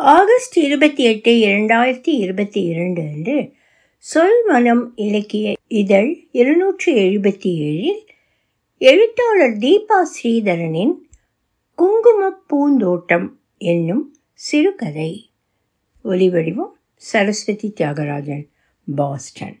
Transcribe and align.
August 0.00 0.58
இருபத்தி 0.58 1.04
எட்டு 1.04 1.32
இரண்டாயிரத்தி 1.32 2.08
இருபத்தி 2.08 2.62
இரண்டு 2.62 3.02
அன்று 3.02 3.52
சொல் 3.96 4.44
மனம் 4.46 4.92
இலக்கிய 4.96 5.54
இதழ் 5.68 6.16
இருநூற்றி 6.30 6.94
எழுபத்தி 6.94 7.50
ஏழில் 7.62 8.04
எழுத்தாளர் 8.78 9.56
தீபா 9.56 10.02
ஸ்ரீதரனின் 10.12 10.92
குங்குமப் 11.74 12.42
பூந்தோட்டம் 12.46 13.38
என்னும் 13.58 14.16
சிறுகதை. 14.32 15.30
ஒலிவடிவம் 16.04 16.72
சரஸ்வதி 16.94 17.72
தியாகராஜன் 17.80 18.46
பாஸ்டன். 18.96 19.58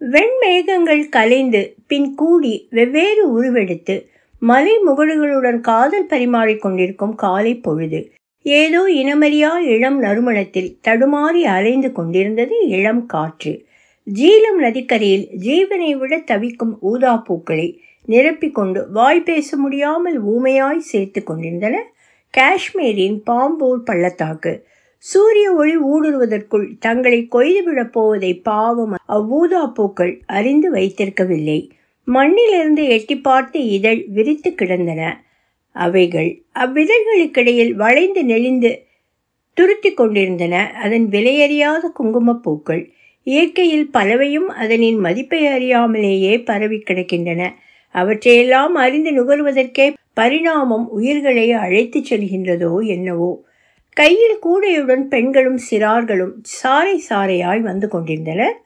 வெண்மேகங்கள் 0.00 1.08
கலைந்து 1.08 1.74
பின் 1.86 2.14
கூடி 2.14 2.66
வெவ்வேறு 2.70 3.32
உருவெடுத்து 3.32 4.08
மலை 4.38 4.78
முகடுகளுடன் 4.86 5.60
காதல் 5.60 6.06
பரிமாறிக் 6.06 6.62
கொண்டிருக்கும் 6.62 7.14
காலை 7.14 7.54
பொழுது 7.54 8.12
ஏதோ 8.48 8.80
இனமறியா 8.88 9.58
இளம் 9.58 10.02
நறுமணத்தில் 10.02 10.76
தடுமாறி 10.88 11.40
அலைந்து 11.42 11.92
கொண்டிருந்தது 11.92 12.68
இளம் 12.68 13.06
காற்று. 13.06 13.66
ஜீலம் 14.14 14.58
நதிக்கரையில் 14.58 15.28
ஜீவனை 15.40 15.90
விட 15.98 16.18
தவிக்கும் 16.18 16.78
ஊதா 16.80 17.16
பூக்களை 17.16 17.80
நிரப்பிக் 18.08 18.52
கொண்டு 18.52 18.90
வாய் 18.90 19.20
பேச 19.20 19.56
முடியாமல் 19.56 20.18
ஊமையாய் 20.26 20.86
சேர்த்து 20.90 21.22
கொண்டிருந்தன. 21.22 21.82
காஷ்மீரின் 22.34 23.18
பாம்பூர் 23.30 23.82
பள்ளத்தாக்கு. 23.84 24.66
சூரிய 24.98 25.52
ஒளி 25.52 25.76
ஊடுருவதற்குள் 25.78 26.68
தங்களை 26.78 27.28
கொய்துவிடப் 27.32 27.92
போவதை 27.92 28.32
பாவம் 28.38 28.94
அவ்வூதா 29.08 29.66
பூக்கள் 29.74 30.14
அறிந்து 30.26 30.72
வைத்திருக்கவில்லை. 30.72 31.60
மண்ணிலிருந்து 32.04 32.86
எட்டி 32.88 33.18
பார்த்து 33.18 33.66
இதழ் 33.68 34.04
விரித்து 34.08 34.54
கிடந்தன. 34.54 35.02
அவைகள் 35.76 36.30
அவ்விதழ்களுக்கிடையில் 36.54 37.72
வளைந்து 37.74 38.22
நெளிந்து 38.24 38.70
துருத்தி 39.56 39.90
கொண்டிருந்தன. 39.94 40.54
அதன் 40.84 41.06
விலையறியாத 41.08 41.84
குங்குமப்பூக்கள் 41.98 42.82
இயற்கையில் 43.26 43.88
பலவையும் 43.90 44.48
அதனின் 44.54 44.98
மதிப்பை 44.98 45.40
அறியாமலேயே 45.46 46.34
பரவி 46.44 46.78
கிடக்கின்றன. 46.80 47.42
அவற்றையெல்லாம் 47.94 48.74
அறிந்து 48.74 49.10
நுகர்வதற்கே 49.10 49.86
பரிணாமம் 50.12 50.86
உயிர்களை 50.90 51.46
அழைத்துச் 51.64 52.08
செல்கின்றதோ 52.10 52.72
என்னவோ. 52.86 53.30
கையில் 53.96 54.38
கூடையுடன் 54.46 55.04
பெண்களும் 55.08 55.58
சிறார்களும் 55.70 56.34
சாறை 56.56 56.96
சாறையாய் 57.08 57.60
வந்து 57.60 57.88
கொண்டிருந்தனர். 57.88 58.56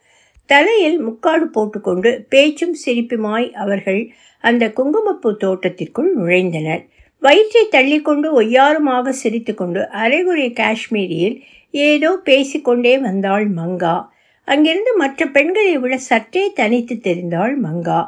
தலையில் 0.49 0.97
முக்காடு 0.99 1.45
போட்டுக்கொண்டு 1.47 2.09
பேச்சும் 2.29 2.75
சிரிப்புமாய் 2.85 3.47
அவர்கள் 3.55 4.01
அந்த 4.43 4.63
குங்குமப்பூ 4.71 5.29
தோட்டத்திற்குள் 5.43 6.09
நுழைந்தனர். 6.17 6.83
வயிற்றை 7.21 7.63
தள்ளிக்கொண்டு 7.71 8.41
ஒய்யாருமாக 8.41 9.09
சிரித்துக்கொண்டு 9.09 9.87
அரைகுறை 9.87 10.53
காஷ்மீரியில் 10.53 11.43
ஏதோ 11.71 12.09
பேசிக்கொண்டே 12.23 12.97
வந்தாள் 12.99 13.53
மங்கா. 13.53 14.07
அங்கிருந்து 14.43 14.95
மற்ற 14.97 15.25
பெண்களை 15.25 15.77
விட 15.77 15.97
சற்றே 15.97 16.51
தனித்து 16.53 16.95
தெரிந்தாள் 16.95 17.53
மங்கா. 17.63 18.01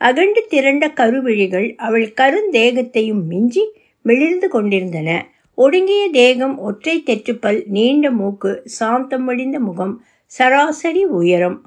அகண்டு 0.00 0.40
திரண்ட 0.48 0.88
கருவிழிகள் 0.88 1.74
அவள் 1.76 2.14
கருந்தேகத்தையும் 2.16 3.24
மிஞ்சி 3.24 3.64
மிளிர்ந்து 4.02 4.48
கொண்டிருந்தன. 4.48 5.26
ஒடுங்கிய 5.54 6.10
தேகம் 6.10 6.58
ஒற்றை 6.58 7.02
தெற்றுப்பல் 7.06 7.64
நீண்ட 7.66 8.10
மூக்கு 8.10 8.62
சாந்தம் 8.64 9.24
வடிந்த 9.24 9.58
முகம் 9.58 10.04
சராசரி 10.26 11.04
உயரம். 11.04 11.58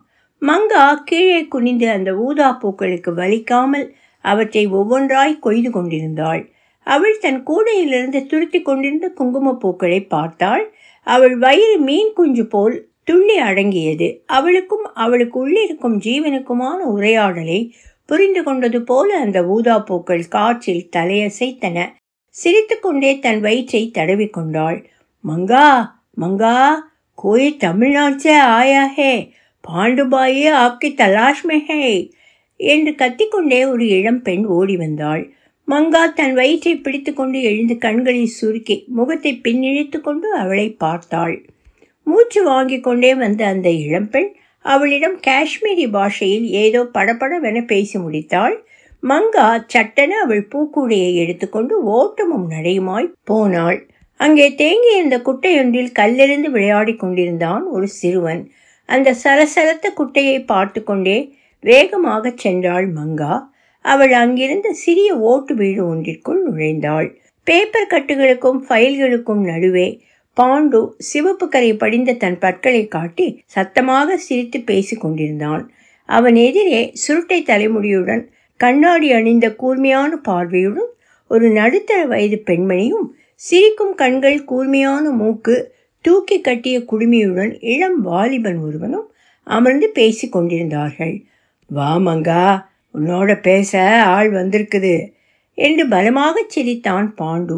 மங்கா 0.41 0.85
கீழே 1.03 1.41
குனிந்து 1.45 1.89
அந்த 1.89 2.15
ஊதா 2.15 2.51
பூக்களுக்கு 2.51 3.11
வலிக்காமல் 3.11 3.85
அவற்றை 4.21 4.67
ஒவ்வொன்றாய் 4.67 5.39
கொய்து 5.39 5.69
கொண்டிருந்தாள். 5.71 6.43
அவள் 6.86 7.16
தன் 7.18 7.40
கூடையிலிருந்து 7.42 8.20
துருத்தி 8.26 8.58
கொண்டிருந்த 8.62 9.06
குங்கும 9.10 9.52
பூக்களை 9.54 10.00
பார்த்தாள் 10.06 10.64
அவள் 11.06 11.34
வயிறு 11.36 11.76
மீன் 11.80 12.12
குஞ்சு 12.16 12.44
போல் 12.46 12.76
துள்ளி 13.04 13.36
அடங்கியது 13.40 14.08
அவளுக்கும் 14.26 14.86
அவளுக்கு 14.94 15.36
உள்ளிருக்கும் 15.38 15.96
ஜீவனுக்குமான 15.98 16.80
உரையாடலை 16.86 17.60
புரிந்து 18.08 18.42
கொண்டது 18.42 18.78
போல 18.82 19.08
அந்த 19.18 19.38
ஊதா 19.46 19.76
பூக்கள் 19.80 20.24
காற்றில் 20.28 20.88
தலையசைத்தன 20.96 21.78
சிரித்துக்கொண்டே 22.34 23.12
தன் 23.18 23.40
வயிற்றை 23.40 23.82
தடவி 23.90 24.28
கொண்டாள் 24.28 24.78
மங்கா 25.24 25.68
மங்கா 26.20 26.56
கோய் 27.18 27.48
தமிழ்நாடு 27.58 28.16
से 28.18 28.34
आया 28.54 28.82
है 28.94 29.14
பாண்டுபாயே 29.64 30.48
ஆப்கி 30.58 30.88
தலாஷ் 30.94 31.42
மே 31.44 31.56
ஹே 31.66 31.80
என்று 32.60 32.92
கத்திக்கொண்டே 32.92 33.58
ஒரு 33.68 33.84
இளம் 33.88 34.20
பெண் 34.22 34.44
ஓடி 34.48 34.76
வந்தாள் 34.76 35.22
மங்கா 35.67 36.01
தன் 36.13 36.33
வயிற்றை 36.33 36.71
பிடித்துக்கொண்டு 36.75 37.41
எழுந்து 37.41 37.77
கண்களை 37.77 38.25
சுருக்கி 38.25 38.75
முகத்தை 38.87 39.31
பின்னிழித்து 39.35 40.01
கொண்டு 40.01 40.27
அவளை 40.33 40.65
பார்த்தாள். 40.83 41.35
மூச்சு 42.07 42.43
வாங்கி 42.43 42.77
கொண்டே 42.79 43.11
வந்த 43.15 43.41
அந்த 43.45 43.69
இளம்பெண் 43.69 44.29
அவளிடம் 44.65 45.15
காஷ்மீரி 45.27 45.85
பாஷையில் 45.91 46.47
ஏதோ 46.63 46.81
படபடவென 46.93 47.65
பேசி 47.65 47.97
முடித்தாள். 47.97 48.55
மங்கா 49.03 49.47
சட்டென 49.67 50.11
அவள் 50.17 50.43
பூக்கூடையை 50.51 51.13
எடுத்துக்கொண்டு 51.13 51.83
ஓட்டமும் 51.83 52.45
நடையுமாய் 52.51 53.09
போனாள். 53.23 53.79
அங்கே 54.19 54.47
தேங்கியிருந்த 54.49 55.17
குட்டையொன்றில் 55.21 55.91
கல்லெறிந்து 55.99 56.49
விளையாடி 56.49 56.95
கொண்டிருந்தான் 56.95 57.65
ஒரு 57.67 57.87
சிறுவன். 57.87 58.43
அந்த 58.89 59.15
சலசலத்த 59.23 59.87
குட்டையை 59.95 60.37
பார்த்து 60.45 60.83
கொண்டே 60.83 61.17
வேகமாக 61.63 62.33
சென்றாள் 62.43 62.87
மங்கா. 62.93 63.33
அவள் 63.85 64.13
அங்கிருந்த 64.13 64.67
சிறிய 64.83 65.09
ஓட்டு 65.31 65.53
வீடு 65.55 65.81
ஒன்றிற்குள் 65.87 66.41
நுழைந்தாள். 66.47 67.07
பேப்பர் 67.47 67.91
கட்டுகளுக்கும் 67.93 68.59
ஃபைல்களுக்கும் 68.67 69.43
நடுவே 69.51 69.87
பாண்டு 70.37 70.79
சிவப்பு 71.09 71.45
கரை 71.47 71.71
படிந்த 71.75 72.11
தன் 72.13 72.37
பற்களை 72.39 72.83
காட்டி 72.87 73.27
சத்தமாக 73.45 74.17
சிரித்து 74.17 74.59
பேசி 74.61 74.95
கொண்டிருந்தான். 74.95 75.63
அவன் 76.09 76.37
எதிரே 76.47 76.81
சுருட்டை 76.93 77.39
தலைமுடியுடன் 77.47 78.23
கண்ணாடி 78.59 79.07
அணிந்த 79.11 79.45
கூர்மையான 79.55 80.11
பார்வையுடன் 80.27 80.89
ஒரு 81.31 81.47
நடுத்தர 81.49 81.99
வயது 82.05 82.37
பெண்மணியும் 82.47 83.07
சிரிக்கும் 83.41 83.95
கண்கள் 83.95 84.39
கூர்மையான 84.43 85.05
மூக்கு 85.11 85.55
தூக்கி 86.05 86.37
கட்டிய 86.41 86.77
குடுமியுடன் 86.91 87.51
இளம் 87.73 87.99
வாலிபன் 88.01 88.59
ஒருவனும் 88.59 89.07
அமர்ந்து 89.47 89.87
பேசி 89.89 90.25
கொண்டிருந்தார்கள். 90.29 91.15
வா 91.69 91.91
மங்கா 91.97 92.43
உன்னோட 92.93 93.41
பேச 93.41 94.01
ஆள் 94.03 94.31
வந்திருக்குது. 94.31 95.11
என்று 95.57 95.87
பலமாகச் 95.87 96.49
சிரித்தான் 96.49 97.13
பாண்டு. 97.21 97.57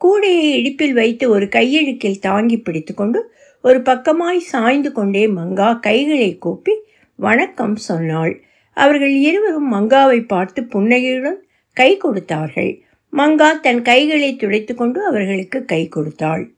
கூடையை 0.00 0.50
இடுப்பில் 0.58 0.92
வைத்து 0.92 1.30
ஒரு 1.30 1.46
கையெழுக்கில் 1.46 2.18
தாங்கி 2.18 2.58
பிடித்துக்கொண்டு 2.58 3.20
ஒரு 3.62 3.78
பக்கமாய் 3.80 4.38
சாய்ந்து 4.38 4.92
கொண்டே 4.92 5.26
மங்கா 5.26 5.80
கைகளை 5.80 6.38
கூப்பி 6.38 6.74
வணக்கம் 7.14 7.76
சொன்னாள். 7.76 8.42
அவர்கள் 8.76 9.14
இருவரும் 9.14 9.72
மங்காவை 9.72 10.26
பார்த்து 10.26 10.64
புன்னகையுடன் 10.64 11.40
கை 11.72 11.96
கொடுத்தார்கள். 11.96 12.82
மங்கா 13.12 13.60
தன் 13.60 13.82
கைகளை 13.82 14.36
துடைத்து 14.36 14.74
கொண்டு 14.74 15.04
அவர்களுக்கு 15.04 15.64
கை 15.64 15.88
கொடுத்தாள். 15.88 16.50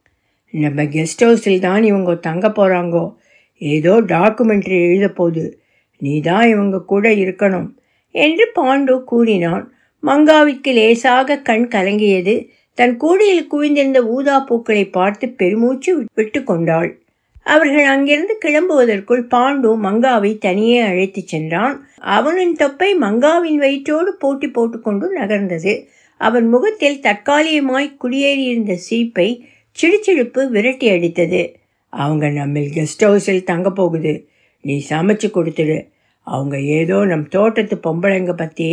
நம்ம 0.50 0.82
கெஸ்ட் 0.82 1.22
ஹவுஸில் 1.22 1.58
தான் 1.58 1.82
இவங்க 1.82 2.14
தங்க 2.14 2.48
போகிறாங்கோ 2.48 3.14
ஏதோ 3.58 4.00
டாக்குமெண்ட்ரி 4.00 4.78
எழுத 4.88 5.08
போகுது. 5.08 5.60
நீ 5.98 6.20
தான் 6.20 6.48
இவங்க 6.48 6.82
கூட 6.82 7.08
இருக்கணும். 7.08 7.68
என்று 8.10 8.48
பாண்டு 8.54 9.04
கூறினான். 9.04 9.72
மங்காவிற்கு 10.02 10.72
லேசாக 10.72 11.38
கண் 11.38 11.68
கலங்கியது. 11.70 12.48
தன் 12.74 12.96
கூடையில் 12.96 13.48
குவிந்திருந்த 13.52 13.98
ஊதா 13.98 14.40
பூக்களை 14.40 14.84
பார்த்து 14.84 15.28
பெருமூச்சு 15.28 16.04
விட்டு 16.14 16.44
கொண்டாள். 16.44 16.98
அவர்கள் 17.42 17.84
அங்கிருந்து 17.84 18.38
கிளம்புவதற்குள் 18.44 19.22
பாண்டு 19.30 19.76
மங்காவை 19.82 20.38
தனியே 20.38 20.80
அழைத்துச் 20.80 21.26
சென்றான். 21.26 21.88
அவனின் 21.98 22.54
தொப்பை 22.54 22.98
மங்காவின் 22.98 23.58
வயிற்றோடு 23.60 24.10
போட்டி 24.18 24.48
போட்டுக்கொண்டு 24.48 25.18
நகர்ந்தது. 25.18 25.84
அவன் 26.16 26.48
முகத்தில் 26.48 27.00
தற்காலிகமாய் 27.00 27.96
குடியேறியிருந்த 28.04 28.74
சிரிப்பை 28.74 29.48
சிடுச்சிடுப்பு 29.82 30.48
விரட்டி 30.48 30.90
அடித்தது. 30.90 31.54
அவங்க 31.88 32.28
நம்ம 32.28 32.58
கெஸ்ட் 32.58 33.02
ஹவுஸில் 33.02 33.42
தங்க 33.42 33.70
போகுது. 33.70 34.28
நீ 34.62 34.86
சமைச்சு 34.90 35.30
கொடுத்துடு. 35.34 35.86
அவங்க 36.30 36.56
ஏதோ 36.78 36.96
நம் 37.10 37.26
தோட்டத்து 37.28 37.76
பொம்பளைங்க 37.86 38.32
பற்றி 38.32 38.68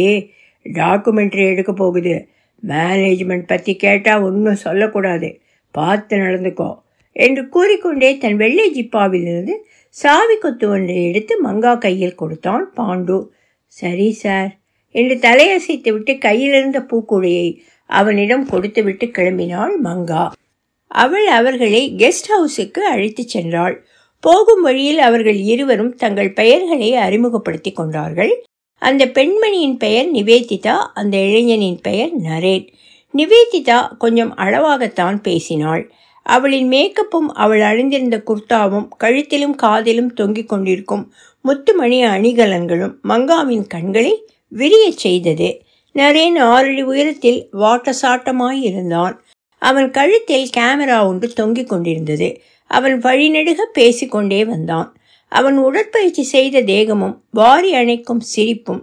டாக்குமெண்ட்ரி 0.66 1.44
எடுக்க 1.52 1.72
போகுது. 1.74 2.16
மேனேஜ்மெண்ட் 2.64 3.52
பற்றி 3.52 3.74
கேட்டால் 3.76 4.26
ஒன்றும் 4.28 4.64
சொல்லக்கூடாது. 4.66 5.30
பார்த்து 5.76 6.16
நடந்துக்கோ 6.18 6.70
என்று 7.16 7.42
கூறிக்கொண்டே 7.50 8.10
தன் 8.24 8.38
வெள்ளை 8.42 8.66
ஜிப்பாவிலிருந்து 8.78 9.56
சாவி 9.96 10.36
கொத்து 10.38 10.66
ஒன்றை 10.70 10.98
எடுத்து 11.10 11.34
மங்கா 11.44 11.74
கையில் 11.78 12.20
கொடுத்தான் 12.22 12.66
பாண்டு. 12.78 13.18
சரி 13.78 14.10
சார் 14.24 14.52
என்று 14.96 15.16
தலையசைத்து 15.26 15.90
விட்டு 15.92 16.14
கையிலிருந்த 16.18 16.80
பூக்குழியை 16.92 17.48
அவனிடம் 17.90 18.46
கொடுத்துவிட்டு 18.52 19.06
கிளம்பினாள் 19.18 19.76
மங்கா. 19.84 20.24
அவள் 20.92 21.28
அவர்களை 21.38 21.82
கெஸ்ட் 21.98 22.30
ஹவுஸுக்கு 22.34 22.82
அழைத்துச் 22.92 23.34
சென்றாள். 23.34 23.76
போகும் 24.20 24.62
வழியில் 24.62 25.00
அவர்கள் 25.00 25.36
இருவரும் 25.36 25.96
தங்கள் 25.96 26.34
பெயர்களை 26.34 26.96
அறிமுகப்படுத்தி 26.96 27.72
கொண்டார்கள். 27.72 28.44
அந்த 28.80 29.06
பெண்மணியின் 29.06 29.78
பெயர் 29.78 30.12
நிவேதிதா 30.12 30.76
அந்த 30.94 31.18
இளைஞனின் 31.18 31.80
பெயர் 31.82 32.22
நரேன். 32.22 32.68
நிவேதிதா 33.14 33.98
கொஞ்சம் 33.98 34.38
அளவாகத்தான் 34.38 35.16
பேசினாள். 35.16 35.92
அவளின் 36.24 36.70
மேக்கப்பும் 36.70 37.28
அவள் 37.34 37.62
அணிந்திருந்த 37.62 38.24
குர்தாவும் 38.26 38.88
கழுத்திலும் 39.04 39.56
காதிலும் 39.56 40.14
தொங்கிக் 40.14 40.50
கொண்டிருக்கும் 40.50 41.14
முத்துமணி 41.42 42.06
அணிகலன்களும் 42.06 42.94
மங்காவின் 43.04 43.68
கண்களை 43.68 44.26
விரியச் 44.58 44.98
செய்தது. 44.98 45.62
நரேன் 45.94 46.40
ஆறடி 46.40 46.82
உயரத்தில் 46.82 47.50
வாட்டசாட்டமாய் 47.54 48.62
இருந்தான். 48.62 49.24
அவன் 49.58 49.92
கழுத்தில் 49.92 50.50
கேமரா 50.58 51.06
ஒன்று 51.06 51.30
தொங்கிக் 51.30 51.70
கொண்டிருந்தது. 51.70 52.42
அவன் 52.68 53.00
வழிநெடுக 53.00 53.62
பேசிக்கொண்டே 53.74 54.46
வந்தான். 54.46 54.90
அவன் 55.32 55.58
உடற்பயிற்சி 55.58 56.24
செய்த 56.24 56.62
தேகமும் 56.62 57.24
வாரி 57.32 57.74
அணைக்கும் 57.74 58.20
சிரிப்பும் 58.20 58.82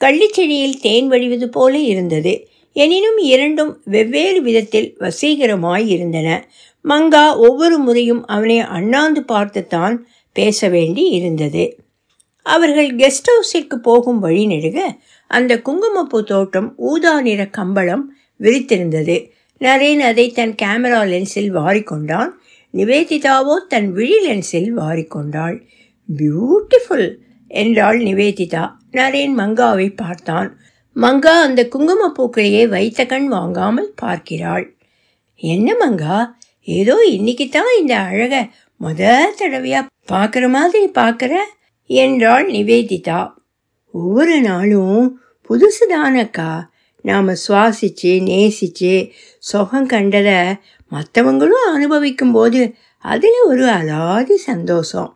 கள்ளிச்செடியில் 0.00 0.80
தேன் 0.80 1.08
வழிவது 1.08 1.48
போல 1.48 1.78
இருந்தது. 1.78 2.48
எனினும் 2.76 3.18
இரண்டும் 3.18 3.80
வெவ்வேறு 3.84 4.42
விதத்தில் 4.42 4.96
வசீகரமாய் 5.00 5.86
இருந்தன. 5.86 6.48
மங்கா 6.84 7.36
ஒவ்வொரு 7.36 7.78
முறையும் 7.78 8.26
அவனை 8.26 8.58
அண்ணாந்து 8.58 9.22
பார்த்துத்தான் 9.24 10.06
பேச 10.32 10.68
வேண்டி 10.68 11.04
இருந்தது. 11.08 11.64
அவர்கள் 12.46 12.96
கெஸ்ட் 12.96 13.30
ஹவுஸிற்கு 13.30 13.76
போகும் 13.76 14.18
வழி 14.18 14.46
நெடுக 14.46 14.78
அந்த 15.30 15.60
குங்குமப்பூ 15.60 16.22
தோட்டம் 16.22 16.74
ஊதா 16.76 17.20
நிற 17.20 17.46
கம்பளம் 17.46 18.04
விரித்திருந்தது. 18.40 19.16
நரேன் 19.60 19.98
அதை 19.98 20.30
தன் 20.30 20.54
கேமரா 20.62 21.00
லென்ஸில் 21.12 21.52
வாரிக்கொண்டான். 21.54 22.28
நிவேதிதாவோ 22.76 23.54
தன் 23.68 23.88
விழி 23.92 24.18
லென்ஸில் 24.26 24.70
வாரிக்கொண்டாள் 24.76 25.56
பியூட்டிஃபுல் 26.08 27.08
என்றாள் 27.50 27.98
நிவேதிதா. 27.98 28.64
நரேன் 28.92 29.34
மங்காவை 29.36 29.88
பார்த்தான். 29.96 30.48
மங்கா 30.96 31.34
அந்த 31.46 31.62
குங்குமப்பூக்களையே 31.74 32.62
வைத்த 32.68 33.00
கண் 33.06 33.28
வாங்காமல் 33.28 33.90
பார்க்கிறாள். 33.96 34.66
என்ன 35.40 35.68
மங்கா? 35.80 36.18
ஏதோ 36.68 36.94
இன்னைக்கு 37.08 37.46
தான் 37.48 37.72
இந்த 37.78 37.94
அழக 38.00 38.34
முத 38.80 39.10
தடவையா 39.40 39.80
பார்க்குற 40.12 40.44
மாதிரி 40.48 40.86
பார்க்குற? 40.94 41.34
என்றாள் 41.90 42.46
நிவேதிதா. 42.50 43.20
ஒவ்வொரு 43.94 44.36
நாளும் 44.40 45.04
புதுசு 45.50 45.84
தானக்கா 45.88 46.50
நாம் 47.04 47.28
சுவாசிச்சு 47.42 48.12
நேசிச்சு 48.22 48.94
சுகம் 49.38 49.86
கண்டதை 49.86 50.38
மற்றவங்களும் 50.92 51.64
அனுபவிக்கும் 51.74 52.32
போது 52.32 52.74
அதில் 53.04 53.38
ஒரு 53.44 53.64
அலாதி 53.66 54.34
சந்தோஷம். 54.34 55.10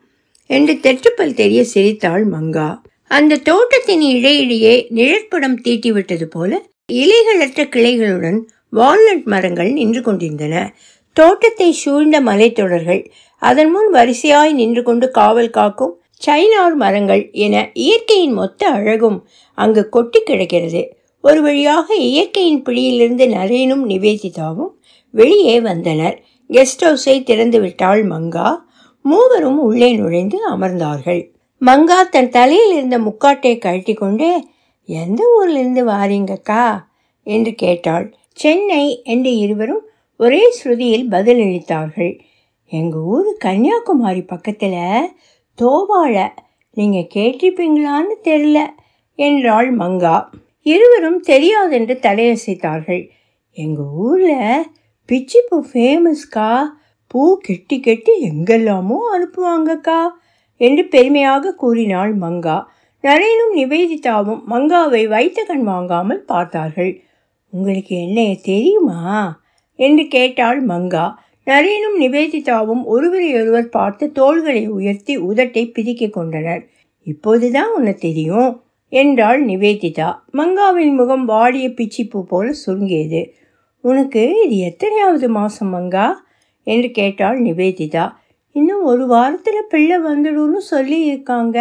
என்று 0.50 0.74
தெற்றுப்பல் 0.74 1.34
தெரிய 1.34 1.64
சிரித்தாள் 1.64 2.24
மங்கா. 2.28 2.68
அந்த 3.08 3.36
தோட்டத்தின் 3.36 4.00
இடையிடையே 4.00 4.86
நிழற்படம் 4.94 5.56
தீட்டிவிட்டது 5.64 6.24
போல 6.24 6.62
இலைகளற்ற 6.92 7.62
கிளைகளுடன் 7.74 8.38
வால்நட் 8.72 9.24
மரங்கள் 9.24 9.72
நின்று 9.72 10.02
கொண்டிருந்தன. 10.02 10.74
தோட்டத்தை 11.16 11.72
சூழ்ந்த 11.72 12.20
மலைத்தொடர்கள் 12.20 13.02
அதன் 13.42 13.70
முன் 13.70 13.88
வரிசையாய் 13.92 14.52
நின்று 14.52 14.82
கொண்டு 14.82 15.10
காவல் 15.10 15.50
காக்கும் 15.50 15.94
சைனார் 16.26 16.74
மரங்கள் 16.74 17.30
என 17.32 17.70
இயற்கையின் 17.74 18.32
மொத்த 18.32 18.68
அழகும் 18.68 19.18
அங்கு 19.58 19.88
கொட்டி 19.88 20.20
கிடக்கிறது. 20.22 20.82
ஒரு 21.24 21.42
வழியாக 21.42 21.94
இயற்கையின் 21.94 22.62
பிடியிலிருந்து 22.62 23.24
நரேனும் 23.26 23.84
நிவேதிதாவும் 23.88 24.72
வெளியே 25.10 25.60
வந்தனர். 25.60 26.22
கெஸ்ட் 26.48 26.82
ஹவுஸை 26.82 27.22
திறந்துவிட்டாள் 27.22 28.02
மங்கா. 28.02 28.56
மூவரும் 29.02 29.60
உள்ளே 29.60 29.92
நுழைந்து 29.92 30.50
அமர்ந்தார்கள். 30.50 31.30
மங்கா 31.60 32.08
தன் 32.10 32.28
தலையில் 32.28 32.76
இருந்த 32.76 32.98
முக்காட்டை 32.98 33.58
கழட்டி 33.58 33.94
கொண்டே 33.94 34.44
எந்த 34.84 35.24
ஊர்லேருந்து 35.40 35.84
வாரீங்கக்கா? 35.84 36.88
என்று 37.24 37.54
கேட்டாள். 37.54 38.14
சென்னை 38.32 39.02
என்று 39.02 39.36
இருவரும் 39.36 39.82
ஒரே 40.16 40.54
ஸ்ருதியில் 40.64 41.06
பதிலளித்தார்கள். 41.10 42.20
எங்கள் 42.66 43.00
ஊர் 43.00 43.36
கன்னியாகுமரி 43.38 44.22
பக்கத்தில். 44.22 45.08
தோவாள. 45.62 46.28
நீங்கள் 46.72 47.08
கேட்டிருப்பீங்களான்னு 47.14 48.14
தெரில 48.24 48.66
என்றாள் 49.14 49.76
மங்கா. 49.76 50.24
இருவரும் 50.60 51.22
தெரியாதென்று 51.22 51.98
தலையசைத்தார்கள். 52.00 53.08
எங்கள் 53.52 53.84
ஊரில் 53.84 54.62
பிச்சிப்பூ 55.10 55.62
ஃபேமஸ்க்கா 55.72 56.62
பூ 57.06 57.38
கெட்டி 57.38 57.80
கெட்டி 57.80 58.20
எங்கெல்லாமோ 58.20 58.98
அனுப்புவாங்கக்கா. 59.14 60.08
என்று 60.56 60.84
பெருமையாக 60.84 61.54
கூறினாள் 61.54 62.18
மங்கா. 62.18 62.64
நரேனும் 63.02 63.54
நிவேதிதாவும் 63.54 64.40
மங்காவை 64.50 65.08
வைத்த 65.08 65.44
கண் 65.44 65.62
வாங்காமல் 65.62 66.24
பார்த்தார்கள். 66.24 67.02
உங்களுக்கு 67.50 68.02
என்ன 68.02 68.36
தெரியுமா? 68.42 69.40
என்று 69.74 70.08
கேட்டாள் 70.08 70.66
மங்கா. 70.66 71.14
நரேனும் 71.46 71.96
நிவேதிதாவும் 72.00 72.84
ஒருவரையொருவர் 72.84 73.68
பார்த்து 73.68 74.12
தோள்களை 74.12 74.68
உயர்த்தி 74.68 75.18
உதட்டை 75.18 75.72
பிதுக்கிக் 75.72 76.12
கொண்டனர். 76.12 76.68
இப்போதுதான் 77.02 77.74
உன்னை 77.74 77.94
தெரியும் 77.94 78.62
என்றாள் 78.88 79.46
நிவேதிதா. 79.46 80.14
மங்காவின் 80.32 80.94
முகம் 80.94 81.24
வாடிய 81.24 81.68
பிச்சிப்பூ 81.68 82.22
போல 82.22 82.52
சுருங்கியது. 82.52 83.34
உனக்கு 83.84 84.22
இது 84.44 84.56
எத்தனையாவது 84.56 85.28
மாதம் 85.28 85.74
மங்கா? 85.74 86.14
என்று 86.64 86.90
கேட்டாள் 86.90 87.42
நிவேதிதா. 87.42 88.12
இன்னும் 88.52 88.82
ஒரு 88.82 89.06
வாரத்தில் 89.06 89.68
பிள்ளை 89.68 89.98
வந்துடும்னு 89.98 90.56
சொல்லி 90.56 91.04
இருக்காங்க 91.04 91.58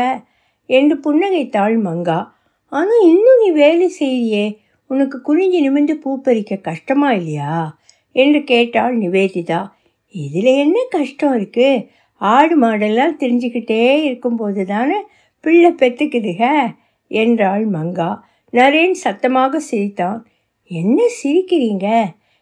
என்று 0.66 0.95
புன்னகைத்தாள் 0.95 1.75
மங்கா. 1.80 2.27
ஆனால் 2.71 3.04
இன்னும் 3.04 3.39
நீ 3.44 3.51
வேலை 3.51 3.88
செய்றியே? 4.00 4.57
உனக்கு 4.89 5.18
குனிஞ்சு 5.27 5.60
நிமிந்து 5.68 5.92
பூ 5.94 6.21
பறிக்க 6.21 6.56
கஷ்டமா 6.56 7.12
இல்லையா? 7.12 7.77
என்று 8.12 8.44
கேட்டாள் 8.44 8.98
நிவேதிதா. 8.98 9.68
இதில் 10.15 10.51
என்ன 10.56 10.77
கஷ்டம் 10.89 11.36
இருக்குது 11.38 11.88
ஆடு 12.22 12.62
மாடெல்லாம் 12.62 13.19
தெரிஞ்சுக்கிட்டே 13.19 14.04
இருக்கும்போது 14.04 14.65
தானே 14.65 15.00
பிள்ளை 15.39 15.72
பெற்றுக்குதுக 15.72 16.72
என்றாள் 17.07 17.69
மங்கா. 17.69 18.19
நரேன் 18.54 18.92
சத்தமாக 18.92 19.60
சிரித்தான். 19.60 20.25
என்ன 20.71 21.00
சிரிக்கிறீங்க? 21.19 21.88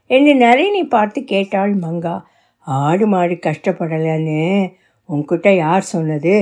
என்று 0.09 0.33
நரேனை 0.33 0.83
பார்த்து 0.83 1.23
கேட்டாள் 1.23 1.73
மங்கா. 1.75 2.15
ஆடு 2.59 3.07
மாடு 3.07 3.35
கஷ்டப்படலைன்னு 3.35 4.73
உன்கிட்ட 5.09 5.49
யார் 5.55 5.81
சொன்னது? 5.81 6.35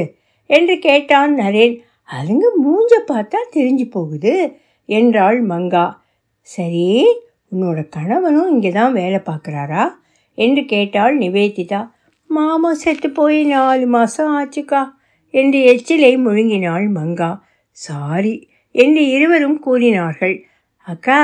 என்று 0.49 0.79
கேட்டான் 0.79 1.39
நரேன். 1.39 1.75
அதுங்க 2.09 2.45
மூஞ்ச 2.63 2.93
பார்த்தா 3.11 3.39
தெரிஞ்சு 3.53 3.85
போகுது 3.89 4.33
என்றாள் 4.89 5.39
மங்கா. 5.45 5.85
சரி 6.39 6.87
உன்னோட 7.51 7.89
கணவனும் 7.89 8.49
இங்கே 8.49 8.71
தான் 8.71 8.93
வேலை 8.93 9.19
பார்க்குறாரா? 9.25 9.83
என்று 10.38 10.65
கேட்டாள் 10.65 11.17
நிவேதிதா. 11.17 11.81
மாமா 12.29 12.73
செத்து 12.73 13.09
போய் 13.09 13.43
நாலு 13.43 13.86
மாதம் 13.88 14.31
ஆச்சுக்கா 14.38 14.81
என்று 15.33 15.60
எச்சிலை 15.71 16.13
முழுங்கினாள் 16.17 16.88
மங்கா. 16.89 17.31
சாரி 17.77 18.36
என்று 18.71 19.10
இருவரும் 19.10 19.60
கூறினார்கள். 19.60 20.36
அக்கா 20.88 21.19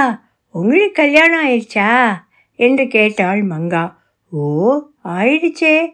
உங்களுக்கு 0.54 0.92
கல்யாணம் 0.92 1.50
ஆயிடுச்சா? 1.50 2.14
என்று 2.56 2.88
கேட்டாள் 2.88 3.48
மங்கா. 3.48 3.94
ஓ 4.32 4.80
ஆயிடுச்சே. 5.04 5.90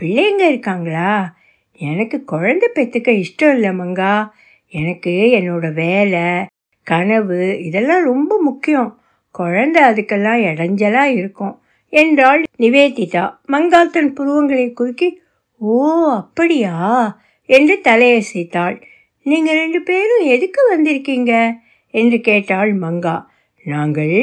பிள்ளைங்க 0.00 0.40
இருக்காங்களா? 0.40 1.34
எனக்கு 1.72 2.24
குழந்தை 2.24 2.68
பெற்றுக்க 2.74 3.24
இஷ்டம் 3.24 3.52
இல்லை 3.52 3.70
மங்கா. 3.70 4.28
எனக்கு 4.68 5.10
என்னோட 5.10 5.72
வேலை 5.72 6.46
கனவு 6.82 7.64
இதெல்லாம் 7.64 8.04
ரொம்ப 8.04 8.40
முக்கியம். 8.40 9.00
குழந்தை 9.30 9.82
அதுக்கெல்லாம் 9.82 10.42
இடைஞ்சலாக 10.42 11.02
இருக்கும் 11.02 11.60
என்றாள் 11.88 12.44
நிவேதிதா. 12.58 13.36
மங்கா 13.48 13.90
தன் 13.90 14.12
புருவங்களை 14.12 14.72
குறுக்கி 14.72 15.20
ஓ 15.58 16.10
அப்படியா? 16.14 17.20
என்று 17.44 17.80
தலையசைத்தாள். 17.84 18.82
நீங்கள் 19.22 19.54
ரெண்டு 19.54 19.82
பேரும் 19.82 20.26
எதுக்கு 20.26 20.76
வந்திருக்கீங்க? 20.76 21.52
என்று 21.90 22.20
கேட்டாள் 22.20 22.78
மங்கா. 22.78 23.24
நாங்கள் 23.70 24.18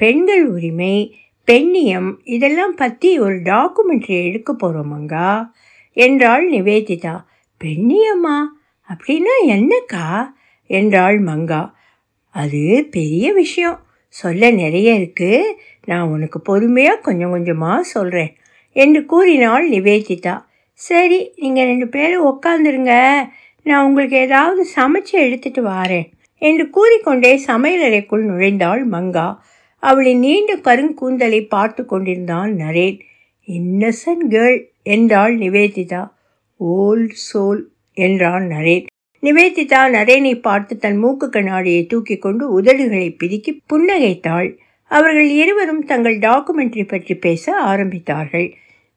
பெண்கள் 0.00 0.44
உரிமை 0.46 0.94
பெண்ணியம் 1.48 2.10
இதெல்லாம் 2.24 2.74
பற்றி 2.74 3.10
ஒரு 3.18 3.36
டாக்குமெண்ட்ரி 3.50 4.16
எடுக்க 4.28 4.50
போகிறோம் 4.52 4.92
மங்கா 4.92 5.30
என்றாள் 5.96 6.44
நிவேதிதா. 6.50 7.14
பெண்ணியம்மா 7.60 8.36
அப்படின்னா 8.88 9.34
என்னக்கா? 9.46 10.06
என்றாள் 10.70 11.18
மங்கா. 11.22 11.62
அது 12.34 12.62
பெரிய 12.90 13.26
விஷயம். 13.32 13.78
சொல்ல 14.14 14.50
நிறைய 14.52 14.88
இருக்குது 15.00 15.42
நான் 15.84 16.08
உனக்கு 16.08 16.38
பொறுமையாக 16.40 17.04
கொஞ்சம் 17.06 17.30
கொஞ்சமாக 17.30 17.88
சொல்கிறேன் 17.94 18.32
என்று 18.76 19.00
கூறினாள் 19.04 19.64
நிவேதிதா. 19.70 20.34
சரி 20.80 21.18
நீங்கள் 21.36 21.66
ரெண்டு 21.66 21.86
பேரும் 21.88 22.28
உக்காந்துருங்க. 22.32 22.94
நான் 23.66 23.86
உங்களுக்கு 23.86 24.16
ஏதாவது 24.26 24.62
சமைச்சு 24.76 25.16
எடுத்துட்டு 25.26 25.62
வாரேன். 25.66 26.08
என்று 26.42 26.70
கூறிக்கொண்டே 26.70 27.32
சமையலறைக்குள் 27.46 28.24
நுழைந்தாள் 28.30 28.82
மங்கா. 28.90 29.28
அவளின் 29.82 30.18
நீண்ட 30.18 30.52
கருங்கூந்தலை 30.56 31.40
பார்த்து 31.48 31.84
கொண்டிருந்தான் 31.84 32.52
நரேன். 32.54 32.98
இன்னசென்ட் 33.48 34.26
கேர்ள் 34.30 34.58
என்றாள் 34.82 35.38
நிவேதிதா. 35.38 36.02
ஓல்ட் 36.56 37.16
சோல் 37.26 37.62
என்றான் 37.96 38.44
நரேன். 38.44 38.86
நிவேதிதா 39.22 39.80
நரேனை 39.96 40.34
பார்த்து 40.40 40.78
தன் 40.78 40.96
மூக்கு 40.96 41.26
கண்ணாடியை 41.28 41.82
தூக்கி 41.86 42.16
கொண்டு 42.18 42.44
உதடுகளை 42.60 43.08
பிதுக்கி 43.20 43.52
புன்னகைத்தாள். 43.72 44.48
அவர்கள் 44.90 45.30
இருவரும் 45.30 45.84
தங்கள் 45.84 46.18
டாக்குமெண்ட்ரி 46.18 46.84
பற்றி 46.88 47.14
பேச 47.16 47.54
ஆரம்பித்தார்கள். 47.66 48.48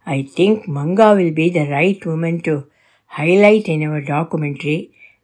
I 0.07 0.19
think 0.37 0.63
Manga 0.75 1.09
will 1.15 1.33
be 1.33 1.47
the 1.51 1.61
right 1.69 2.05
woman 2.05 2.41
to 2.41 2.55
highlight 3.11 3.69
in 3.73 3.85
her 3.87 4.05
documentary 4.13 4.77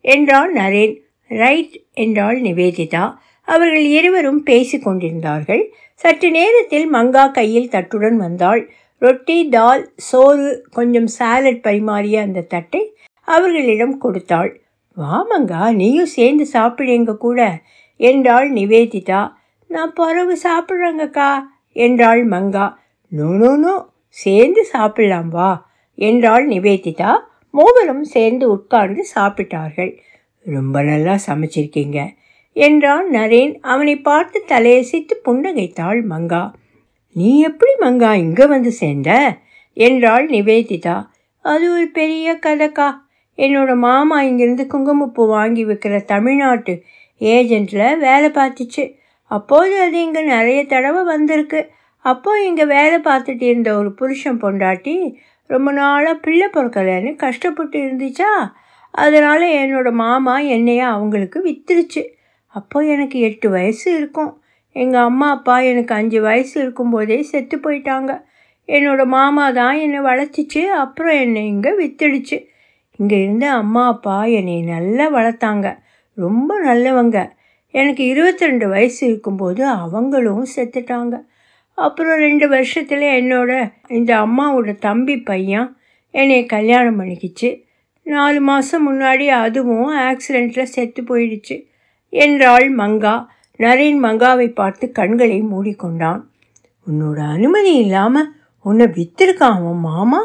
என்றான் 0.06 0.54
நரேன். 0.56 0.94
ரைட் 1.32 1.76
என்றாள் 1.98 2.42
நிவேதிதா. 2.42 3.14
அவர்கள் 3.48 3.86
இருவரும் 3.86 4.44
பேசிக் 4.44 4.84
கொண்டிருந்தார்கள். 4.84 5.64
சற்று 5.96 6.32
நேரத்தில் 6.32 6.94
மங்கா 6.94 7.32
கையில் 7.32 7.70
தட்டுடன் 7.70 8.16
வந்தாள். 8.16 8.62
ரொட்டி 8.98 9.50
தால் 9.50 9.92
சோறு 9.96 10.68
கொஞ்சம் 10.72 11.08
சாலட் 11.08 11.62
பரிமாறிய 11.62 12.22
அந்த 12.22 12.42
தட்டை 12.42 12.96
அவர்களிடம் 13.28 13.98
கொடுத்தாள். 13.98 14.52
வாமங்கா 14.98 15.72
நீயும் 15.72 16.14
சேர்ந்து 16.18 16.46
சாப்பிடு 16.46 16.94
எங்க 16.94 17.18
கூட 17.18 17.62
என்றாள் 17.98 18.54
நிவேதிதா. 18.54 19.22
நான் 19.68 19.94
பறவு 19.94 20.38
சாப்பிட்றேங்கக்கா 20.44 21.32
என்றாள் 21.74 22.28
மங்கா. 22.28 22.74
நோ 23.08 23.28
நோ 23.42 23.52
நோ 23.56 23.76
சேர்ந்து 24.08 24.66
சாப்பிடலாம் 24.66 25.30
வா 25.30 25.52
என்றாள் 25.96 26.48
நிவேதிதா. 26.48 27.12
மூவரும் 27.54 28.04
சேர்ந்து 28.04 28.46
உட்கார்ந்து 28.52 29.06
சாப்பிட்டார்கள். 29.16 29.92
ரொம்ப 30.46 30.84
நல்லா 30.84 31.16
சமைச்சிருக்கீங்க. 31.28 32.00
என்றான் 32.54 33.08
நரேன். 33.12 33.54
அவனை 33.62 33.96
பார்த்து 33.98 34.44
தலையசைத்து 34.48 35.16
புன்னகைத்தாள் 35.26 36.02
மங்கா. 36.10 36.52
நீ 37.16 37.40
எப்படி 37.40 37.72
மங்கா 37.80 38.14
இங்கே 38.14 38.46
வந்து 38.46 38.72
சேர்ந்த? 38.72 39.38
என்றாள் 39.74 40.30
நிவேதிதா. 40.30 41.08
அது 41.46 41.74
ஒரு 41.74 41.88
பெரிய 41.88 42.40
கதைக்கா. 42.46 42.90
என்னோட 43.38 43.76
மாமா 43.76 44.22
இங்கேருந்து 44.22 44.68
குங்குமப்பூ 44.68 45.28
வாங்கி 45.28 45.66
வைக்கிற 45.66 46.06
தமிழ்நாட்டு 46.06 46.84
ஏஜெண்ட்டில் 47.20 47.98
வேலை 47.98 48.30
பார்த்துச்சு. 48.30 48.94
அப்போது 49.26 49.82
அது 49.82 50.02
இங்கே 50.02 50.22
நிறைய 50.22 50.66
தடவை 50.66 51.04
வந்திருக்கு. 51.04 51.70
அப்போ 52.06 52.32
இங்கே 52.42 52.66
வேலை 52.66 53.00
பார்த்துட்டு 53.00 53.42
இருந்த 53.42 53.78
ஒரு 53.78 53.92
புருஷன் 53.92 54.42
பொண்டாட்டி 54.42 55.16
ரொம்ப 55.48 55.72
நாளாக 55.72 56.16
பிள்ளை 56.16 56.48
பிறக்கலைன்னு 56.54 57.16
கஷ்டப்பட்டு 57.16 57.80
இருந்துச்சா? 57.80 58.52
அதனால் 58.92 59.42
என்னோடய 59.42 59.92
மாமா 59.92 60.40
என்னையே 60.40 60.80
அவங்களுக்கு 60.80 61.42
வித்துருச்சு. 61.42 62.04
அப்போ 62.48 62.80
எனக்கு 62.82 63.20
எட்டு 63.20 63.50
வயசு 63.50 63.98
இருக்கும். 63.98 64.42
எங்கள் 64.72 65.02
அம்மா 65.02 65.30
அப்பா 65.32 65.60
எனக்கு 65.60 65.94
அஞ்சு 65.96 66.22
வயசு 66.22 66.62
இருக்கும்போதே 66.62 67.22
செத்து 67.22 67.58
போயிட்டாங்க. 67.58 68.24
என்னோடய 68.68 69.06
மாமா 69.06 69.52
தான் 69.52 69.78
என்னை 69.78 70.00
வளர்த்திச்சு. 70.00 70.68
அப்புறம் 70.68 71.20
என்னை 71.20 71.48
இங்கே 71.48 71.70
வித்துடுச்சு. 71.70 72.48
இங்கே 72.96 73.22
இருந்த 73.22 73.52
அம்மா 73.52 73.88
அப்பா 73.88 74.26
என்னை 74.26 74.62
நல்லா 74.62 75.08
வளர்த்தாங்க. 75.08 75.78
ரொம்ப 76.14 76.62
நல்லவங்க. 76.64 77.32
எனக்கு 77.72 78.06
இருபத்தி 78.06 78.46
ரெண்டு 78.46 78.68
வயசு 78.68 79.08
இருக்கும்போது 79.08 79.68
அவங்களும் 79.68 80.46
செத்துட்டாங்க. 80.56 81.24
அப்புறம் 81.74 82.18
ரெண்டு 82.18 82.48
வருஷத்தில் 82.48 83.02
என்னோட 83.02 83.72
இந்த 83.88 84.16
அம்மாவோட 84.16 84.78
தம்பி 84.80 85.18
பையன் 85.18 85.78
என்னை 86.12 86.46
கல்யாணம் 86.46 87.00
பண்ணிக்கிச்சு. 87.00 87.64
நாலு 88.12 88.40
மாதம் 88.42 88.86
முன்னாடி 88.88 89.26
அதுவும் 89.44 89.90
ஆக்சிடெண்ட்டில் 90.02 90.74
செத்து 90.76 91.02
போயிடுச்சு. 91.04 91.56
என்றாள் 92.14 92.68
மங்கா. 92.76 93.16
நரேன் 93.60 94.00
மங்காவை 94.06 94.48
பார்த்து 94.54 94.86
கண்களை 94.92 95.40
மூடிக்கொண்டான். 95.52 96.22
உன்னோட 96.88 97.20
அனுமதி 97.36 97.74
இல்லாமல் 97.76 98.30
உன்னை 98.66 98.88
வித்திருக்கான் 98.98 99.58
அவன் 99.58 99.84
மாமா? 99.90 100.22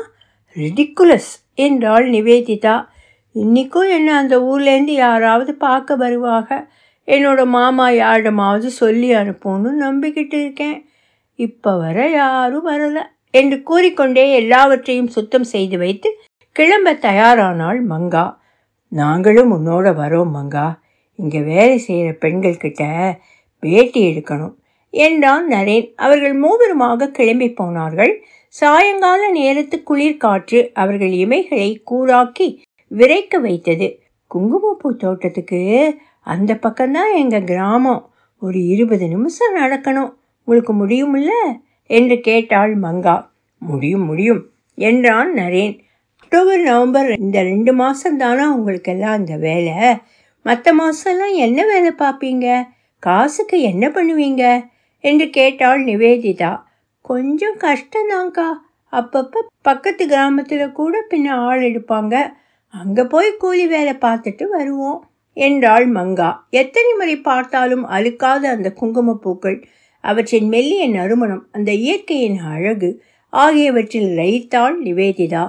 ரிடிக்குலஸ் 0.56 1.32
என்றாள் 1.58 2.06
நிவேதிதா. 2.10 2.76
இன்றைக்கும் 3.34 3.90
என்ன 3.90 4.10
அந்த 4.16 4.34
ஊர்லேருந்து 4.48 4.94
யாராவது 5.04 5.52
பார்க்க 5.66 5.96
வருவாக. 5.96 6.48
என்னோட 7.08 7.40
மாமா 7.56 7.86
யாரிடமாவது 8.02 8.68
சொல்லி 8.82 9.08
அனுப்பணும்னு 9.14 9.72
நம்பிக்கிட்டு 9.86 10.38
இருக்கேன். 10.40 10.78
இப்போ 11.38 11.72
வர 11.78 11.98
யாரும் 12.10 12.68
வரலை 12.68 13.02
என்று 13.34 13.56
கூறிக்கொண்டே 13.62 14.24
எல்லாவற்றையும் 14.32 15.12
சுத்தம் 15.16 15.46
செய்து 15.54 15.76
வைத்து 15.78 16.10
கிளம்ப 16.56 16.92
தயாரானாள் 16.92 17.80
மங்கா 17.88 18.38
நாங்களும் 18.88 19.50
உன்னோட 19.52 19.86
வரோம் 19.92 20.30
மங்கா. 20.34 20.78
இங்கே 21.18 21.40
வேலை 21.40 21.78
செய்கிற 21.78 22.10
பெண்கள்கிட்ட 22.20 22.84
பேட்டி 23.58 24.00
எடுக்கணும் 24.06 24.54
என்றான் 24.90 25.48
நரேன். 25.48 25.92
அவர்கள் 25.96 26.40
மூவருமாக 26.40 27.10
கிளம்பி 27.10 27.52
போனார்கள். 27.52 28.12
சாயங்கால 28.48 29.30
நேரத்து 29.30 29.82
குளிர் 29.82 30.16
காற்று 30.16 30.70
அவர்கள் 30.74 31.08
இமைகளை 31.08 31.70
கூறாக்கி 31.90 32.48
விரைக்க 32.90 33.40
வைத்தது. 33.40 33.88
குங்குமப்பூ 34.26 34.92
தோட்டத்துக்கு 34.92 35.62
அந்த 36.20 36.54
பக்கம்தான் 36.54 37.12
எங்கள் 37.14 37.44
கிராமம். 37.44 38.10
ஒரு 38.42 38.66
இருபது 38.66 39.08
நிமிஷம் 39.08 39.56
நடக்கணும். 39.56 40.12
உங்களுக்கு 40.44 40.74
முடியுமில்ல 40.74 41.32
என்று 41.90 42.20
கேட்டாள் 42.20 42.78
மங்கா. 42.78 43.26
முடியும் 43.58 44.04
முடியும் 44.04 44.42
என்றான் 44.74 45.34
நரேன். 45.34 45.76
அக்டோபர் 46.36 46.62
நவம்பர் 46.62 47.10
இந்த 47.24 47.42
ரெண்டு 47.42 47.72
மாதம் 47.72 48.16
தானே 48.16 48.46
உங்களுக்கெல்லாம் 48.46 49.14
இந்த 49.18 49.34
வேலை. 49.36 49.76
மற்ற 50.46 50.72
மாதம்லாம் 50.74 51.34
என்ன 51.44 51.60
வேலை 51.64 51.92
பார்ப்பீங்க? 51.98 52.46
காசுக்கு 53.02 53.60
என்ன 53.60 53.88
பண்ணுவீங்க? 53.88 54.42
என்று 55.04 55.30
கேட்டாள் 55.30 55.80
நிவேதிதா. 55.84 56.52
கொஞ்சம் 57.00 57.56
கஷ்டம்தாங்க்கா 57.64 58.48
அப்பப்போ 58.92 59.42
பக்கத்து 59.62 60.06
கிராமத்தில் 60.06 60.66
கூட 60.72 61.04
பின்ன 61.10 61.40
ஆள் 61.46 61.64
எடுப்பாங்க. 61.70 62.14
அங்கே 62.74 63.04
போய் 63.04 63.32
கூலி 63.36 63.66
வேலை 63.66 63.94
பார்த்துட்டு 64.06 64.46
வருவோம் 64.48 65.00
என்றாள் 65.36 65.88
மங்கா. 65.88 66.30
எத்தனை 66.62 66.94
முறை 66.94 67.18
பார்த்தாலும் 67.20 67.86
அழுக்காத 67.88 68.42
அந்த 68.48 68.70
குங்குமப்பூக்கள் 68.80 69.60
அவற்றின் 70.04 70.48
மெல்லிய 70.48 70.86
நறுமணம் 70.88 71.46
அந்த 71.52 71.72
இயற்கையின் 71.72 72.40
அழகு 72.54 72.90
ஆகியவற்றில் 73.32 74.10
லயித்தாள் 74.18 74.76
நிவேதிதா. 74.82 75.46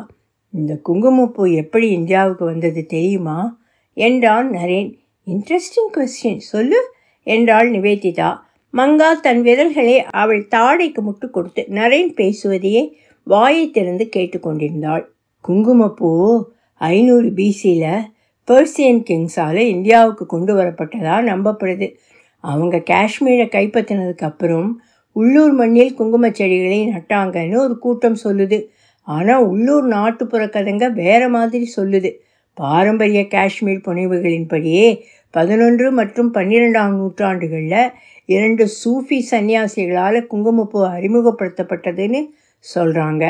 இந்த 0.54 0.75
குங்குமப்பூ 0.75 1.46
எப்படி 1.46 1.89
இந்தியாவுக்கு 1.89 2.46
வந்தது 2.46 2.86
தெரியுமா? 2.86 3.60
என்றான் 3.94 4.51
நரேன். 4.51 4.94
இன்ட்ரெஸ்டிங் 5.27 5.89
கொஸ்டின் 5.94 6.38
சொல்லு 6.38 6.94
என்றாள் 7.24 7.72
நிவேதிதா. 7.72 8.36
மங்கா 8.74 9.20
தன் 9.22 9.42
விரல்களை 9.42 10.04
அவள் 10.04 10.48
தாடைக்கு 10.56 11.01
முட்டு 11.01 11.30
கொடுத்து 11.30 11.66
நரேன் 11.70 12.13
பேசுவதையே 12.13 12.92
வாயை 13.24 13.70
திறந்து 13.70 14.10
கேட்டுக்கொண்டிருந்தாள். 14.16 15.06
குங்குமப்பூ 15.42 16.44
ஐநூறு 16.74 17.30
பிசியில் 17.34 18.06
பெர்சியன் 18.48 19.04
கிங்ஸால் 19.04 19.56
இந்தியாவுக்கு 19.56 20.25
கொண்டு 20.25 20.56
வரப்பட்டதாக 20.56 21.24
நம்பப்படுது. 21.32 21.96
அவங்க 22.39 22.77
காஷ்மீரை 22.77 23.48
கைப்பற்றினதுக்கப்புறம் 23.48 24.72
உள்ளூர் 25.12 25.51
மண்ணில் 25.51 25.94
குங்குமச் 25.94 26.36
செடிகளை 26.36 26.88
நட்டாங்கன்னு 26.88 27.58
ஒரு 27.58 27.80
கூட்டம் 27.80 28.18
சொல்லுது. 28.24 28.68
ஆனால் 29.07 29.43
உள்ளூர் 29.45 29.87
நாட்டுப்புற 29.87 30.43
கதைங்க 30.45 30.87
வேறு 31.01 31.27
மாதிரி 31.29 31.65
சொல்லுது. 31.75 32.11
பாரம்பரிய 32.57 33.21
காஷ்மீர் 33.27 33.85
புனைவுகளின்படியே 33.87 34.87
பதினொன்று 35.33 35.87
மற்றும் 35.91 36.29
பன்னிரெண்டாம் 36.33 36.93
நூற்றாண்டுகளில் 36.99 37.91
இரண்டு 38.29 38.63
சூஃபி 38.79 39.19
சன்னியாசிகளால் 39.31 40.19
குங்குமப்பூ 40.27 40.79
அறிமுகப்படுத்தப்பட்டதுன்னு 40.95 42.21
சொல்கிறாங்க 42.65 43.23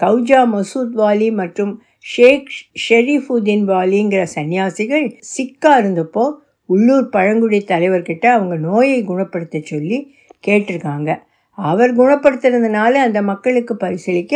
கவுஜா 0.00 0.40
மசூத் 0.54 0.94
வாலி 1.00 1.28
மற்றும் 1.32 1.72
ஷேக் 2.12 2.50
ஷெரீஃபுதீன் 2.84 3.64
வாலிங்கிற 3.72 4.22
சன்னியாசிகள் 4.34 5.06
சிக்கா 5.32 5.72
இருந்தப்போ 5.82 6.24
உள்ளூர் 6.68 7.08
பழங்குடி 7.08 7.60
தலைவர்கிட்ட 7.68 8.26
அவங்க 8.36 8.54
நோயை 8.66 8.98
குணப்படுத்த 9.04 9.60
சொல்லி 9.64 9.98
கேட்டிருக்காங்க. 10.46 11.10
அவர் 11.58 11.92
குணப்படுத்துறதுனால 11.96 12.92
அந்த 13.06 13.18
மக்களுக்கு 13.22 13.74
பரிசீலிக்க 13.76 14.34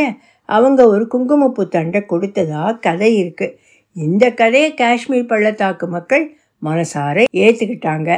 அவங்க 0.48 0.80
ஒரு 0.88 1.04
குங்குமப்பூ 1.06 1.62
தண்டை 1.68 2.00
கொடுத்ததா 2.08 2.62
கதை 2.78 3.10
இருக்குது 3.22 3.56
இந்த 3.96 4.24
கதையை 4.34 4.70
காஷ்மீர் 4.74 5.26
பள்ளத்தாக்கு 5.26 5.86
மக்கள் 5.86 6.24
மனசார 6.62 7.24
ஏற்றுக்கிட்டாங்க 7.36 8.10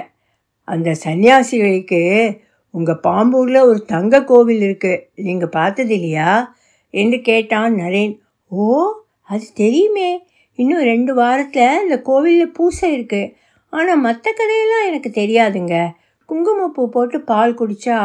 அந்த 0.68 0.90
சன்னியாசிகளுக்கு 1.04 2.00
உங்கள் 2.74 3.02
பாம்பூரில் 3.02 3.66
ஒரு 3.66 3.80
தங்க 3.84 4.24
கோவில் 4.24 4.62
இருக்குது 4.62 5.02
நீங்கள் 5.26 5.54
பார்த்தது 5.58 5.94
இல்லையா? 5.94 6.30
என்று 6.94 7.18
கேட்டான் 7.20 7.72
நரேன். 7.74 8.14
ஓ 8.52 8.66
அது 9.22 9.46
தெரியுமே. 9.54 10.10
இன்னும் 10.58 10.82
ரெண்டு 10.82 11.12
வாரத்தில் 11.14 11.82
இந்த 11.82 11.96
கோவிலில் 12.02 12.54
பூசை 12.54 12.88
இருக்குது 12.96 13.32
ஆனால் 13.72 14.00
மற்ற 14.00 14.26
கதையெல்லாம் 14.32 14.86
எனக்கு 14.86 15.10
தெரியாதுங்க. 15.20 15.74
குங்குமப்பூ 16.28 16.82
போட்டு 16.88 17.18
பால் 17.20 17.58
குடித்தா 17.60 17.98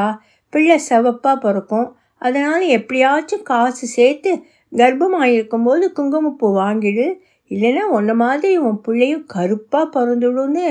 பிள்ளை 0.53 0.77
செவப்பாக 0.89 1.37
பிறக்கும். 1.37 1.87
அதனால் 2.21 2.65
எப்படியாச்சும் 2.77 3.43
காசு 3.43 3.85
சேர்த்து 3.87 4.31
கர்ப்பமாக 4.71 5.33
இருக்கும்போது 5.35 5.85
குங்குமப்பூ 5.91 6.47
வாங்கிடு. 6.61 7.07
இல்லைன்னா 7.51 7.83
உன்ன 7.97 8.11
மாதிரி 8.13 8.57
உன் 8.57 8.79
பிள்ளையும் 8.81 9.25
கருப்பாக 9.33 9.85
பிறந்துடும்னு 9.95 10.67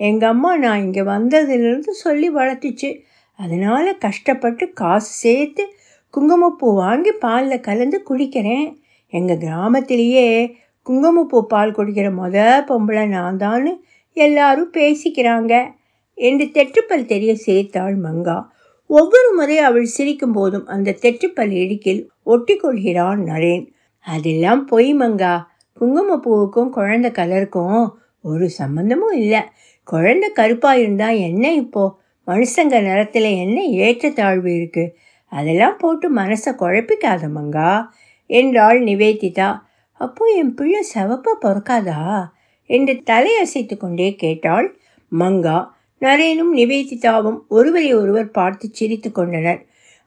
எங்கள் 0.00 0.30
அம்மா 0.30 0.50
நான் 0.56 0.82
இங்கே 0.82 1.02
வந்ததுலேருந்து 1.14 1.92
சொல்லி 2.04 2.28
வளர்த்துச்சு. 2.30 2.90
அதனால் 3.38 3.90
கஷ்டப்பட்டு 3.98 4.64
காசு 4.72 5.12
சேர்த்து 5.24 5.64
குங்குமப்பூ 6.14 6.68
வாங்கி 6.74 7.12
பாலில் 7.24 7.66
கலந்து 7.68 7.98
குடிக்கிறேன். 8.10 8.68
எங்கள் 9.12 9.42
கிராமத்திலேயே 9.44 10.26
குங்குமப்பூ 10.86 11.38
பால் 11.46 11.76
குடிக்கிற 11.76 12.08
மொத 12.20 12.36
பொம்பளை 12.68 13.04
நான் 13.08 13.36
தான் 13.36 13.66
எல்லாரும் 14.16 14.70
பேசிக்கிறாங்க. 14.72 15.54
என்று 16.18 16.44
தெற்றுப்பல் 16.56 17.10
தெரிய 17.12 17.32
சேர்த்தாள் 17.46 17.96
மங்கா. 18.06 18.38
ஒவ்வொரு 18.88 19.32
முறை 19.36 19.58
அவள் 19.58 19.84
சிரிக்கும் 19.84 20.32
போதும் 20.32 20.66
அந்த 20.66 20.96
தெற்றுப்பல் 21.02 21.50
இடுக்கில் 21.50 22.08
ஒட்டி 22.22 22.56
கொள்கிறான் 22.56 23.20
நரேன். 23.20 23.66
அதெல்லாம் 24.00 24.64
பொய் 24.64 24.96
மங்கா. 24.96 25.44
குங்குமப்பூவுக்கும் 25.80 26.68
குழந்தை 26.68 27.10
கலருக்கும் 27.10 27.88
ஒரு 28.22 28.50
சம்பந்தமும் 28.50 29.12
இல்லை. 29.12 29.40
குழந்தை 29.84 30.30
கருப்பாக 30.30 30.78
இருந்தால் 30.78 31.16
என்ன 31.16 31.52
இப்போ? 31.52 31.98
மனுஷங்க 32.26 32.82
நிறத்தில் 32.82 33.22
என்ன 33.22 33.64
ஏற்றத்தாழ்வு 33.64 34.56
இருக்கு? 34.56 34.96
அதெல்லாம் 35.32 35.76
போட்டு 35.76 36.14
மனசை 36.14 36.50
குழப்பிக்காத 36.58 37.28
மங்கா 37.34 37.86
என்றாள் 38.26 38.84
நிவேதிதா. 38.84 39.60
அப்போ 39.92 40.24
என் 40.26 40.54
பிள்ளை 40.54 40.86
செவப்பா 40.94 41.32
பிறக்காதா? 41.42 42.28
என்று 42.70 43.02
தலையசைத்து 43.10 43.76
கொண்டே 43.76 44.14
கேட்டாள் 44.14 44.78
மங்கா. 45.18 45.68
நரேனும் 46.00 46.52
நிவேதிதாவும் 46.54 47.38
ஒருவரை 47.48 47.94
ஒருவர் 47.94 48.30
பார்த்து 48.30 48.68
சிரித்து 48.72 49.12
கொண்டனர். 49.12 49.60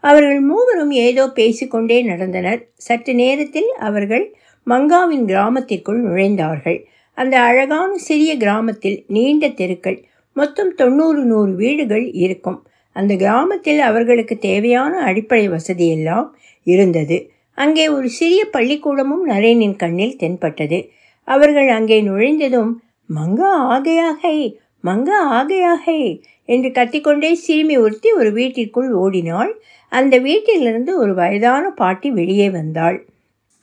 அவர்கள் 0.03 0.39
மூவரும் 0.41 0.91
ஏதோ 0.91 1.23
பேசிக்கொண்டே 1.27 1.97
நடந்தனர். 2.05 2.61
சற்று 2.75 3.13
நேரத்தில் 3.13 3.69
அவர்கள் 3.79 4.25
மங்காவின் 4.67 5.25
கிராமத்திற்குள் 5.25 6.01
நுழைந்தார்கள். 6.03 6.79
அந்த 7.13 7.39
அழகான 7.39 7.91
சிறிய 7.97 8.37
கிராமத்தில் 8.37 9.03
நீண்ட 9.07 9.49
தெருக்கள் 9.49 9.99
மொத்தம் 10.35 10.75
தொண்ணூறு 10.75 11.21
நூறு 11.23 11.51
வீடுகள் 11.55 12.05
இருக்கும். 12.11 12.59
அந்த 12.95 13.15
கிராமத்தில் 13.15 13.79
அவர்களுக்கு 13.79 14.37
தேவையான 14.37 14.93
அடிப்படை 14.99 15.45
வசதியெல்லாம் 15.49 16.27
இருந்தது. 16.67 17.17
அங்கே 17.57 17.85
ஒரு 17.87 18.07
சிறிய 18.09 18.41
பள்ளிக்கூடமும் 18.53 19.25
நரேனின் 19.27 19.75
கண்ணில் 19.75 20.15
தென்பட்டது. 20.15 20.79
அவர்கள் 21.27 21.69
அங்கே 21.69 22.01
நுழைந்ததும் 22.01 22.71
மங்கா 23.09 23.51
ஆகையாகை 23.75 24.35
மங்கா 24.83 25.17
ஆகையாகை 25.31 26.23
என்று 26.45 26.69
கத்திக்கொண்டே 26.69 27.31
சிறுமி 27.33 27.77
ஒருத்தி 27.77 28.11
ஒரு 28.11 28.31
வீட்டிற்குள் 28.31 28.91
ஓடினாள். 28.93 29.51
அந்த 29.89 30.17
வீட்டிலிருந்து 30.17 30.97
ஒரு 30.97 31.13
வயதான 31.13 31.69
பாட்டி 31.69 32.11
வெளியே 32.11 32.49
வந்தாள். 32.49 32.97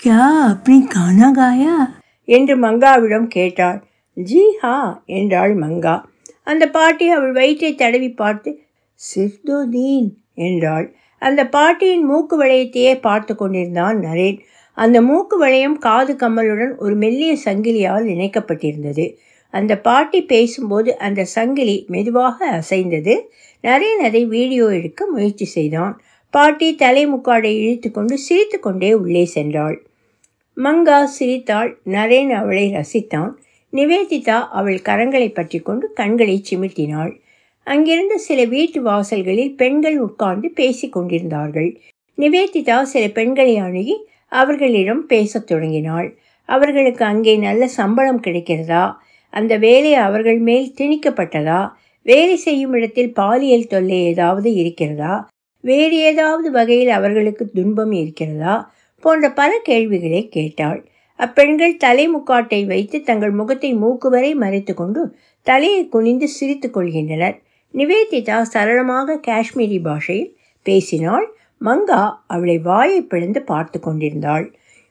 கியா 0.01 0.27
அப்படி 0.49 0.87
காணாகாயா? 0.95 1.77
என்று 2.25 2.55
மங்காவிடம் 2.57 3.27
கேட்டாள். 3.27 3.83
ஜி 4.15 4.45
ஹா 4.61 5.03
என்றாள் 5.07 5.55
மங்கா. 5.57 6.03
அந்த 6.45 6.71
பாட்டி 6.71 7.09
அவள் 7.09 7.33
வயிற்றை 7.33 7.75
தடவி 7.75 8.11
பார்த்து 8.11 8.51
சிர்தோ 9.01 9.69
தீன் 9.69 10.11
என்றாள். 10.35 10.95
அந்த 11.19 11.49
பாட்டியின் 11.49 12.05
மூக்கு 12.05 12.45
வளையத்தையே 12.45 13.01
பார்த்து 13.01 13.35
கொண்டிருந்தான் 13.35 13.99
நரேன். 14.01 14.39
அந்த 14.73 15.03
மூக்கு 15.03 15.39
வளையம் 15.39 15.79
காது 15.79 16.13
கம்மலுடன் 16.15 16.77
ஒரு 16.77 16.95
மெல்லிய 16.95 17.37
சங்கிலியால் 17.45 18.07
இணைக்கப்பட்டிருந்தது. 18.07 19.07
அந்த 19.55 19.79
பாட்டி 19.79 20.23
பேசும்போது 20.23 20.99
அந்த 20.99 21.25
சங்கிலி 21.25 21.85
மெதுவாக 21.89 22.47
அசைந்தது. 22.51 23.15
நரேன் 23.65 24.01
அதை 24.03 24.25
வீடியோ 24.25 24.67
எடுக்க 24.67 25.07
முயற்சி 25.07 25.45
செய்தான். 25.45 26.01
பாட்டி 26.31 26.75
தலைமுக்காடை 26.75 27.53
இழுத்து 27.59 27.91
கொண்டு 27.91 28.19
சிரித்து 28.19 28.61
கொண்டே 28.61 28.95
உள்ளே 28.95 29.31
சென்றாள். 29.35 29.77
மங்கா 30.57 31.05
சிரித்தாள். 31.05 31.81
நரேன் 31.87 32.31
அவளை 32.31 32.73
ரசித்தான். 32.73 33.31
நிவேதிதா 33.73 34.49
அவள் 34.49 34.81
கரங்களை 34.85 35.35
பற்றி 35.35 35.59
கொண்டு 35.59 35.93
கண்களை 35.93 36.43
சிமிட்டினாள். 36.51 37.13
அங்கிருந்த 37.65 38.17
சில 38.17 38.45
வீட்டு 38.45 38.83
வாசல்களில் 38.83 39.57
பெண்கள் 39.57 39.99
உட்கார்ந்து 39.99 40.51
பேசிக் 40.51 40.93
கொண்டிருந்தார்கள். 40.93 41.81
நிவேதிதா 42.19 42.83
சில 42.83 43.09
பெண்களை 43.09 43.57
அணுகி 43.57 43.97
அவர்களிடம் 44.29 45.07
பேசத் 45.07 45.47
தொடங்கினாள். 45.47 46.19
அவர்களுக்கு 46.49 47.05
அங்கே 47.05 47.37
நல்ல 47.37 47.67
சம்பளம் 47.69 48.23
கிடைக்கிறதா? 48.23 48.85
அந்த 49.33 49.57
வேலை 49.57 49.95
அவர்கள் 49.95 50.39
மேல் 50.39 50.75
திணிக்கப்பட்டதா? 50.81 51.61
வேலை 52.03 52.37
செய்யும் 52.37 52.73
இடத்தில் 52.73 53.13
பாலியல் 53.13 53.67
தொல்லை 53.67 54.05
ஏதாவது 54.05 54.55
இருக்கிறதா? 54.55 55.29
வேறு 55.65 55.97
ஏதாவது 55.97 56.51
வகையில் 56.51 56.89
அவர்களுக்கு 56.89 57.51
துன்பம் 57.51 57.93
இருக்கிறதா? 57.93 58.73
போன்ற 59.03 59.31
பல 59.31 59.59
கேள்விகளை 59.63 60.29
கேட்டாள். 60.29 60.81
அப்பெண்கள் 61.19 61.77
தலைமுக்காட்டை 61.85 62.67
வைத்து 62.67 63.03
தங்கள் 63.03 63.31
முகத்தை 63.31 63.75
மூக்கு 63.75 64.11
வரை 64.11 64.35
மறைத்து 64.35 64.75
கொண்டு 64.75 65.03
தலையை 65.43 65.89
குனிந்து 65.89 66.29
சிரித்து 66.29 66.69
கொள்கின்றனர். 66.69 67.37
நிவேதிதா 67.75 68.41
சரளமாக 68.43 69.21
காஷ்மீரி 69.27 69.83
பாஷையில் 69.83 70.31
பேசினாள். 70.63 71.27
மங்கா 71.65 72.03
அவளை 72.27 72.59
வாயை 72.59 73.01
பிளந்து 73.03 73.43
பார்த்து 73.43 73.81
கொண்டிருந்தாள். 73.81 74.47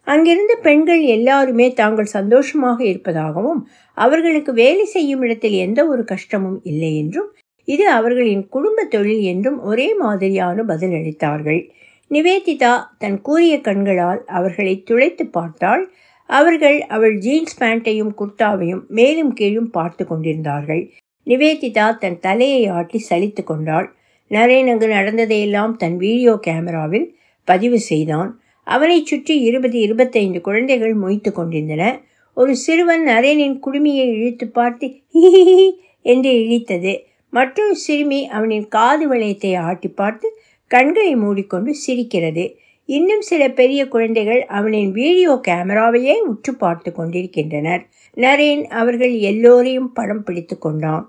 அங்கிருந்த 0.07 0.53
பெண்கள் 0.61 1.01
எல்லாருமே 1.07 1.65
தாங்கள் 1.73 2.13
சந்தோஷமாக 2.17 2.79
இருப்பதாகவும் 2.83 3.61
அவர்களுக்கு 3.97 4.51
வேலை 4.53 4.85
செய்யும் 4.85 5.21
இடத்தில் 5.21 5.57
எந்த 5.57 5.79
ஒரு 5.87 6.03
கஷ்டமும் 6.03 6.59
இல்லை 6.63 6.91
என்றும் 6.97 7.29
இது 7.67 7.85
அவர்களின் 7.89 8.45
குடும்ப 8.49 8.85
தொழில் 8.85 9.23
என்றும் 9.23 9.59
ஒரே 9.61 9.87
மாதிரியான 9.95 10.63
பதிலளித்தார்கள் 10.63 11.61
நிவேதிதா 12.11 12.73
தன் 12.97 13.17
கூறிய 13.21 13.53
கண்களால் 13.61 14.21
அவர்களை 14.27 14.75
துளைத்து 14.83 15.23
பார்த்தாள். 15.27 15.83
அவர்கள் 16.29 16.77
அவள் 16.87 17.15
ஜீன்ஸ் 17.17 17.57
பேண்ட்டையும் 17.59 18.13
குர்தாவையும் 18.17 18.83
மேலும் 18.89 19.33
கீழும் 19.33 19.69
பார்த்து 19.69 20.03
கொண்டிருந்தார்கள். 20.05 20.83
நிவேதிதா 21.27 21.87
தன் 21.97 22.19
தலையை 22.19 22.61
ஆட்டி 22.67 22.99
சலித்து 23.09 23.43
கொண்டாள். 23.43 23.87
நரேன் 24.31 24.69
அங்கு 24.69 24.87
நடந்ததையெல்லாம் 24.87 25.73
தன் 25.75 25.97
வீடியோ 25.97 26.33
கேமராவில் 26.47 27.07
பதிவு 27.47 27.79
செய்தான். 27.81 28.31
அவனைச் 28.67 29.05
சுற்றி 29.05 29.35
இருபது 29.39 29.77
இருபத்தைந்து 29.79 30.39
குழந்தைகள் 30.41 30.95
மொய்த்து 30.95 31.31
கொண்டிருந்தன. 31.31 31.83
ஒரு 32.37 32.53
சிறுவன் 32.55 33.03
நரேனின் 33.07 33.57
குடுமியை 33.65 34.07
இழுத்து 34.15 34.45
பார்த்து 34.49 34.87
ஹிஹி 35.13 35.69
என்று 36.05 36.31
இழித்தது. 36.43 36.93
மற்றொரு 37.33 37.75
சிறுமி 37.75 38.19
அவனின் 38.27 38.67
காது 38.67 39.05
வளையத்தை 39.13 39.51
ஆட்டி 39.59 39.89
பார்த்து 39.91 40.27
கண்களை 40.71 41.13
மூடிக்கொண்டு 41.15 41.71
சிரிக்கிறது. 41.75 42.45
இன்னும் 42.89 43.21
சில 43.21 43.43
பெரிய 43.49 43.81
குழந்தைகள் 43.87 44.41
அவனின் 44.49 44.91
வீடியோ 44.91 45.31
கேமராவையே 45.47 46.15
உற்று 46.21 46.51
பார்த்து 46.55 46.89
கொண்டிருக்கின்றனர். 46.91 47.83
நரேன் 48.17 48.63
அவர்கள் 48.81 49.13
எல்லோரையும் 49.31 49.91
படம் 49.93 50.23
பிடித்து 50.23 50.55
கொண்டான். 50.57 51.05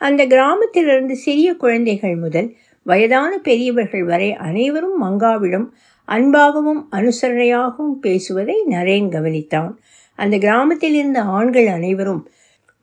அந்த 0.00 0.22
கிராமத்திலிருந்து 0.26 1.14
சிறிய 1.16 1.48
குழந்தைகள் 1.54 2.16
முதல் 2.16 2.48
வயதான 2.86 3.32
பெரியவர்கள் 3.38 4.04
வரை 4.04 4.28
அனைவரும் 4.32 4.96
மங்காவிடம் 5.02 5.66
அன்பாகவும் 6.08 6.82
அனுசரணையாகவும் 6.90 7.96
பேசுவதை 8.00 8.56
நரேன் 8.70 9.08
கவனித்தான். 9.14 9.72
அந்த 10.16 10.38
கிராமத்தில் 10.38 10.94
இருந்த 10.94 11.20
ஆண்கள் 11.20 11.66
அனைவரும் 11.66 12.28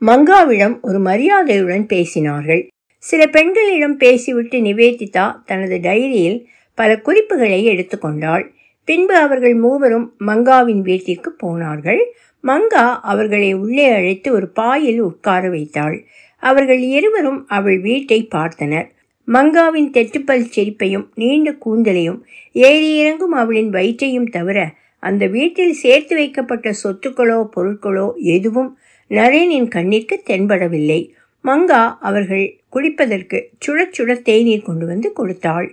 மங்காவிடம் 0.01 0.81
ஒரு 0.81 0.99
மரியாதையுடன் 0.99 1.85
பேசினார்கள். 1.85 2.67
சில 2.97 3.27
பெண்களிடம் 3.27 3.97
பேசிவிட்டு 3.97 4.57
நிவேதிதா 4.59 5.25
தனது 5.45 5.77
டைரியில் 5.77 6.43
பல 6.75 6.99
குறிப்புகளை 6.99 7.59
எடுத்துக்கொண்டாள் 7.65 8.45
பின்பு 8.85 9.15
அவர்கள் 9.15 9.55
மூவரும் 9.55 10.13
மங்காவின் 10.27 10.81
வீட்டிற்கு 10.81 11.31
போனார்கள். 11.31 12.01
மங்கா 12.43 12.85
அவர்களை 13.01 13.53
உள்ளே 13.53 13.85
அழைத்து 13.89 14.33
ஒரு 14.33 14.47
பாயில் 14.49 14.99
உட்கார 14.99 15.49
வைத்தாள். 15.49 16.05
அவர்கள் 16.43 16.79
இருவரும் 16.79 17.45
அவள் 17.47 17.79
வீட்டை 17.79 18.27
பார்த்தனர். 18.35 18.87
மங்காவின் 19.27 19.89
தெற்றுப்பல் 19.89 20.49
செரிப்பையும் 20.55 21.05
நீண்ட 21.15 21.51
கூந்தலையும் 21.65 22.19
ஏறி 22.55 22.89
இறங்கும் 22.97 23.31
அவளின் 23.31 23.69
வயிற்றையும் 23.69 24.29
தவிர 24.29 24.59
அந்த 25.03 25.23
வீட்டில் 25.27 25.73
சேர்த்து 25.73 26.13
வைக்கப்பட்ட 26.15 26.67
சொத்துக்களோ 26.83 27.39
பொருட்களோ 27.55 28.07
எதுவும் 28.35 28.71
நரேனின் 29.11 29.67
கண்ணிற்கு 29.67 30.15
தென்படவில்லை. 30.29 31.01
மங்கா 31.45 31.81
அவர்கள் 31.99 32.45
குடிப்பதற்கு 32.69 33.37
சுட 33.65 33.79
சுட 33.97 34.13
தேநீர் 34.21 34.63
கொண்டு 34.63 34.85
வந்து 34.85 35.09
கொடுத்தாள். 35.13 35.67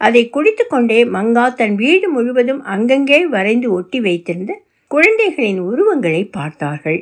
அதை 0.00 0.22
குடித்து 0.28 0.64
கொண்டே 0.66 1.04
மங்கா 1.16 1.44
தன் 1.54 1.74
வீடு 1.74 2.08
முழுவதும் 2.08 2.62
அங்கங்கே 2.74 3.20
வரைந்து 3.26 3.68
ஒட்டி 3.70 4.00
வைத்திருந்த 4.00 4.52
குழந்தைகளின் 4.90 5.60
உருவங்களை 5.60 6.22
பார்த்தார்கள். 6.30 7.00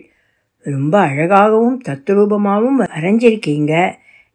ரொம்ப 0.66 0.94
அழகாகவும் 1.00 1.78
தத்ரூபமாகவும் 1.88 2.80
வரைஞ்சிருக்கீங்க 2.84 3.74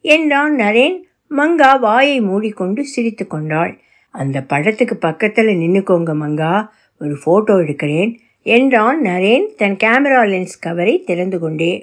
என்றான் 0.05 0.55
நரேன். 0.55 0.97
மங்கா 1.31 1.71
வாயை 1.79 2.17
மூடிக்கொண்டு 2.21 2.81
சிரித்து 2.85 3.25
கொண்டாள். 3.27 3.73
அந்த 4.13 4.37
படத்துக்கு 4.41 4.95
பக்கத்தில் 4.97 5.59
நின்னுக்கோங்க 5.61 6.13
மங்கா. 6.23 6.53
ஒரு 7.01 7.15
ஃபோட்டோ 7.21 7.53
எடுக்கிறேன் 7.63 8.11
என்றான் 8.45 8.99
நரேன் 9.01 9.45
தன் 9.55 9.77
கேமரா 9.83 10.21
லென்ஸ் 10.23 10.57
கவரை 10.59 10.95
திறந்து 11.03 11.37
கொண்டே. 11.39 11.73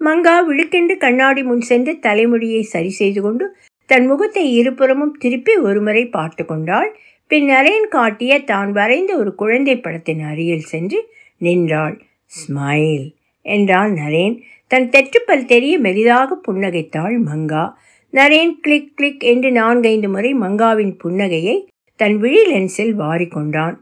மங்கா 0.00 0.34
விழுக்கென்று 0.48 0.94
கண்ணாடி 0.96 1.42
முன் 1.42 1.60
சென்று 1.60 1.92
தலைமுடியை 1.98 2.62
சரி 2.62 2.90
செய்து 2.90 3.20
கொண்டு 3.22 3.46
தன் 3.90 4.06
முகத்தை 4.06 4.44
இருபுறமும் 4.52 5.14
திருப்பி 5.18 5.54
ஒருமுறை 5.58 6.04
பார்த்து 6.06 6.42
கொண்டாள். 6.44 6.90
பின் 7.30 7.46
நரேன் 7.48 7.86
காட்டிய 7.88 8.32
தான் 8.44 8.70
வரைந்த 8.72 9.12
ஒரு 9.16 9.30
குழந்தை 9.34 9.76
படத்தின் 9.78 10.22
அருகில் 10.22 10.68
சென்று 10.72 10.98
நின்றாள். 11.40 11.96
ஸ்மைல் 12.32 13.06
என்றான் 13.46 13.92
நரேன். 13.92 14.36
தன் 14.70 14.88
தெற்றுப்பல் 14.88 15.44
தெரிய 15.44 15.74
மெலிதாக 15.78 16.36
புன்னகைத்தாள் 16.46 17.16
மங்கா. 17.28 17.64
நரேன் 18.12 18.52
கிளிக் 18.60 18.92
கிளிக் 18.96 19.22
என்று 19.22 19.48
நான்கைந்து 19.52 20.08
முறை 20.08 20.30
மங்காவின் 20.34 20.94
புன்னகையை 21.02 21.56
தன் 22.00 22.16
விழி 22.16 22.42
லென்ஸில் 22.50 22.94
வாரிக்கொண்டான் 22.94 23.76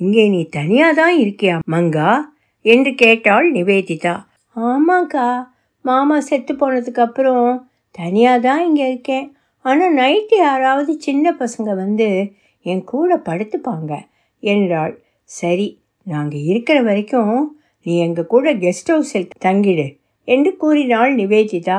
இங்கே 0.00 0.24
நீ 0.28 0.40
தனியாக 0.48 0.94
தான் 0.94 1.14
இருக்கியா 1.18 1.56
மங்கா? 1.74 2.10
என்று 2.64 2.90
கேட்டாள் 2.94 3.46
நிவேதிதா. 3.52 4.14
ஆமாக்கா 4.56 5.26
மாமா 5.84 6.16
செத்து 6.20 6.52
போனதுக்கு 6.54 7.00
அப்புறம் 7.00 7.48
தனியாக 7.90 8.38
தான் 8.40 8.62
இங்கே 8.66 8.86
இருக்கேன். 8.88 9.26
ஆனால் 9.64 9.94
நைட்டு 9.94 10.36
யாராவது 10.36 10.92
சின்ன 10.98 11.32
பசங்க 11.38 11.70
வந்து 11.74 12.08
என் 12.66 12.84
கூட 12.84 13.16
படுத்துப்பாங்க 13.28 13.92
என்றாள். 14.42 14.94
சரி 15.30 15.68
நாங்கள் 16.06 16.44
இருக்கிற 16.44 16.78
வரைக்கும் 16.82 17.36
நீ 17.86 17.94
எங்கள் 17.98 18.26
கூட 18.26 18.54
கெஸ்ட் 18.54 18.92
ஹவுஸில் 18.92 19.30
தங்கிடு 19.44 19.86
என்று 20.28 20.56
கூறினாள் 20.56 21.12
நிவேதிதா. 21.14 21.78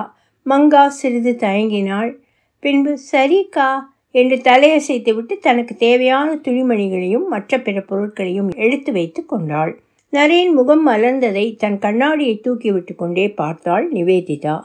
மங்கா 0.50 0.88
சிறிது 0.88 1.32
தயங்கினாள். 1.40 2.12
பின்பு 2.60 2.98
சரிக்கா 3.12 3.70
என்று 4.12 4.36
தலையசைத்து 4.36 5.14
விட்டு 5.14 5.38
தனக்கு 5.38 5.76
தேவையான 5.76 6.36
துணிமணிகளையும் 6.36 7.28
மற்ற 7.28 7.60
பிற 7.60 7.82
பொருட்களையும் 7.82 8.52
எடுத்து 8.56 8.92
வைத்து 8.92 9.26
கொண்டாள். 9.26 9.80
நரேன் 10.14 10.52
முகம் 10.52 10.88
மலர்ந்ததை 10.88 11.56
தன் 11.58 11.80
கண்ணாடியை 11.80 12.42
தூக்கிவிட்டு 12.44 12.96
கொண்டே 12.96 13.30
பார்த்தாள் 13.32 13.92
நிவேதிதா. 13.92 14.60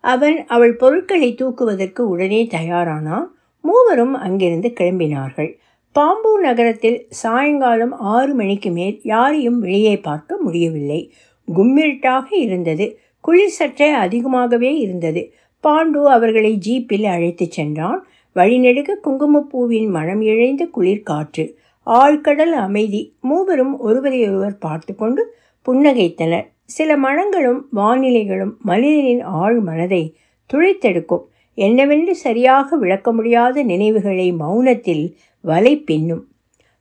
அவன் 0.00 0.44
அவள் 0.46 0.74
பொருட்களை 0.76 1.34
தூக்குவதற்கு 1.34 2.00
உடனே 2.00 2.46
தயாரானான். 2.50 3.26
மூவரும் 3.60 4.14
அங்கிருந்து 4.14 4.72
கிளம்பினார்கள். 4.80 5.50
பாம்பூர் 5.94 6.42
நகரத்தில் 6.42 7.06
சாயங்காலம் 7.08 7.98
ஆறு 7.98 8.34
மணிக்கு 8.34 8.70
மேல் 8.70 9.00
யாரையும் 9.02 9.60
வெளியே 9.60 9.98
பார்க்க 9.98 10.36
முடியவில்லை. 10.36 11.12
கும்மிருட்டாக 11.56 12.24
இருந்தது. 12.30 12.86
குளிர் 13.20 13.48
சற்றே 13.48 13.88
அதிகமாகவே 13.90 14.78
இருந்தது. 14.78 15.32
பாண்டு 15.62 16.04
அவர்களை 16.04 16.58
ஜீப்பில் 16.66 17.04
அழைத்துச் 17.04 17.50
சென்றான். 17.50 18.06
வழிநெடுக 18.34 18.96
குங்குமப்பூவின் 19.02 19.88
மனம் 19.88 20.20
இழைந்த 20.20 20.64
குளிர் 20.66 21.02
காற்று 21.02 21.58
ஆழ்கடல் 21.86 22.54
அமைதி. 22.66 23.14
மூவரும் 23.20 23.78
ஒருவரையொருவர் 23.78 24.58
பார்த்து 24.58 24.94
கொண்டு 24.94 25.34
புன்னகைத்தனர். 25.66 26.46
சில 26.64 26.96
மனங்களும் 26.96 27.68
வானிலைகளும் 27.76 28.52
மனிதனின் 28.58 29.22
ஆழ் 29.22 29.58
மனதை 29.58 30.14
துளைத்தெடுக்கும். 30.52 31.24
என்னவென்று 31.54 32.14
சரியாக 32.16 32.76
விளக்க 32.76 33.12
முடியாத 33.12 33.62
நினைவுகளை 33.62 34.34
மௌனத்தில் 34.34 35.12
வலை 35.40 35.76
பின்னும். 35.76 36.26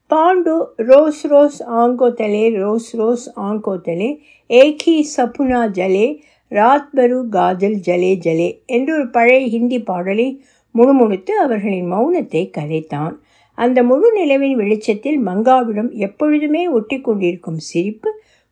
பாண்டு 0.10 0.66
ரோஸ் 0.76 1.28
ரோஸ் 1.28 1.70
ஆங்கோத்தலே 1.70 2.54
ரோஸ் 2.54 2.96
ரோஸ் 2.96 3.40
ஆங்கோத்தலே 3.40 4.18
ஏகி 4.50 4.96
சப்புனா 5.16 5.62
ஜலே 5.72 6.08
ராத்பரு 6.52 7.18
காஜல் 7.32 7.78
ஜலே 7.88 8.12
ஜலே 8.26 8.50
என்று 8.66 8.92
ஒரு 8.94 9.08
பழைய 9.10 9.48
ஹிந்தி 9.48 9.80
பாடலை 9.80 10.28
முணுமுணுத்து 10.76 11.34
அவர்களின் 11.36 11.90
மௌனத்தை 11.92 12.44
கலைத்தான் 12.58 13.16
அந்த 13.58 13.84
முழு 13.84 14.10
நிலவின் 14.18 14.56
வெளிச்சத்தில் 14.56 15.20
மங்காவிடம் 15.26 15.92
எப்பொழுதுமே 15.98 16.68
ஒட்டி 16.68 16.98
கொண்டிருக்கும் 17.02 17.60
சிரிப்பு 17.60 18.10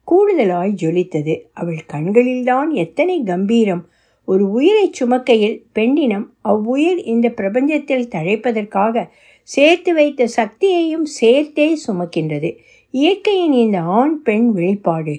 கூடுதலாய் 0.08 0.74
ஜொலித்தது. 0.82 1.36
அவள் 1.54 1.82
கண்களில்தான் 1.86 2.70
எத்தனை 2.76 3.18
கம்பீரம். 3.24 3.84
ஒரு 4.28 4.44
உயிரை 4.52 4.88
சுமக்கையில் 5.00 5.58
பெண்ணினம் 5.76 6.26
அவ்வுயிர் 6.42 7.02
இந்த 7.04 7.28
பிரபஞ்சத்தில் 7.30 8.08
தழைப்பதற்காக 8.08 9.06
சேர்த்து 9.50 9.94
வைத்த 9.94 10.28
சக்தியையும் 10.36 11.08
சேர்த்தே 11.20 11.68
சுமக்கின்றது. 11.88 12.50
இயற்கையின் 12.94 13.54
இந்த 13.54 13.80
ஆண் 13.82 14.16
பெண் 14.22 14.48
வெளிப்பாடு 14.52 15.16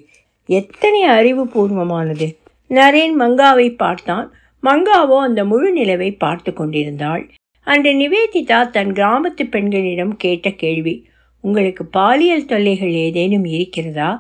எத்தனை 0.49 1.01
அறிவுபூர்வமானது? 1.09 2.27
நரேன் 2.71 3.15
மங்காவை 3.19 3.77
பார்த்தான். 3.77 4.27
மங்காவோ 4.63 5.17
அந்த 5.19 5.45
முழு 5.45 5.69
நிலவை 5.75 6.11
பார்த்து 6.19 6.53
கொண்டிருந்தாள். 6.53 7.25
அன்று 7.67 7.93
நிவேதிதா 7.93 8.71
தன் 8.71 8.93
கிராமத்து 8.93 9.45
பெண்களிடம் 9.51 10.15
கேட்ட 10.17 10.51
கேள்வி 10.51 10.95
உங்களுக்கு 11.41 11.85
பாலியல் 11.87 12.45
தொல்லைகள் 12.45 12.95
ஏதேனும் 13.07 13.45
இருக்கிறதா? 13.45 14.11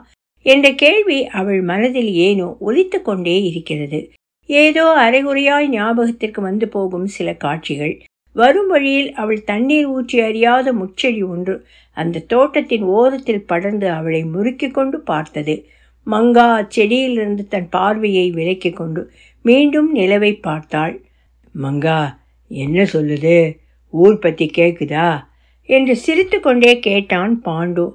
என்ற 0.46 0.66
கேள்வி 0.72 1.26
அவள் 1.26 1.62
மனதில் 1.62 2.10
ஏனோ 2.26 2.56
ஒலித்து 2.60 3.02
கொண்டே 3.02 3.42
இருக்கிறது. 3.42 4.00
ஏதோ 4.48 4.84
அரைகுறையாய் 4.96 5.68
ஞாபகத்திற்கு 5.68 6.40
வந்து 6.40 6.68
போகும் 6.68 7.06
சில 7.06 7.28
காட்சிகள். 7.34 7.94
வரும் 8.36 8.66
வழியில் 8.66 9.12
அவள் 9.12 9.40
தண்ணீர் 9.44 9.86
ஊற்றி 9.86 10.20
அறியாத 10.20 10.72
முச்செடி 10.72 11.22
ஒன்று 11.28 11.54
அந்த 11.96 12.24
தோட்டத்தின் 12.28 12.84
ஓரத்தில் 12.96 13.46
படர்ந்து 13.46 13.90
அவளை 13.90 14.22
முறுக்கி 14.24 14.68
கொண்டு 14.70 15.00
பார்த்தது. 15.00 15.54
மங்கா 16.06 16.46
அச்செடியிலிருந்து 16.56 17.44
தன் 17.48 17.68
பார்வையை 17.68 18.30
விலக்கி 18.30 18.70
கொண்டு 18.70 19.10
மீண்டும் 19.44 19.94
நிலவை 19.94 20.32
பார்த்தாள். 20.40 20.94
மங்கா 21.54 22.00
என்ன 22.50 22.82
சொல்லுது? 22.82 23.56
ஊர் 23.94 24.18
பற்றி 24.18 24.50
கேட்குதா 24.56 25.08
என்று 25.68 25.96
சிரித்து 25.96 26.40
கொண்டே 26.40 26.72
கேட்டான் 26.78 27.40
பாண்டு. 27.44 27.86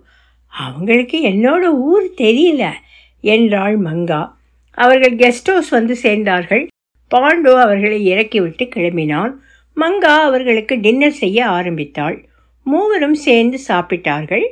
அவங்களுக்கு 0.53 1.17
என்னோட 1.23 1.63
ஊர் 1.63 2.07
தெரியல 2.17 2.63
என்றாள் 3.21 3.77
மங்கா. 3.81 4.21
அவர்கள் 4.77 5.15
கெஸ்ட் 5.15 5.49
ஹவுஸ் 5.51 5.69
வந்து 5.69 5.95
சேர்ந்தார்கள். 6.03 6.67
பாண்டு 7.11 7.51
அவர்களை 7.59 8.05
இறக்கிவிட்டு 8.05 8.65
கிளம்பினான். 8.65 9.33
மங்கா 9.77 10.15
அவர்களுக்கு 10.27 10.79
டின்னர் 10.79 11.19
செய்ய 11.23 11.47
ஆரம்பித்தாள். 11.47 12.17
மூவரும் 12.63 13.17
சேர்ந்து 13.27 13.57
சாப்பிட்டார்கள். 13.67 14.45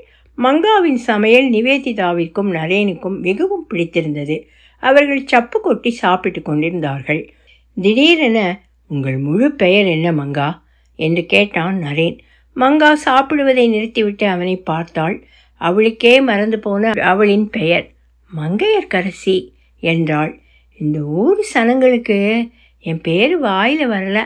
மங்காவின் 0.44 1.00
சமையல் 1.08 1.48
நிவேதிதாவிற்கும் 1.50 2.52
நரேனுக்கும் 2.52 3.20
மிகவும் 3.20 3.68
பிடித்திருந்தது. 3.68 4.48
அவர்கள் 4.84 5.28
சப்பு 5.28 5.62
கொட்டி 5.62 5.92
சாப்பிட்டு 5.92 6.42
கொண்டிருந்தார்கள். 6.42 7.34
திடீரென 7.78 8.40
உங்கள் 8.88 9.18
முழு 9.18 9.52
பெயர் 9.52 9.86
என்ன 9.86 10.12
மங்கா? 10.12 10.50
என்று 10.96 11.26
கேட்டான் 11.26 11.78
நரேன். 11.82 12.18
மங்கா 12.56 12.92
சாப்பிடுவதை 13.06 13.70
நிறுத்திவிட்டு 13.70 14.28
அவனை 14.28 14.56
பார்த்தாள். 14.58 15.24
அவளுக்கே 15.62 16.22
மறந்து 16.22 16.60
போன 16.60 16.92
அவளின் 16.92 17.50
பெயர் 17.50 17.86
மங்கையர்கரசி 18.32 19.38
என்றாள். 19.80 20.42
இந்த 20.80 21.00
ஊர் 21.00 21.40
சனங்களுக்கு 21.54 22.50
என் 22.80 23.02
பேர் 23.02 23.38
வாயில் 23.38 23.90
வரல. 23.90 24.20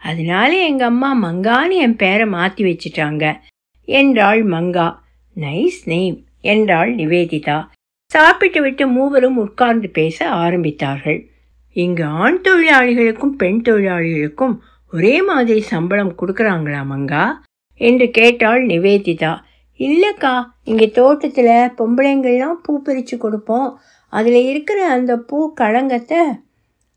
அதனால 0.00 0.50
எங்கள் 0.64 0.86
அம்மா 0.86 1.10
மங்கான்னு 1.22 1.76
என் 1.76 1.96
பேரை 1.96 2.26
மாற்றி 2.26 2.64
வச்சிட்டாங்க 2.64 3.24
என்றாள் 3.84 4.44
மங்கா. 4.44 4.88
நைஸ் 5.36 5.80
நேம் 5.84 6.16
என்றாள் 6.40 6.94
நிவேதிதா. 6.94 7.58
சாப்பிட்டு 8.10 8.60
விட்டு 8.62 8.86
மூவரும் 8.86 9.36
உட்கார்ந்து 9.36 9.88
பேச 9.88 10.28
ஆரம்பித்தார்கள். 10.30 11.20
இங்கு 11.76 12.04
ஆண் 12.04 12.40
தொழிலாளிகளுக்கும் 12.48 13.34
பெண் 13.36 13.60
தொழிலாளிகளுக்கும் 13.68 14.54
ஒரே 14.92 15.22
மாதிரி 15.22 15.60
சம்பளம் 15.60 16.14
கொடுக்குறாங்களா 16.20 16.80
மங்கா 16.92 17.24
என்று 17.74 18.10
கேட்டாள் 18.10 18.66
நிவேதிதா. 18.66 19.32
இல்லைக்கா 19.78 20.34
இங்கே 20.64 20.90
தோட்டத்தில் 20.90 21.72
பொம்பளைங்கள்லாம் 21.78 22.58
பூ 22.62 22.82
பிரித்து 22.82 23.16
கொடுப்போம். 23.16 23.78
அதில் 24.12 24.40
இருக்கிற 24.44 24.88
அந்த 24.88 25.12
பூ 25.16 25.52
களங்கத்தை 25.54 26.22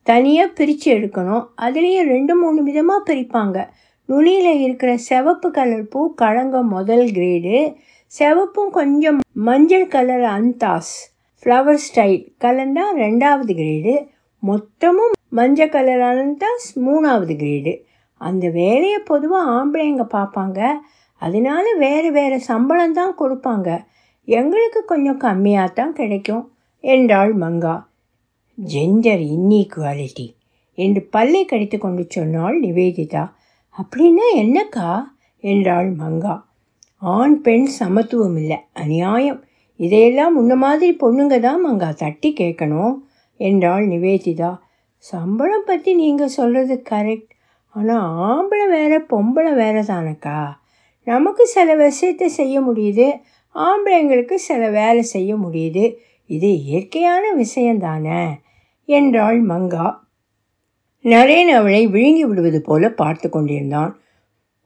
தனியாக 0.03 0.51
பிரித்து 0.51 0.87
எடுக்கணும். 0.93 1.45
அதுலேயும் 1.61 2.09
ரெண்டு 2.13 2.35
மூணு 2.35 2.63
விதமாக 2.63 3.13
பிரிப்பாங்க. 3.13 3.67
நுனியில் 4.05 4.61
இருக்கிற 4.61 4.97
சிவப்பு 4.97 5.51
கலர் 5.51 5.87
பூ 5.87 6.13
களங்கம் 6.13 6.67
முதல் 6.67 7.05
கிரேடு 7.11 7.57
சிவப்பும் 8.13 8.69
கொஞ்சம் 8.69 9.19
மஞ்சள் 9.31 9.87
கலர் 9.87 10.21
அந்தாஸ் 10.21 10.93
ஃப்ளவர் 11.43 11.79
ஸ்டைல் 11.85 12.19
கலந்தா 12.39 12.83
ரெண்டாவது 12.95 13.53
கிரேடு 13.53 14.07
மொத்தமும் 14.43 15.15
மஞ்சள் 15.29 15.69
கலர் 15.69 15.99
அந்தாஸ் 15.99 16.67
மூணாவது 16.75 17.35
கிரேடு 17.35 17.73
அந்த 18.17 18.49
வேலையை 18.49 18.99
பொதுவாக 18.99 19.51
ஆம்பளைங்க 19.51 20.03
பார்ப்பாங்க. 20.11 20.59
அதனால 21.15 21.65
வேறு 21.75 22.11
வேறு 22.11 22.39
சம்பளம் 22.39 22.93
தான் 22.93 23.15
கொடுப்பாங்க. 23.19 23.85
எங்களுக்கு 24.25 24.85
கொஞ்சம் 24.85 25.19
கம்மியாக 25.19 25.73
தான் 25.73 25.93
கிடைக்கும். 25.93 26.53
என்றாள் 26.79 27.37
மங்கா. 27.37 27.75
ஜெண்டர் 28.57 29.23
இன்இக்வாலிட்டி 29.35 30.27
என்று 30.77 31.01
பல்லை 31.01 31.45
கடித்து 31.45 31.77
கொண்டு 31.77 32.05
சொன்னாள் 32.09 32.59
நிவேதிதா. 32.59 33.23
அப்படின்னா 33.75 34.25
என்னக்கா? 34.35 35.03
என்றாள் 35.39 35.95
மங்கா. 35.95 36.35
ஆண் 37.11 37.41
பெண் 37.41 37.65
சமத்துவம் 37.65 38.35
இல்லை. 38.37 38.57
அநியாயம். 38.73 39.43
இதையெல்லாம் 39.75 40.33
முன்ன 40.37 40.55
மாதிரி 40.55 40.97
பொண்ணுங்க 40.99 41.39
தான் 41.39 41.65
மங்கா 41.65 41.93
தட்டி 41.93 42.33
கேட்கணும் 42.39 42.93
என்றாள் 43.37 43.87
நிவேதிதா. 43.87 44.51
சம்பளம் 44.97 45.65
பற்றி 45.65 45.93
நீங்கள் 45.93 46.27
சொல்கிறது 46.27 46.83
கரெக்ட் 46.89 47.31
ஆனால் 47.69 48.05
ஆம்பளை 48.27 48.69
வேற 48.69 49.05
பொம்பளை 49.09 49.55
வேற 49.55 49.81
தானக்கா? 49.81 50.53
நமக்கு 51.03 51.45
சில 51.45 51.75
விஷயத்தை 51.75 52.27
செய்ய 52.29 52.61
முடியுது. 52.61 53.07
ஆம்பளைங்களுக்கு 53.55 54.33
சில 54.33 54.69
வேலை 54.69 55.01
செய்ய 55.01 55.35
முடியுது. 55.35 55.95
இது 56.25 56.49
இயற்கையான 56.63 57.23
விஷயந்தானே 57.35 58.23
என்றாள் 58.85 59.45
மங்கா. 59.45 59.87
நரேன் 61.05 61.51
அவளை 61.51 61.87
விழுங்கி 61.87 62.25
விடுவது 62.25 62.61
போல 62.61 62.89
பார்த்து 62.89 63.29
கொண்டிருந்தான். 63.29 64.02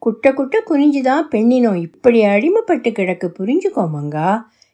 குட்ட 0.07 0.33
குட்ட 0.33 0.57
குனிஞ்சுதான் 0.69 1.23
பெண்ணினோம் 1.31 1.79
இப்படி 1.81 2.19
அடிமைப்பட்டு 2.25 2.89
கிடக்கு 2.97 3.27
புரிஞ்சுக்கோ 3.39 3.83
மங்கா 3.95 4.29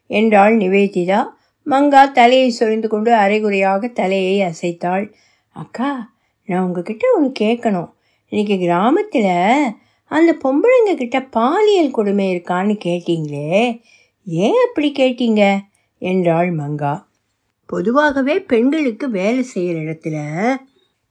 என்றாள் 0.06 0.56
நிவேதிதா. 0.56 1.20
மங்கா 1.66 2.02
தலையை 2.12 2.50
சொரிந்து 2.50 2.88
கொண்டு 2.88 3.10
அரைகுறையாக 3.14 3.88
தலையை 3.88 4.36
அசைத்தாள். 4.40 5.06
அக்கா 5.56 6.12
நான் 6.48 6.64
உங்ககிட்ட 6.64 7.04
ஒன்று 7.16 7.32
கேட்கணும். 7.40 7.90
இன்னைக்கு 8.28 8.58
கிராமத்தில் 8.58 9.74
அந்த 10.10 10.36
பொம்பளைங்க 10.44 10.94
கிட்ட 10.94 11.18
பாலியல் 11.38 11.90
கொடுமை 11.90 12.28
இருக்கான்னு 12.34 12.78
கேட்டீங்களே 12.84 13.82
ஏன் 14.26 14.60
அப்படி 14.66 14.92
கேட்டீங்க? 14.98 15.42
என்றாள் 15.98 16.56
மங்கா. 16.56 16.94
பொதுவாகவே 17.66 18.38
பெண்களுக்கு 18.40 19.10
வேலை 19.10 19.42
செய்கிற 19.42 19.78
இடத்துல 19.80 20.16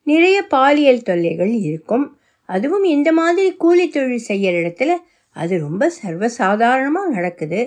நிறைய 0.07 0.39
பாலியல் 0.47 1.01
தொல்லைகள் 1.01 1.53
இருக்கும். 1.69 2.07
அதுவும் 2.49 2.83
இந்த 2.83 3.09
மாதிரி 3.11 3.55
கூலி 3.55 3.89
தொழில் 3.89 4.17
செய்கிற 4.17 4.53
இடத்துல 4.61 4.91
அது 5.35 5.53
ரொம்ப 5.59 5.83
சர்வசாதாரணமாக 6.03 7.09
நடக்குது. 7.09 7.61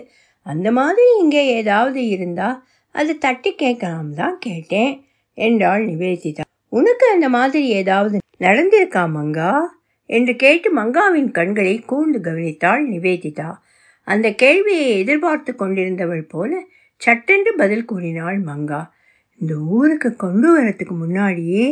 அந்த 0.46 0.68
மாதிரி 0.72 1.06
இங்கே 1.20 1.42
ஏதாவது 1.54 2.08
இருந்தால் 2.08 2.58
அது 2.94 3.18
தட்டி 3.18 3.54
கேட்கலாம் 3.54 4.12
தான் 4.14 4.36
கேட்டேன் 4.38 4.92
என்றாள் 5.38 5.84
நிவேதிதா. 5.86 6.44
உனக்கு 6.72 7.06
அந்த 7.12 7.28
மாதிரி 7.28 7.66
ஏதாவது 7.68 8.16
நடந்திருக்கா 8.40 9.02
மங்கா? 9.16 9.50
என்று 10.10 10.36
கேட்டு 10.36 10.68
மங்காவின் 10.76 11.30
கண்களை 11.30 11.74
கூர்ந்து 11.80 12.18
கவனித்தாள் 12.20 12.82
நிவேதிதா. 12.88 13.48
அந்த 14.06 14.26
கேள்வியை 14.34 14.98
எதிர்பார்த்து 14.98 15.52
கொண்டிருந்தவள் 15.52 16.24
போல 16.28 16.50
சட்டென்று 17.00 17.52
பதில் 17.54 17.84
கூறினாள் 17.84 18.38
மங்கா. 18.42 18.80
இந்த 19.40 19.54
ஊருக்கு 19.70 20.16
கொண்டு 20.16 20.48
வரத்துக்கு 20.56 20.94
முன்னாடியே 20.96 21.66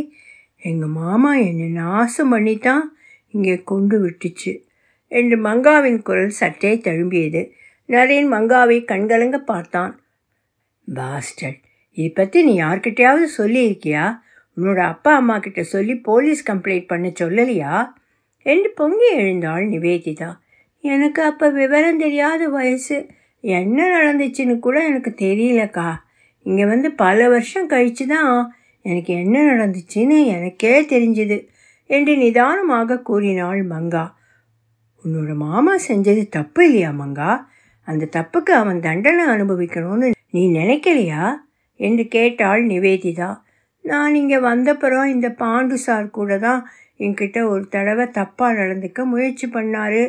எங்கள் 0.65 0.89
மாமா 0.89 1.31
என்னை 1.37 1.67
நாசம் 1.69 2.29
பண்ணித்தான் 2.29 2.85
இங்கே 3.35 3.57
கொண்டு 3.63 3.97
விட்டுச்சு 4.05 4.53
என்று 5.13 5.37
மங்காவின் 5.39 6.01
குரல் 6.03 6.29
சற்றே 6.29 6.71
தழும்பியது. 6.77 7.43
நரேன் 7.89 8.29
மங்காவை 8.33 8.79
கண்கலங்க 8.85 9.39
பார்த்தான். 9.39 9.93
பாஸ்டர் 10.89 11.57
இதை 11.97 12.09
பற்றி 12.11 12.39
நீ 12.45 12.55
யார்கிட்டயாவது 12.61 13.27
சொல்லியிருக்கியா? 13.39 14.05
உன்னோட 14.57 14.81
அப்பா 14.85 15.13
அம்மா 15.15 15.37
கிட்ட 15.39 15.63
சொல்லி 15.65 15.95
போலீஸ் 15.95 16.43
கம்ப்ளைண்ட் 16.51 16.87
பண்ண 16.87 17.09
சொல்லலையா? 17.21 17.75
என்று 18.47 18.71
பொங்கி 18.75 19.09
எழுந்தாள் 19.15 19.65
நிவேதிதா. 19.67 20.31
எனக்கு 20.85 21.21
அப்போ 21.23 21.47
விவரம் 21.51 21.99
தெரியாத 21.99 22.49
வயசு. 22.49 22.97
என்ன 23.45 23.79
நடந்துச்சுன்னு 23.89 24.57
கூட 24.59 24.77
எனக்கு 24.85 25.11
தெரியலக்கா. 25.19 25.89
இங்கே 26.47 26.65
வந்து 26.65 26.89
பல 26.93 27.29
வருஷம் 27.29 27.67
கழித்து 27.67 28.07
தான் 28.07 28.33
எனக்கு 28.85 29.13
என்ன 29.15 29.37
நடந்துச்சுன்னு 29.43 30.17
எனக்கே 30.27 30.73
தெரிஞ்சுது 30.85 31.39
என்று 31.91 32.17
நிதானமாக 32.17 33.01
கூறினாள் 33.01 33.63
மங்கா. 33.67 34.05
உன்னோட 35.05 35.35
மாமா 35.35 35.75
செஞ்சது 35.89 36.23
தப்பு 36.29 36.65
இல்லையா 36.65 36.91
மங்கா? 36.91 37.31
அந்த 37.89 38.09
தப்புக்கு 38.17 38.53
அவன் 38.53 38.81
தண்டனை 38.81 39.25
அனுபவிக்கணும்னு 39.27 40.11
நீ 40.31 40.43
நினைக்கலையா? 40.51 41.25
என்று 41.81 42.05
கேட்டாள் 42.09 42.63
நிவேதிதா. 42.67 43.31
நான் 43.85 44.15
இங்கே 44.15 44.37
வந்தப்புறம் 44.37 45.07
இந்த 45.07 45.29
பாண்டு 45.29 45.77
சார் 45.87 46.07
கூட 46.11 46.39
தான் 46.39 46.61
என்கிட்ட 46.99 47.39
ஒரு 47.49 47.65
தடவை 47.69 48.05
தப்பாக 48.05 48.59
நடந்துக்க 48.61 49.05
முயற்சி 49.05 49.47
பண்ணார். 49.47 50.03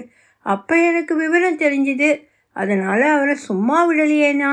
அப்போ 0.45 0.75
எனக்கு 0.81 1.13
விவரம் 1.15 1.57
தெரிஞ்சுது. 1.57 2.09
அதனால் 2.55 3.01
அவரை 3.01 3.35
சும்மா 3.35 3.77
விடலையேனா 3.89 4.51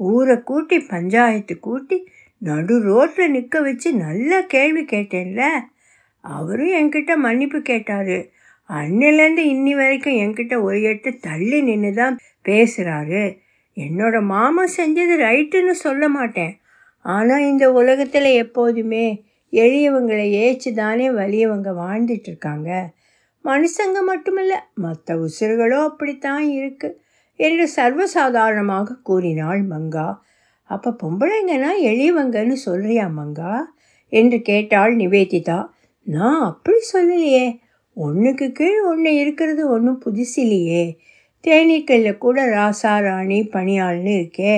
ஊரை 0.00 0.36
கூட்டி 0.42 0.78
பஞ்சாயத்து 0.80 1.54
கூட்டி 1.58 1.96
நடு 2.42 2.74
ரோட்டில் 2.80 3.32
நிற்க 3.32 3.56
வச்சு 3.60 3.88
நல்லா 4.04 4.38
கேள்வி 4.54 4.82
கேட்டேன்ல. 4.84 5.42
அவரும் 6.24 6.74
என்கிட்ட 6.78 7.12
மன்னிப்பு 7.16 7.58
கேட்டார். 7.62 8.18
அன்னிலேருந்து 8.70 9.44
இன்னி 9.54 9.72
வரைக்கும் 9.74 10.18
என்கிட்ட 10.22 10.54
ஒரு 10.62 10.78
எட்டு 10.82 11.10
தள்ளி 11.18 11.58
நின்று 11.62 11.92
தான் 11.94 12.16
பேசுகிறாரு 12.44 13.22
என்னோட 13.76 14.16
மாமா 14.34 14.64
செஞ்சது 14.76 15.14
ரைட்டுன்னு 15.26 15.74
சொல்ல 15.86 16.04
மாட்டேன். 16.08 16.54
ஆனால் 17.04 17.44
இந்த 17.50 17.66
உலகத்தில் 17.72 18.30
எப்போதுமே 18.44 19.04
எளியவங்களை 19.52 20.26
ஏச்சு 20.44 20.70
தானே 20.72 21.06
வலியவங்க 21.10 21.70
வாழ்ந்துட்டுருக்காங்க 21.82 22.70
மனுஷங்க 23.44 23.98
மட்டுமில்லை 24.08 24.58
மற்ற 24.74 25.16
உசிறுகளும் 25.18 25.86
அப்படித்தான் 25.88 26.46
இருக்குது 26.56 26.98
என்று 27.40 27.64
சர்வசாதாரணமாக 27.76 28.98
கூறினாள் 29.02 29.62
மங்கா. 29.62 30.08
அப்போ 30.70 30.90
பொம்பளைங்கன்னா 31.02 31.70
எளியவங்கன்னு 31.90 32.56
சொல்கிறியா 32.66 33.06
மங்கா? 33.18 33.54
என்று 34.12 34.38
கேட்டாள் 34.42 34.92
நிவேதிதா. 34.96 35.58
நான் 36.06 36.40
அப்படி 36.42 36.80
சொல்லலையே. 36.92 37.44
ஒன்றுக்கு 37.96 38.46
கீழ் 38.52 38.80
ஒன்று 38.82 39.12
இருக்கிறது 39.14 39.62
ஒன்றும் 39.70 40.02
புதுசில்லையே. 40.04 40.84
தேனீக்கல்ல 41.44 42.10
கூட 42.18 42.38
ராசா 42.50 42.94
ராணி 43.00 43.38
பணியாள்னு 43.52 44.12
இருக்கே. 44.20 44.54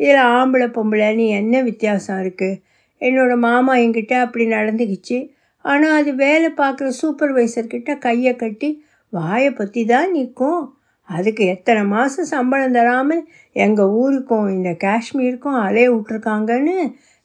இதில் 0.00 0.22
ஆம்பளை 0.34 0.68
பொம்பளைன்னு 0.76 1.26
என்ன 1.40 1.54
வித்தியாசம் 1.62 2.20
இருக்குது 2.24 2.60
என்னோடய 3.00 3.44
மாமா 3.46 3.74
என்கிட்ட 3.76 4.14
அப்படி 4.20 4.44
நடந்துக்கிச்சு. 4.48 5.18
ஆனால் 5.64 5.96
அது 6.00 6.10
வேலை 6.14 6.48
பார்க்குற 6.56 6.88
சூப்பர்வைசர்கிட்ட 7.00 7.90
கையை 7.98 8.32
கட்டி 8.36 8.68
வாயை 9.12 9.50
பற்றி 9.52 9.82
தான் 9.84 10.10
நிற்கும். 10.10 10.60
அதுக்கு 11.08 11.44
எத்தனை 11.46 11.82
மாதம் 11.84 12.30
சம்பளம் 12.34 12.76
தராமல் 12.78 13.22
எங்கள் 13.56 13.92
ஊருக்கும் 14.00 14.48
இந்த 14.56 14.70
காஷ்மீருக்கும் 14.84 15.58
அலைய 15.66 15.86
விட்ருக்காங்கன்னு 15.94 16.76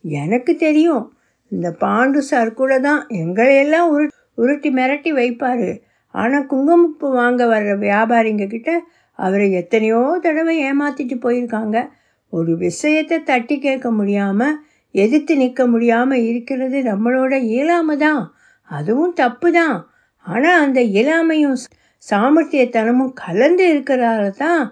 எனக்கு 0.04 0.54
தெரியும். 0.58 1.04
இந்த 1.52 1.68
பாண்டு 1.84 2.20
சார் 2.30 2.52
கூட 2.54 2.74
தான் 2.80 3.02
எங்களையெல்லாம் 3.24 3.90
உரு 3.96 4.06
உருட்டி 4.36 4.70
மிரட்டி 4.80 5.12
வைப்பார். 5.20 5.70
ஆனால் 6.14 6.48
குங்குமப்பு 6.52 7.08
வாங்க 7.20 7.44
வர்ற 7.54 7.72
வியாபாரிங்க 7.86 8.46
கிட்ட 8.48 8.72
அவரை 9.20 9.48
எத்தனையோ 9.62 10.02
தடவை 10.26 10.56
ஏமாற்றிட்டு 10.70 11.18
போயிருக்காங்க. 11.26 11.78
ஒரு 12.34 12.54
விஷயத்தை 12.58 13.18
தட்டி 13.24 13.56
கேட்க 13.60 13.88
முடியாமல் 13.92 14.58
எதிர்த்து 14.96 15.34
நிற்க 15.36 15.62
முடியாமல் 15.68 16.26
இருக்கிறது 16.30 16.78
நம்மளோட 16.84 17.34
இயலாமை 17.54 17.96
தான். 17.98 18.24
அதுவும் 18.70 19.14
தப்பு 19.14 19.50
தான். 19.52 19.78
ஆனால் 20.26 20.62
அந்த 20.66 20.80
இயலாமையும் 20.96 21.58
சாமர்த்தியத்தனமும் 22.08 23.14
கலந்து 23.24 23.64
இருக்கிறதால 23.74 24.24
தான் 24.44 24.64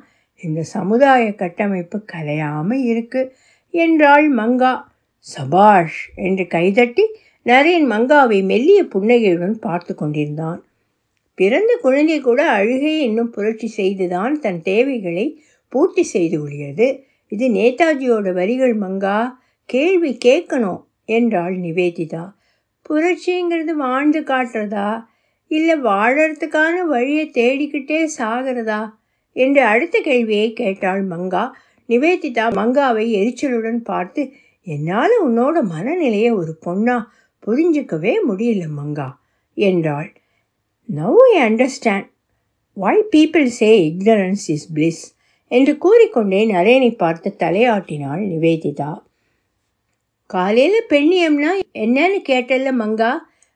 இந்த 0.44 0.64
சமுதாய 0.64 1.36
கட்டமைப்பு 1.36 2.06
கலையாமல் 2.14 2.84
இருக்கு. 2.84 3.36
என்றாள் 3.70 4.34
மங்கா. 4.34 4.82
சபாஷ் 5.20 6.12
என்று 6.16 6.48
கைதட்டி 6.48 7.04
நரேன் 7.46 7.86
மங்காவை 7.90 8.44
மெல்லிய 8.44 8.84
புன்னகையுடன் 8.84 9.60
பார்த்து 9.60 9.96
கொண்டிருந்தான். 9.96 10.66
பிறந்த 11.36 11.80
குழந்தை 11.82 12.22
கூட 12.22 12.50
அழுகை 12.50 13.02
இன்னும் 13.02 13.30
புரட்சி 13.30 13.68
செய்துதான் 13.68 14.40
தன் 14.40 14.62
தேவைகளை 14.62 15.44
பூர்த்தி 15.68 16.04
செய்து 16.04 16.40
கொள்கிறது. 16.40 17.04
இது 17.28 17.48
நேதாஜியோட 17.48 18.34
வரிகள் 18.34 18.78
மங்கா. 18.78 19.32
கேள்வி 19.66 20.18
கேட்கணும் 20.26 20.84
என்றாள் 21.06 21.60
நிவேதிதா. 21.60 22.32
புரட்சிங்கிறது 22.90 23.72
வாழ்ந்து 23.78 24.22
காட்டுறதா? 24.22 25.04
இல்லை 25.48 25.76
வாழறதுக்கான 25.82 26.86
வழியை 26.88 27.32
தேடிக்கிட்டே 27.34 28.10
சாகிறதா? 28.18 28.90
என்று 29.36 29.62
அடுத்த 29.64 30.00
கேள்வியை 30.00 30.54
கேட்டாள் 30.54 31.08
மங்கா. 31.08 31.44
நிவேதிதா 31.90 32.46
மங்காவை 32.60 33.06
எரிச்சலுடன் 33.20 33.80
பார்த்து 33.84 34.22
என்னால் 34.68 35.14
உன்னோட 35.26 35.56
மனநிலையை 35.64 36.32
ஒரு 36.32 36.54
பொண்ணா 36.66 36.98
புரிஞ்சுக்கவே 37.48 38.14
முடியல 38.28 38.66
மங்கா 38.80 39.10
என்றாள். 39.58 40.10
Now 40.90 41.20
I 41.30 41.34
understand 41.42 42.08
why 42.78 42.96
people 43.12 43.50
say 43.60 43.72
ignorance 43.90 44.46
is 44.48 44.68
bliss 44.74 45.04
என்று 45.52 45.78
கூறிக்கொண்டே 45.78 46.40
நரேனை 46.52 46.92
பார்த்து 46.96 47.36
தலையாட்டினாள் 47.40 48.24
நிவேதிதா. 48.28 48.92
காலையில் 50.30 50.90
பெண்ணியம்னா 50.90 51.52
என்னன்னு 51.74 52.20
கேட்டல்ல 52.30 52.70
மங்கா 52.74 53.12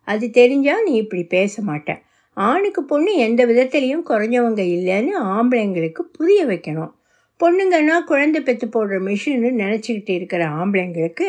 அது 0.08 0.26
தெரிஞ்சால் 0.34 0.84
நீ 0.86 0.94
இப்படி 0.96 1.24
பேச 1.24 1.62
மாட்டேன் 1.62 2.02
ஆணுக்கு 2.38 2.84
பொண்ணு 2.84 3.12
எந்த 3.16 3.46
விதத்துலேயும் 3.46 4.08
குறைஞ்சவங்க 4.10 4.62
இல்லைன்னு 4.76 5.14
ஆம்பளைங்களுக்கு 5.34 6.02
புரிய 6.12 6.46
வைக்கணும். 6.46 6.92
பொண்ணுங்கன்னா 7.40 7.96
குழந்தை 8.04 8.42
பெற்று 8.42 8.68
போடுற 8.68 8.98
மிஷின்னு 9.00 9.50
நினச்சிக்கிட்டு 9.64 10.10
இருக்கிற 10.10 10.46
ஆம்பளைங்களுக்கு 10.48 11.28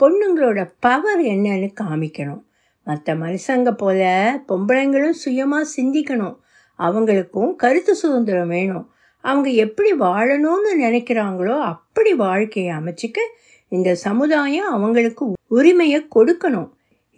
பொண்ணுங்களோட 0.00 0.60
பவர் 0.80 1.22
என்னன்னு 1.34 1.68
காமிக்கணும். 1.80 2.42
மற்ற 2.86 3.14
மனுஷங்க 3.14 3.70
போல 3.70 4.02
பொம்பளைங்களும் 4.48 5.18
சுயமாக 5.24 5.70
சிந்திக்கணும். 5.76 6.36
அவங்களுக்கும் 6.78 7.52
கருத்து 7.56 7.94
சுதந்திரம் 7.94 8.48
வேணும். 8.48 8.90
அவங்க 9.24 9.48
எப்படி 9.50 9.92
வாழணும்னு 9.92 10.72
நினைக்கிறாங்களோ 10.80 11.56
அப்படி 11.72 12.14
வாழ்க்கையை 12.14 12.72
அமைச்சிக்க 12.72 13.18
இந்த 13.72 13.94
சமுதாயம் 13.94 14.70
அவங்களுக்கு 14.70 15.24
உரிமையை 15.46 16.06
கொடுக்கணும். 16.16 16.68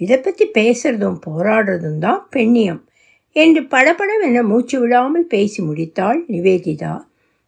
இதை 0.01 0.19
பற்றி 0.19 0.45
பேசுகிறதும் 0.55 1.19
போராடுறதும் 1.27 1.99
தான் 1.99 2.29
பெண்ணியம். 2.37 2.81
என்று 3.33 3.61
படபடவென 3.63 4.43
மூச்சு 4.43 4.81
விடாமல் 4.81 5.27
பேசி 5.27 5.63
முடித்தாள் 5.63 6.21
நிவேதிதா. 6.29 7.01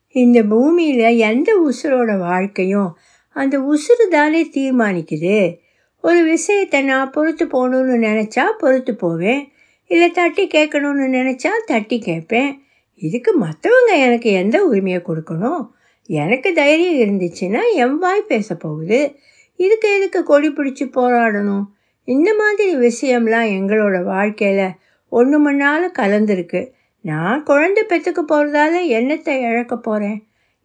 இந்த 0.08 0.42
பூமியில் 0.42 1.16
எந்த 1.16 1.70
உசுரோட 1.70 2.18
வாழ்க்கையும் 2.18 2.96
அந்த 3.28 3.60
உசுறு 3.60 4.08
தானே 4.10 4.44
தீர்மானிக்குது. 4.44 5.58
ஒரு 6.02 6.22
விஷயத்தை 6.22 6.82
நான் 6.82 7.10
பொறுத்து 7.10 7.44
போகணுன்னு 7.46 7.96
நினச்சா 8.06 8.44
பொறுத்து 8.58 8.96
போவேன். 8.96 9.52
இல்லை 9.86 10.10
தட்டி 10.10 10.46
கேட்கணும்னு 10.46 11.06
நினச்சா 11.18 11.48
தட்டி 11.66 11.98
கேட்பேன். 11.98 12.62
இதுக்கு 12.94 13.34
மற்றவங்க 13.40 13.92
எனக்கு 13.92 14.30
எந்த 14.30 14.64
உரிமையை 14.64 15.00
கொடுக்கணும்? 15.06 15.68
எனக்கு 16.06 16.52
தைரியம் 16.52 17.08
இருந்துச்சுன்னா 17.08 17.60
என் 17.74 17.98
வாய் 17.98 18.24
பேச 18.28 18.54
போகுது. 18.54 19.14
இதுக்கு 19.56 19.96
எதுக்கு 19.96 20.22
கொடி 20.22 20.48
பிடிச்சி 20.48 20.84
போராடணும்? 20.94 21.64
இந்த 22.04 22.34
மாதிரி 22.34 22.76
விஷயம்லாம் 22.76 23.50
எங்களோட 23.58 24.02
வாழ்க்கையில் 24.02 24.70
ஒன்று 25.18 25.38
மண்ணால் 25.38 25.86
கலந்துருக்கு. 26.00 26.60
நான் 27.04 27.40
குழந்தை 27.42 27.82
பெற்றுக்க 27.88 28.20
போகிறதால 28.22 28.74
என்னத்தை 28.98 29.34
இழக்க 29.48 29.74
போகிறேன் 29.76 30.18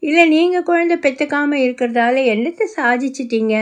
இல்லை 0.03 0.23
நீங்கள் 0.29 0.67
குழந்தை 0.69 0.95
பெற்றுக்காமல் 1.05 1.63
இருக்கிறதால 1.65 2.23
என்னத்தை 2.33 2.65
சாதிச்சிட்டீங்க? 2.79 3.55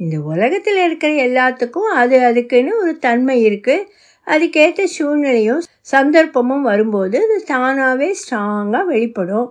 இந்த 0.00 0.16
உலகத்தில் 0.32 0.80
இருக்கிற 0.84 1.10
எல்லாத்துக்கும் 1.26 1.90
அது 2.00 2.16
அதுக்குன்னு 2.28 2.72
ஒரு 2.82 2.92
தன்மை 2.98 3.36
இருக்குது 3.46 3.86
அதுக்கேற்ற 4.26 4.84
சூழ்நிலையும் 4.96 5.62
சந்தர்ப்பமும் 5.92 6.64
வரும்போது 6.70 7.16
அது 7.26 7.36
தானாகவே 7.44 8.08
ஸ்ட்ராங்காக 8.20 8.84
வெளிப்படும். 8.84 9.48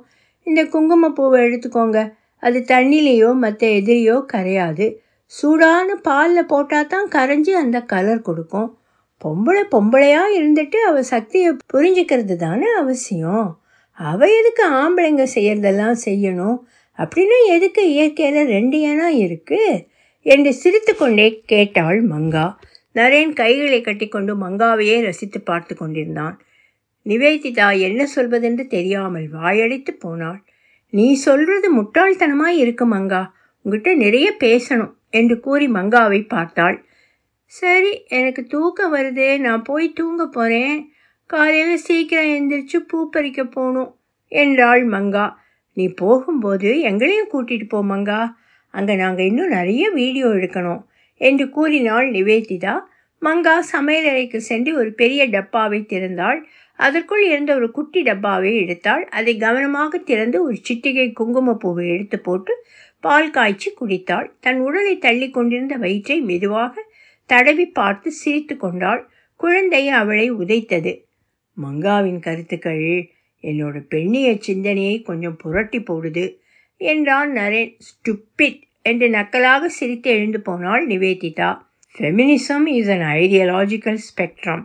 இந்த 0.48 0.62
குங்குமப்பூவை 0.64 1.40
எடுத்துக்கோங்க. 1.48 2.00
அது 2.44 2.60
தண்ணிலேயோ 2.68 3.30
மற்ற 3.44 3.64
எதிரியோ 3.80 4.16
கரையாது. 4.34 4.88
சூடான 5.34 5.96
பாலில் 6.08 6.50
போட்டால் 6.54 6.90
தான் 6.94 7.08
கரைஞ்சி 7.08 7.54
அந்த 7.64 7.78
கலர் 7.94 8.26
கொடுக்கும். 8.30 8.70
பொம்பளை 9.24 9.64
பொம்பளையாக 9.72 10.38
இருந்துட்டு 10.40 10.76
அவள் 10.76 11.04
சக்தியை 11.04 11.58
புரிஞ்சுக்கிறது 11.74 12.36
தானே 12.36 12.68
அவசியம். 12.72 13.62
அவள் 13.92 14.34
எதுக்கு 14.40 14.64
ஆம்பளைங்க 14.72 15.26
செய்கிறதெல்லாம் 15.36 15.98
செய்யணும்? 16.06 16.58
அப்படின்னா 16.98 17.38
எதுக்கு 17.48 17.92
இயற்கையில் 17.92 18.46
ரெண்டு 18.46 18.78
ஏனா 18.78 19.08
இருக்குது 19.24 19.86
என்று 20.22 20.54
சிரித்து 20.54 20.96
கொண்டே 20.96 21.44
கேட்டாள் 21.46 22.08
மங்கா. 22.08 22.56
நரேன் 22.96 23.34
கைகளை 23.34 23.82
கட்டிக்கொண்டு 23.82 24.34
மங்காவையே 24.36 25.02
ரசித்து 25.02 25.42
பார்த்து 25.42 25.76
கொண்டிருந்தான். 25.76 26.36
நிவேதிதா 27.06 27.80
என்ன 27.80 28.08
சொல்வதென்று 28.16 28.68
தெரியாமல் 28.68 29.30
வாயடித்து 29.30 29.94
போனாள். 29.94 30.44
நீ 30.90 31.14
சொல்றது 31.14 31.68
முட்டாள்தனமாய் 31.76 32.58
இருக்கு 32.58 32.86
மங்கா. 32.88 33.24
உங்ககிட்ட 33.62 33.94
நிறைய 33.94 34.36
பேசணும் 34.40 34.94
என்று 35.10 35.40
கூறி 35.40 35.68
மங்காவை 35.68 36.28
பார்த்தாள். 36.28 36.86
சரி 37.54 37.92
எனக்கு 38.10 38.42
தூக்கம் 38.46 38.94
வருதே 38.94 39.30
நான் 39.38 39.64
போய் 39.64 39.88
தூங்க 39.94 40.24
போகிறேன் 40.28 40.78
காலையில் 41.30 41.84
சீக்கிரம் 41.84 42.32
எந்திரிச்சு 42.38 42.78
பூ 42.90 43.00
பறிக்க 43.10 43.42
போகணும் 43.48 43.92
என்றாள் 44.32 44.84
மங்கா. 44.86 45.26
நீ 45.78 45.86
போகும்போது 45.94 46.70
எங்களையும் 46.82 47.30
கூட்டிகிட்டு 47.34 47.68
போ 47.68 47.80
மங்கா. 47.84 48.22
அங்கே 48.74 48.96
நாங்கள் 48.96 49.26
இன்னும் 49.26 49.48
நிறைய 49.48 49.84
வீடியோ 49.92 50.28
எடுக்கணும் 50.38 50.82
என்று 51.22 51.46
கூறினாள் 51.50 52.08
நிவேதிதா. 52.12 52.74
மங்கா 53.22 53.56
சமையலறைக்கு 53.74 54.40
சென்று 54.50 54.72
ஒரு 54.76 54.92
பெரிய 54.94 55.28
டப்பாவை 55.28 55.80
திறந்தாள். 55.94 56.40
அதற்குள் 56.80 57.24
இருந்த 57.28 57.52
ஒரு 57.56 57.68
குட்டி 57.72 58.02
டப்பாவை 58.04 58.52
எடுத்தாள். 58.64 59.04
அதை 59.10 59.34
கவனமாக 59.38 60.02
திறந்து 60.10 60.40
ஒரு 60.44 60.58
சிட்டிகை 60.70 61.08
குங்குமப்பூவை 61.20 61.86
எடுத்து 61.96 62.20
போட்டு 62.20 62.56
பால் 63.04 63.30
காய்ச்சி 63.30 63.70
குடித்தாள். 63.82 64.28
தன் 64.40 64.60
உடலை 64.60 64.96
தள்ளி 64.98 65.30
கொண்டிருந்த 65.30 65.76
வயிற்றை 65.78 66.18
மெதுவாக 66.22 66.76
தடவி 67.26 67.66
பார்த்து 67.66 68.12
சிரித்து 68.12 68.58
கொண்டாள். 68.58 69.10
குழந்தை 69.36 69.90
அவளை 69.90 70.34
உதைத்தது. 70.34 71.04
மங்காவின் 71.58 72.20
கருத்துக்கள் 72.20 73.12
என்னோட 73.44 73.80
பெண்ணிய 73.90 74.36
சிந்தனையை 74.40 75.02
கொஞ்சம் 75.02 75.38
புரட்டி 75.38 75.80
போடுது 75.80 76.38
என்றான் 76.78 77.32
நரேன். 77.32 77.74
ஸ்டுப்பிட் 77.90 78.62
என்று 78.82 79.08
நக்கலாக 79.08 79.66
சிரித்து 79.66 80.10
எழுந்து 80.12 80.42
போனாள் 80.42 80.88
Niveditha. 80.88 81.62
Feminism 81.98 82.66
is 82.66 82.90
an 82.90 83.08
ideological 83.20 84.00
spectrum 84.08 84.64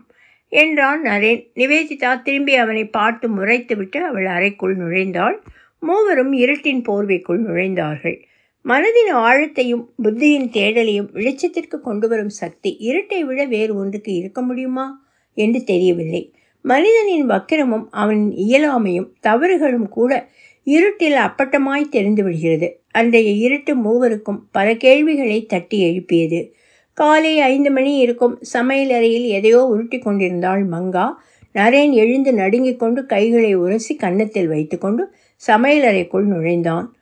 என்றான் 0.49 1.03
நரேன். 1.05 1.43
நிவேதிதா 1.55 2.23
திரும்பி 2.23 2.55
அவனை 2.55 2.85
பார்த்து 2.85 3.29
முறைத்துவிட்டு 3.37 3.97
அவள் 3.97 4.27
அறைக்குள் 4.27 4.77
நுழைந்தாள். 4.77 5.37
மூவரும் 5.79 6.33
இருட்டின் 6.33 6.83
போர்வைக்குள் 6.89 7.43
நுழைந்தார்கள். 7.43 8.19
மனதின் 8.65 9.13
ஆழத்தையும் 9.13 9.85
புத்தியின் 10.03 10.49
தேடலையும் 10.51 11.13
வெளிச்சத்திற்கு 11.13 11.81
கொண்டு 11.81 12.09
வரும் 12.09 12.29
சக்தி 12.29 12.77
இருட்டை 12.81 13.21
விட 13.21 13.45
வேறு 13.45 13.77
ஒன்றுக்கு 13.77 14.15
இருக்க 14.15 14.43
முடியுமா? 14.43 15.07
என்று 15.35 15.65
தெரியவில்லை. 15.65 16.35
மனிதனின் 16.63 17.29
வக்கிரமும் 17.29 17.87
அவனின் 17.91 18.31
இயலாமையும் 18.31 19.09
தவறுகளும் 19.21 19.89
கூட 19.89 20.29
இருட்டில் 20.65 21.15
அப்பட்டமாய் 21.15 21.89
தெரிந்து 21.89 22.25
விடுகிறது. 22.25 22.81
அன்றைய 22.91 23.31
இருட்டு 23.31 23.77
மூவருக்கும் 23.77 24.39
பல 24.53 24.77
கேள்விகளை 24.77 25.47
தட்டி 25.47 25.81
எழுப்பியது. 25.81 26.55
காலை 26.93 27.41
ஐந்து 27.41 27.71
மணி 27.71 27.97
இருக்கும் 27.97 28.39
சமையல் 28.41 28.91
அறையில் 28.91 29.25
எதையோ 29.25 29.65
உருட்டி 29.65 29.99
கொண்டிருந்தாள் 29.99 30.69
மங்கா. 30.69 31.07
நரேன் 31.55 31.91
எழுந்து 31.91 32.33
நடுங்கிக் 32.33 32.79
கொண்டு 32.79 33.07
கைகளை 33.07 33.55
உரசி 33.55 33.97
கன்னத்தில் 33.97 34.49
வைத்துக்கொண்டு 34.49 35.13
சமையலறைக்குள் 35.47 36.25
நுழைந்தான். 36.25 36.98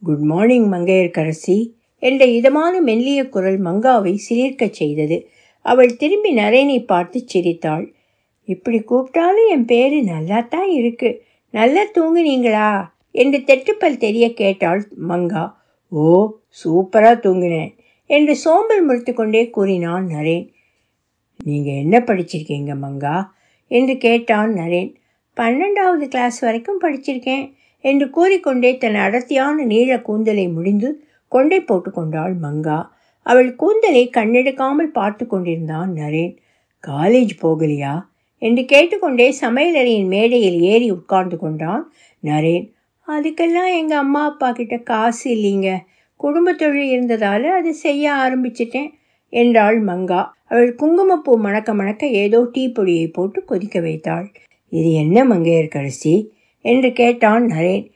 Good 0.00 0.18
morning 0.18 0.72
Mangaiyarkarasi. 0.72 1.74
என்ற 1.98 2.24
இதமான 2.24 2.80
மெல்லிய 2.80 3.28
குரல் 3.28 3.60
மங்காவை 3.62 4.18
சிலிர்க்கச் 4.30 4.70
செய்தது. 4.70 5.28
அவள் 5.60 5.96
திரும்பி 5.96 6.36
நரேனை 6.36 6.86
பார்த்து 6.86 7.22
சிரித்தாள். 7.26 7.94
இப்படி 8.44 8.80
கூப்பிட்டாலும் 8.80 9.50
என் 9.50 9.64
பேர் 9.64 10.04
நல்லாத்தான் 10.04 10.68
இருக்கு. 10.68 11.22
நல்லா 11.50 11.82
தூங்குனீங்களா? 11.82 12.94
என்று 13.10 13.38
தெட்டுப்பல் 13.38 13.96
தெரிய 13.96 14.34
கேட்டாள் 14.34 14.88
மங்கா. 15.08 15.52
ஓ 15.88 16.32
சூப்பராக 16.64 17.20
தூங்கினேன் 17.20 17.78
என்று 18.06 18.36
சோம்பல் 18.36 18.84
முறித்து 18.84 19.14
கொண்டே 19.14 19.50
கூறினான் 19.50 20.06
நரேன். 20.06 20.48
நீங்கள் 21.44 21.74
என்ன 21.74 21.98
படிச்சிருக்கீங்க 21.98 22.76
மங்கா? 22.82 23.24
என்று 23.66 23.96
கேட்டான் 23.96 24.54
நரேன். 24.54 24.94
பன்னெண்டாவது 25.36 26.04
கிளாஸ் 26.08 26.38
வரைக்கும் 26.38 26.80
படிச்சிருக்கேன். 26.80 27.52
என்று 27.84 28.10
கூறிக்கொண்டே 28.10 28.76
தன் 28.76 28.94
அடர்த்தியான 28.94 29.64
நீள 29.64 30.00
கூந்தலை 30.00 30.48
முடிந்து 30.48 30.88
கொண்டை 31.28 31.60
போட்டு 31.60 31.90
கொண்டாள் 31.90 32.34
மங்கா. 32.42 32.78
அவள் 33.26 33.54
கூந்தலை 33.54 34.10
கண்ணெடுக்காமல் 34.16 34.94
பார்த்து 34.98 35.26
கொண்டிருந்தான் 35.26 35.92
நரேன். 35.92 36.36
காலேஜ் 36.84 37.32
போகலையா? 37.42 37.94
என்று 38.38 38.64
கேட்டுக்கொண்டே 38.64 39.34
சமையலறையின் 39.40 40.06
மேடையில் 40.06 40.60
ஏறி 40.60 40.90
உட்கார்ந்து 40.90 41.36
கொண்டான் 41.36 41.92
நரேன். 42.22 42.66
அதுக்கெல்லாம் 43.08 43.72
எங்கள் 43.76 43.98
அம்மா 43.98 44.24
அப்பா 44.24 44.52
கிட்ட 44.52 44.76
காசு 44.76 45.34
இல்லைங்க. 45.34 45.70
குடும்ப 46.20 46.52
தொழில் 46.52 46.90
இருந்ததால் 46.90 47.44
அது 47.44 47.74
செய்ய 47.74 48.12
ஆரம்பிச்சிட்டேன் 48.12 48.90
என்றாள் 49.32 49.84
மங்கா. 49.84 50.22
அவள் 50.44 50.74
குங்குமப்பூ 50.74 51.32
மணக்க 51.38 51.74
மணக்க 51.74 52.06
ஏதோ 52.06 52.48
டீ 52.52 52.68
பொடியை 52.68 53.06
போட்டு 53.06 53.44
கொதிக்க 53.44 53.80
வைத்தாள். 53.80 54.26
இது 54.68 54.92
என்ன 54.92 55.24
மங்கையர்கரசி 55.24 56.14
என்று 56.72 56.90
கேட்டான் 57.00 57.44
நரேன். 57.52 57.86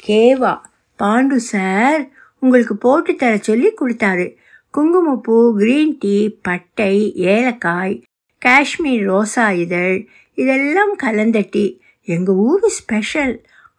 கேவா 0.00 0.54
பாண்டு 0.98 1.36
சார் 1.50 2.00
உங்களுக்கு 2.42 2.74
போட்டு 2.84 3.12
தர 3.14 3.32
சொல்லி 3.48 3.70
கொடுத்தாரு. 3.80 4.26
குங்குமப்பூ 4.74 5.36
கிரீன் 5.60 5.94
டீ 5.98 6.16
பட்டை 6.46 6.94
ஏலக்காய் 7.34 7.94
காஷ்மீர் 8.42 9.04
ரோசா 9.10 9.46
இதழ் 9.64 9.96
இதெல்லாம் 10.38 10.94
கலந்த 10.96 11.38
டீ. 11.50 11.64
எங்கள் 12.08 12.38
ஊர் 12.46 12.66
ஸ்பெஷல். 12.78 13.34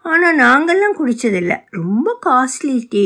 ஆனால் 0.05 0.39
நாங்கள்லாம் 0.39 0.97
குடித்ததில்லை 0.99 1.57
ரொம்ப 1.79 2.07
காஸ்ட்லி 2.25 2.77
டீ 2.89 3.05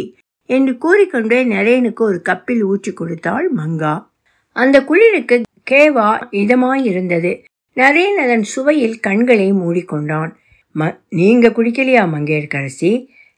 என்று 0.49 0.73
கூறிக்கொண்டே 0.83 1.39
நரேனுக்கு 1.53 2.03
ஒரு 2.09 2.19
கப்பில் 2.29 2.63
ஊற்றி 2.69 2.91
கொடுத்தாள் 2.93 3.47
மங்கா. 3.57 3.95
அந்த 4.55 4.77
குளிருக்கு 4.89 5.37
கேவா 5.71 6.09
இதமாயிருந்தது. 6.41 7.31
நரேன் 7.77 8.19
அதன் 8.23 8.45
சுவையில் 8.53 8.97
கண்களை 8.99 9.49
மூடிக்கொண்டான். 9.53 10.31
ம 10.77 10.99
நீங்கள் 11.09 11.51
குடிக்கலையா 11.51 12.03
மங்கையர்கரசி? 12.13 12.91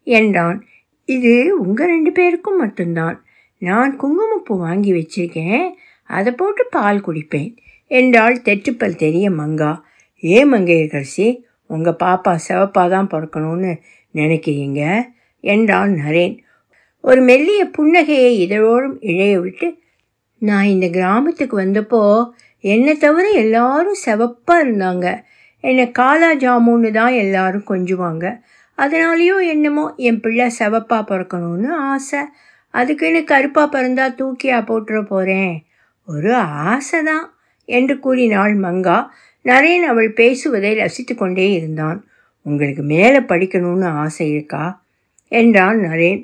என்றான். 0.04 0.58
இது 1.06 1.58
உங்கள் 1.60 1.88
ரெண்டு 1.88 2.12
பேருக்கும் 2.12 2.58
மட்டும்தான். 2.58 3.24
நான் 3.58 3.98
குங்குமப்பூ 3.98 4.58
வாங்கி 4.58 4.92
வச்சிருக்கேன். 4.94 5.64
அதை 6.04 6.32
போட்டு 6.32 6.66
பால் 6.66 7.02
குடிப்பேன் 7.02 7.52
என்றாள் 7.88 8.42
தெற்றுப்பல் 8.42 8.96
தெரிய 8.96 9.32
மங்கா. 9.32 9.82
ஏ 10.24 10.46
மங்கையர்கரசி 10.46 11.28
உங்கள் 11.66 12.00
பாப்பா 12.04 12.36
சிவப்பாக 12.48 12.90
தான் 12.90 13.08
பிறக்கணும்னு 13.08 13.72
நினைக்கிறீங்க? 14.16 14.82
என்றான் 15.44 15.92
நரேன். 15.94 16.38
ஒரு 17.04 17.22
மெல்லிய 17.22 17.72
புன்னகையை 17.78 18.32
இதழோடும் 18.46 18.98
இழைய 19.02 19.40
விட்டு 19.40 19.68
நான் 20.42 20.66
இந்த 20.66 20.88
கிராமத்துக்கு 20.88 21.56
வந்தப்போ 21.60 22.02
என்னை 22.64 22.98
தவிர 22.98 23.30
எல்லாரும் 23.30 24.02
செவப்பாக 24.06 24.64
இருந்தாங்க. 24.66 25.06
என்னை 25.64 25.86
காலா 25.92 26.30
ஜாமுன்னு 26.36 26.92
தான் 26.92 27.14
எல்லாரும் 27.14 27.70
கொஞ்சுவாங்க. 27.70 28.26
அதனாலேயோ 28.78 29.38
என்னமோ 29.48 29.86
என் 29.96 30.20
பிள்ளை 30.20 30.48
செவப்பாக 30.60 31.04
பிறக்கணும்னு 31.12 31.70
ஆசை. 31.92 32.22
அதுக்குன்னு 32.74 33.22
கருப்பாக 33.24 33.68
பிறந்தா 33.76 34.06
தூக்கியா 34.20 34.58
போட்டுற 34.70 34.98
போகிறேன் 35.06 35.56
ஒரு 36.08 36.36
ஆசை 36.36 37.04
தான் 37.04 37.26
என்று 37.66 38.00
கூறினாள் 38.00 38.56
மங்கா. 38.58 39.00
நரேன் 39.46 39.86
அவள் 39.86 40.10
பேசுவதை 40.14 40.72
ரசித்து 40.74 41.16
கொண்டே 41.16 41.52
இருந்தான். 41.52 42.00
உங்களுக்கு 42.46 42.84
மேலே 42.84 43.20
படிக்கணும்னு 43.20 43.88
ஆசை 44.04 44.26
இருக்கா? 44.30 44.66
என்றான் 45.32 45.80
நரேன். 45.80 46.22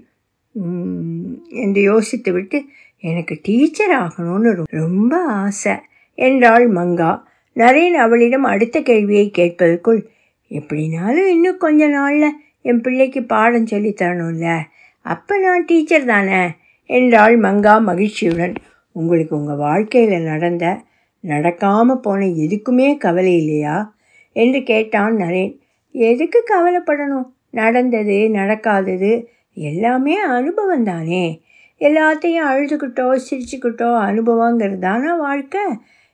என்று 1.64 1.82
யோசித்து 1.82 2.32
விட்டு 2.32 2.58
எனக்கு 3.04 3.40
டீச்சர் 3.44 3.94
ஆகணும்னு 4.04 4.52
ரொம்ப 4.70 5.14
ஆசை 5.24 5.76
என்றாள் 6.18 6.68
மங்கா. 6.70 7.12
நரேன் 7.56 7.96
அவளிடம் 7.96 8.44
அடுத்த 8.44 8.82
கேள்வியை 8.82 9.32
கேட்பதற்குள் 9.38 10.02
எப்படினாலும் 10.50 11.28
இன்னும் 11.28 11.58
கொஞ்ச 11.58 11.88
நாளில் 11.88 12.32
என் 12.62 12.82
பிள்ளைக்கு 12.82 13.24
பாடம் 13.24 13.66
சொல்லித்தரணும்ல 13.66 14.60
அப்போ 15.06 15.38
நான் 15.38 15.66
டீச்சர் 15.66 16.06
தானே? 16.06 16.50
என்றாள் 16.90 17.40
மங்கா 17.40 17.82
மகிழ்ச்சியுடன். 17.82 18.56
உங்களுக்கு 18.92 19.36
உங்கள் 19.36 19.56
வாழ்க்கையில் 19.56 20.24
நடந்த 20.24 20.82
நடக்காமல் 21.24 21.96
போன 21.96 22.26
எதுக்குமே 22.26 22.98
கவலை 22.98 23.38
இல்லையா? 23.38 23.96
என்று 24.34 24.64
கேட்டான் 24.64 25.16
நரேன். 25.16 25.60
எதுக்கு 25.92 26.44
கவலைப்படணும்? 26.50 27.28
நடந்தது 27.52 28.30
நடக்காதது 28.34 29.26
எல்லாமே 29.54 30.16
அனுபவம் 30.20 30.84
தானே? 30.84 31.42
எல்லாத்தையும் 31.80 32.50
அழுதுகிட்டோ 32.52 33.20
சிரிச்சுக்கிட்டோ 33.30 33.90
அனுபவங்கிறது 34.08 34.78
தானே 34.78 35.12
வாழ்க்கை? 35.18 35.62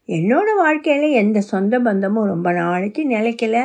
என்னோட 0.09 0.47
வாழ்க்கையில் 0.55 1.17
எந்த 1.21 1.41
சொந்த 1.41 1.79
பந்தமும் 1.79 2.25
ரொம்ப 2.25 2.51
நாளைக்கு 2.51 3.01
நிலைக்கல. 3.09 3.57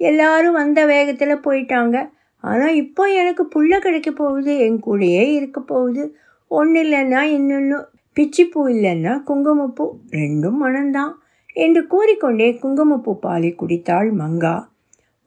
எல்லாரும் 0.00 0.52
வந்த 0.52 0.86
வேகத்தில் 0.86 1.42
போயிட்டாங்க. 1.46 1.96
ஆனால் 2.44 2.74
இப்போ 2.74 3.02
எனக்கு 3.12 3.44
புள்ள 3.44 3.78
கிடைக்க 3.78 4.10
போகுது 4.10 4.52
என் 4.58 4.80
கூடயே 4.86 5.24
இருக்க 5.38 5.60
போகுது. 5.60 6.02
ஒன்று 6.50 6.80
இல்லைன்னா 6.84 7.20
இன்னொன்று 7.36 7.76
பிச்சிப்பூ 8.16 8.62
இல்லைன்னா 8.68 9.12
குங்குமப்பூ 9.22 9.84
ரெண்டும் 10.10 10.58
மனம்தான். 10.64 11.12
என்று 11.56 11.86
கூறிக்கொண்டே 11.86 12.48
குங்குமப்பூ 12.58 13.12
பாலை 13.18 13.50
குடித்தாள் 13.54 14.10
மங்கா. 14.12 14.56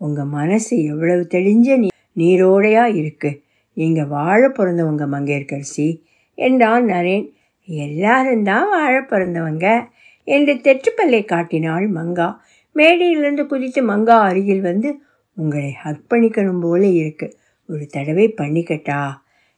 உங்கள் 0.02 0.32
மனசு 0.38 0.84
எவ்வளவு 0.84 1.24
தெளிஞ்ச 1.30 1.78
நீ 1.78 1.88
நீரோடையாக 2.18 2.96
இருக்கு. 2.96 3.32
நீங்கள் 3.74 4.08
வாழ 4.08 4.42
பிறந்தவங்க 4.50 5.06
மங்கையர்கரசி 5.16 5.88
என்றான் 6.38 6.86
நரேன். 6.86 7.26
எல்லாரும் 7.68 8.44
தான் 8.44 8.70
வாழ 8.70 8.94
பிறந்தவங்க. 9.02 9.68
என்று 10.28 10.54
தெற்றுப்பல்லை 10.54 11.26
காட்டினாள் 11.26 11.92
மங்கா. 11.92 12.38
மேடையிலிருந்து 12.76 13.46
குதித்து 13.46 13.88
மங்கா 13.88 14.18
அருகில் 14.30 14.62
வந்து 14.62 15.00
உங்களை 15.34 15.72
ஹக் 15.72 16.04
பண்ணிக்கணும் 16.10 16.60
போல 16.60 16.86
இருக்கு. 16.86 17.38
ஒரு 17.68 17.88
தடவை 17.88 18.34
பண்ணிக்கட்டா? 18.38 19.02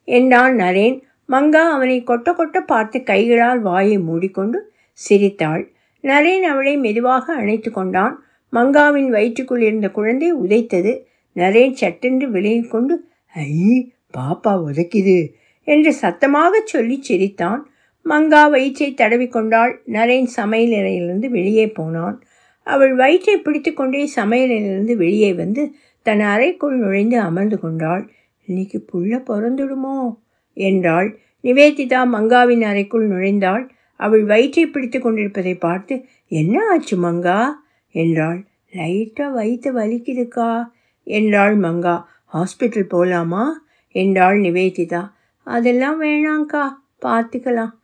என்றான் 0.04 0.56
நரேன். 0.56 1.02
மங்கா 1.30 1.64
அவனை 1.76 2.04
கொட்ட 2.08 2.34
கொட்ட 2.38 2.60
பார்த்து 2.60 3.04
கைகளால் 3.04 3.62
வாயை 3.62 3.98
மூடிக்கொண்டு 3.98 4.72
சிரித்தாள். 4.94 5.72
நரேன் 6.04 6.40
அவளை 6.40 6.78
மெதுவாக 6.78 7.34
அணைத்து 7.34 7.72
கொண்டான். 7.72 8.24
மங்காவின் 8.54 9.08
வயிற்றுக்குள் 9.08 9.62
இருந்த 9.62 9.90
குழந்தை 9.90 10.34
உதைத்தது. 10.34 10.94
நரேன் 11.36 11.72
சட்டென்று 11.72 12.32
விலகி 12.32 12.62
கொண்டு 12.62 12.96
ஐ 13.36 13.92
பாப்பா 14.18 14.54
உதைக்குது 14.68 15.18
என்று 15.64 15.94
சத்தமாக 15.94 16.62
சொல்லி 16.66 16.98
சிரித்தான். 17.02 17.69
மங்கா 18.06 18.50
வயிற்றை 18.50 18.94
தடவிக்கொண்டாள். 18.98 19.76
நரேன் 19.88 20.28
சமையலறையிலிருந்து 20.36 21.30
வெளியே 21.30 21.68
போனான். 21.68 22.24
அவள் 22.64 22.96
வயிற்றை 22.96 23.38
பிடித்து 23.38 23.74
கொண்டே 23.74 24.10
சமையலிலிருந்து 24.16 24.96
வெளியே 24.96 25.34
வந்து 25.34 25.72
தன் 26.02 26.20
அறைக்குள் 26.20 26.78
நுழைந்து 26.78 27.20
அமர்ந்து 27.20 27.60
கொண்டாள். 27.60 28.12
இன்னைக்கு 28.46 28.86
புள்ள 28.94 29.24
பிறந்துடுமோ? 29.28 30.18
என்றாள். 30.54 31.20
நிவேதிதா 31.44 32.06
மங்காவின் 32.06 32.62
அறைக்குள் 32.62 33.10
நுழைந்தாள். 33.10 33.70
அவள் 33.96 34.24
வயிற்றை 34.24 34.68
பிடித்து 34.68 35.00
கொண்டிருப்பதை 35.00 35.56
பார்த்து 35.56 36.06
என்ன 36.28 36.70
ஆச்சு 36.70 36.98
மங்கா? 36.98 37.50
என்றாள். 37.92 38.46
லைட்டாக 38.74 39.32
வயிற்று 39.32 39.74
வலிக்குதுக்கா? 39.74 40.66
என்றாள் 41.04 41.58
மங்கா. 41.58 42.04
ஹாஸ்பிட்டல் 42.34 42.90
போகலாமா 42.90 43.66
என்றாள் 43.92 44.40
நிவேதிதா. 44.40 45.12
அதெல்லாம் 45.44 46.02
வேணாங்க்கா. 46.02 46.64
பார்த்துக்கலாம். 47.06 47.78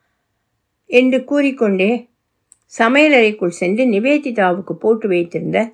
என்று 0.85 1.23
கூறிக்கொண்டே 1.23 2.09
சமையலறைக்குள் 2.77 3.47
சென்று 3.47 3.83
நிவேதிதாவுக்கு 3.85 4.73
போட்டு 4.73 5.07
வைத்திருந்த 5.07 5.73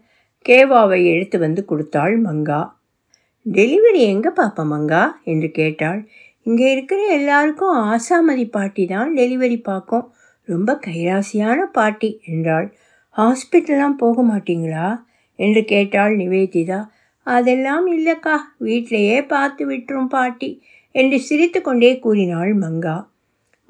கேவாவை 0.50 1.06
எடுத்து 1.06 1.40
வந்து 1.40 1.66
கொடுத்தாள் 1.66 2.22
மங்கா. 2.22 2.74
டெலிவரி 3.52 4.02
எங்கே 4.06 4.30
பாப்பா 4.30 4.64
மங்கா? 4.64 5.12
என்று 5.24 5.52
கேட்டாள். 5.52 6.10
இங்கே 6.44 6.72
இருக்கிற 6.72 7.06
எல்லாருக்கும் 7.06 7.76
ஆசாமதி 7.78 8.50
பாட்டி 8.50 8.86
தான் 8.86 9.16
டெலிவரி 9.16 9.64
பார்க்கும். 9.64 10.14
ரொம்ப 10.44 10.80
கைராசியான 10.86 11.60
பாட்டி 11.72 12.22
என்றாள். 12.26 12.74
ஹாஸ்பிட்டல்லாம் 13.18 13.98
போக 13.98 14.24
மாட்டீங்களா? 14.24 15.04
என்று 15.36 15.66
கேட்டாள் 15.66 16.18
நிவேதிதா. 16.18 16.88
அதெல்லாம் 17.24 17.88
இல்லைக்கா. 17.98 18.38
வீட்டிலையே 18.60 19.28
பார்த்து 19.28 19.70
விட்டுரும் 19.70 20.08
பாட்டி 20.08 20.62
என்று 20.92 21.20
சிரித்து 21.20 21.62
கொண்டே 21.62 22.00
கூறினாள் 22.00 22.54
மங்கா. 22.56 23.10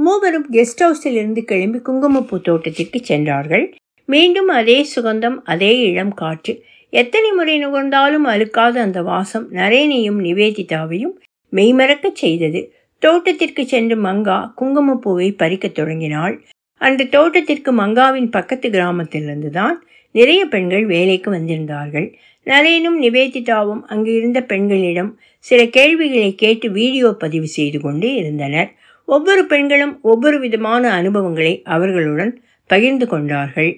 மூவரும் 0.06 0.46
கெஸ்ட் 0.52 0.82
ஹவுஸில் 0.82 1.18
இருந்து 1.20 1.42
கிளம்பி 1.44 1.80
குங்குமப்பூ 1.80 2.38
தோட்டத்திற்கு 2.38 3.00
சென்றார்கள். 3.04 3.66
மீண்டும் 4.10 4.48
அதே 4.60 4.78
சுகந்தம் 4.96 5.38
அதே 5.44 5.72
இளம் 5.80 6.14
காற்று. 6.14 6.54
எத்தனை 6.94 7.32
முறை 7.32 7.56
நுகர்ந்தாலும் 7.66 8.26
அழுக்காத 8.34 8.76
அந்த 8.82 9.00
வாசம் 9.02 9.46
நரேனையும் 9.52 10.20
நிவேதிதாவையும் 10.28 11.14
மெய்மறக்கச் 11.54 12.20
செய்தது. 12.24 12.62
தோட்டத்திற்கு 13.02 13.64
சென்று 13.66 13.96
மங்கா 14.04 14.40
குங்குமப்பூவை 14.62 15.28
பறிக்கத் 15.38 15.76
தொடங்கினாள். 15.76 16.36
அந்த 16.82 17.10
தோட்டத்திற்கு 17.16 17.72
மங்காவின் 17.74 18.30
பக்கத்து 18.32 18.70
கிராமத்திலிருந்து 18.70 19.50
தான் 19.50 19.78
நிறைய 20.16 20.42
பெண்கள் 20.46 20.86
வேலைக்கு 20.86 21.30
வந்திருந்தார்கள். 21.32 22.08
நரேனும் 22.48 22.98
நிவேதிதாவும் 23.06 23.82
அங்கு 23.86 24.12
இருந்த 24.16 24.40
பெண்களிடம் 24.42 25.12
சில 25.46 25.66
கேள்விகளை 25.78 26.32
கேட்டு 26.36 26.68
வீடியோ 26.72 27.10
பதிவு 27.24 27.48
செய்து 27.48 27.80
கொண்டு 27.82 28.08
இருந்தனர். 28.16 28.70
ஒவ்வொரு 29.12 29.44
பெண்களும் 29.46 29.94
ஒவ்வொரு 30.02 30.38
விதமான 30.40 30.84
அனுபவங்களை 30.92 31.54
அவர்களுடன் 31.66 32.34
பகிர்ந்து 32.70 33.06
கொண்டார்கள். 33.08 33.72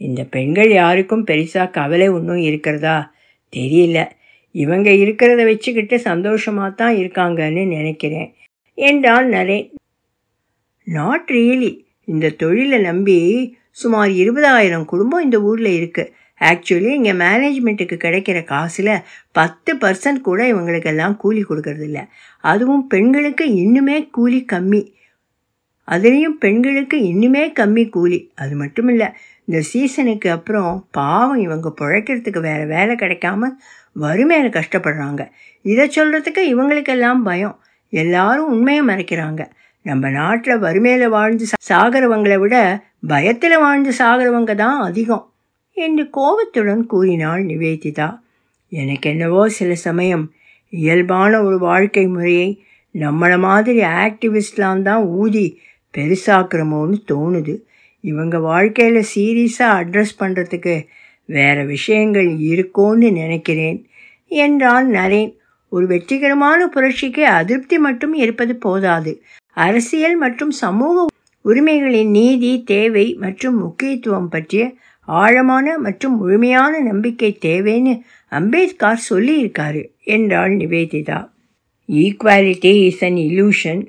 இந்த 0.00 0.20
பெண்கள் 0.24 0.70
யாருக்கும் 0.72 1.26
பெருசாக 1.26 1.68
கவலை 1.70 2.08
ஒன்றும் 2.08 2.42
இருக்கிறதா? 2.42 2.96
தெரியல. 3.52 3.98
இவங்க 4.54 4.88
இருக்கிறத 5.02 5.42
வச்சுக்கிட்டு 5.44 5.96
சந்தோஷமாக 6.00 6.70
தான் 6.74 6.94
இருக்காங்கன்னு 6.94 7.62
நினைக்கிறேன். 7.76 8.28
என்றான் 8.78 9.28
நரேன் 9.28 9.66
நாட் 10.86 11.30
ரியலி 11.32 11.72
இந்த 12.08 12.34
தொழிலை 12.36 12.78
நம்பி 12.80 13.18
சுமார் 13.76 14.10
இருபதாயிரம் 14.22 14.84
குடும்பம் 14.84 15.24
இந்த 15.24 15.38
ஊரில் 15.40 15.70
இருக்குது 15.78 16.12
ஆக்சுவலி 16.48 16.90
இங்கே 16.98 17.12
மேனேஜ்மெண்ட்டுக்கு 17.12 17.96
கிடைக்கிற 18.04 18.44
காசில் 18.44 19.02
பத்து 19.32 19.74
பர்சன்ட் 19.74 20.20
கூட 20.20 20.52
இவங்களுக்கெல்லாம் 20.52 21.16
கூலி 21.16 21.44
கொடுக்கறதில்ல. 21.48 22.08
அதுவும் 22.40 22.86
பெண்களுக்கு 22.86 23.44
இன்னுமே 23.46 24.10
கூலி 24.10 24.44
கம்மி. 24.52 24.92
அதுலேயும் 25.88 26.36
பெண்களுக்கு 26.38 26.96
இன்னுமே 26.96 27.52
கம்மி 27.60 27.88
கூலி. 27.88 28.32
அது 28.34 28.54
மட்டும் 28.54 28.88
இல்லை 28.88 29.08
இந்த 29.44 29.62
சீசனுக்கு 29.62 30.30
அப்புறம் 30.30 30.88
பாவம் 30.90 31.40
இவங்க 31.40 31.74
பிழைக்கிறதுக்கு 31.80 32.40
வேறு 32.40 32.66
வேலை 32.66 32.96
கிடைக்காம 32.96 33.50
வறுமையில் 33.92 34.56
கஷ்டப்படுறாங்க. 34.58 35.30
இதை 35.62 35.90
சொல்கிறதுக்கு 35.96 36.40
இவங்களுக்கெல்லாம் 36.54 37.22
பயம். 37.22 37.58
எல்லாரும் 37.88 38.46
உண்மையை 38.46 38.86
மறைக்கிறாங்க. 38.86 39.42
நம்ம 39.82 40.10
நாட்டில் 40.10 40.58
வறுமையில் 40.58 41.08
வாழ்ந்து 41.08 41.46
சாகிறவங்களை 41.68 42.38
விட 42.38 42.84
பயத்தில் 43.06 43.58
வாழ்ந்து 43.58 43.92
சாகிறவங்க 43.98 44.54
தான் 44.54 44.80
அதிகம். 44.80 45.33
என்று 45.76 46.10
கோபத்துடன் 46.10 46.86
கூறினாள் 46.86 47.42
நிவேதிதா. 47.44 48.08
எனக்கு 48.72 49.10
என்னவோ 49.10 49.48
சில 49.48 49.74
சமயம் 49.74 50.24
இயல்பான 50.72 51.42
ஒரு 51.42 51.58
வாழ்க்கை 51.58 52.06
முறையை 52.06 52.48
நம்மளை 52.94 53.38
மாதிரி 53.38 53.80
ஆக்டிவிஸ்ட்லாம் 54.04 54.82
தான் 54.82 55.02
ஊதி 55.20 55.46
பெருசாக்குறமோன்னு 55.94 56.98
தோணுது. 57.12 57.54
இவங்க 58.04 58.38
வாழ்க்கையில் 58.50 59.08
சீரியஸாக 59.14 59.78
அட்ரஸ் 59.80 60.14
பண்ணுறதுக்கு 60.18 60.74
வேறு 61.28 61.62
விஷயங்கள் 61.66 62.30
இருக்கோன்னு 62.50 63.08
நினைக்கிறேன் 63.12 63.78
என்றான் 64.40 64.88
நரேன். 64.90 65.32
ஒரு 65.72 65.86
வெற்றிகரமான 65.86 66.66
புரட்சிக்கு 66.66 67.22
அதிருப்தி 67.38 67.78
மட்டும் 67.78 68.14
இருப்பது 68.14 68.54
போதாது. 68.56 69.12
அரசியல் 69.56 70.16
மற்றும் 70.16 70.54
சமூக 70.62 71.06
உரிமைகளின் 71.44 72.10
நீதி 72.10 72.62
தேவை 72.64 73.06
மற்றும் 73.14 73.56
முக்கியத்துவம் 73.58 74.28
பற்றிய 74.28 74.62
ஆழமான 75.04 75.78
மற்றும் 75.78 76.16
முழுமையான 76.16 76.80
நம்பிக்கை 76.80 77.38
தேவைன்னு 77.42 78.00
அம்பேத்கர் 78.28 79.04
சொல்லியிருக்காரு 79.10 79.82
என்றாள் 80.04 80.52
Niveditha. 80.56 81.28
Equality 81.88 82.72
is 82.84 83.04
an 83.04 83.18
illusion 83.28 83.82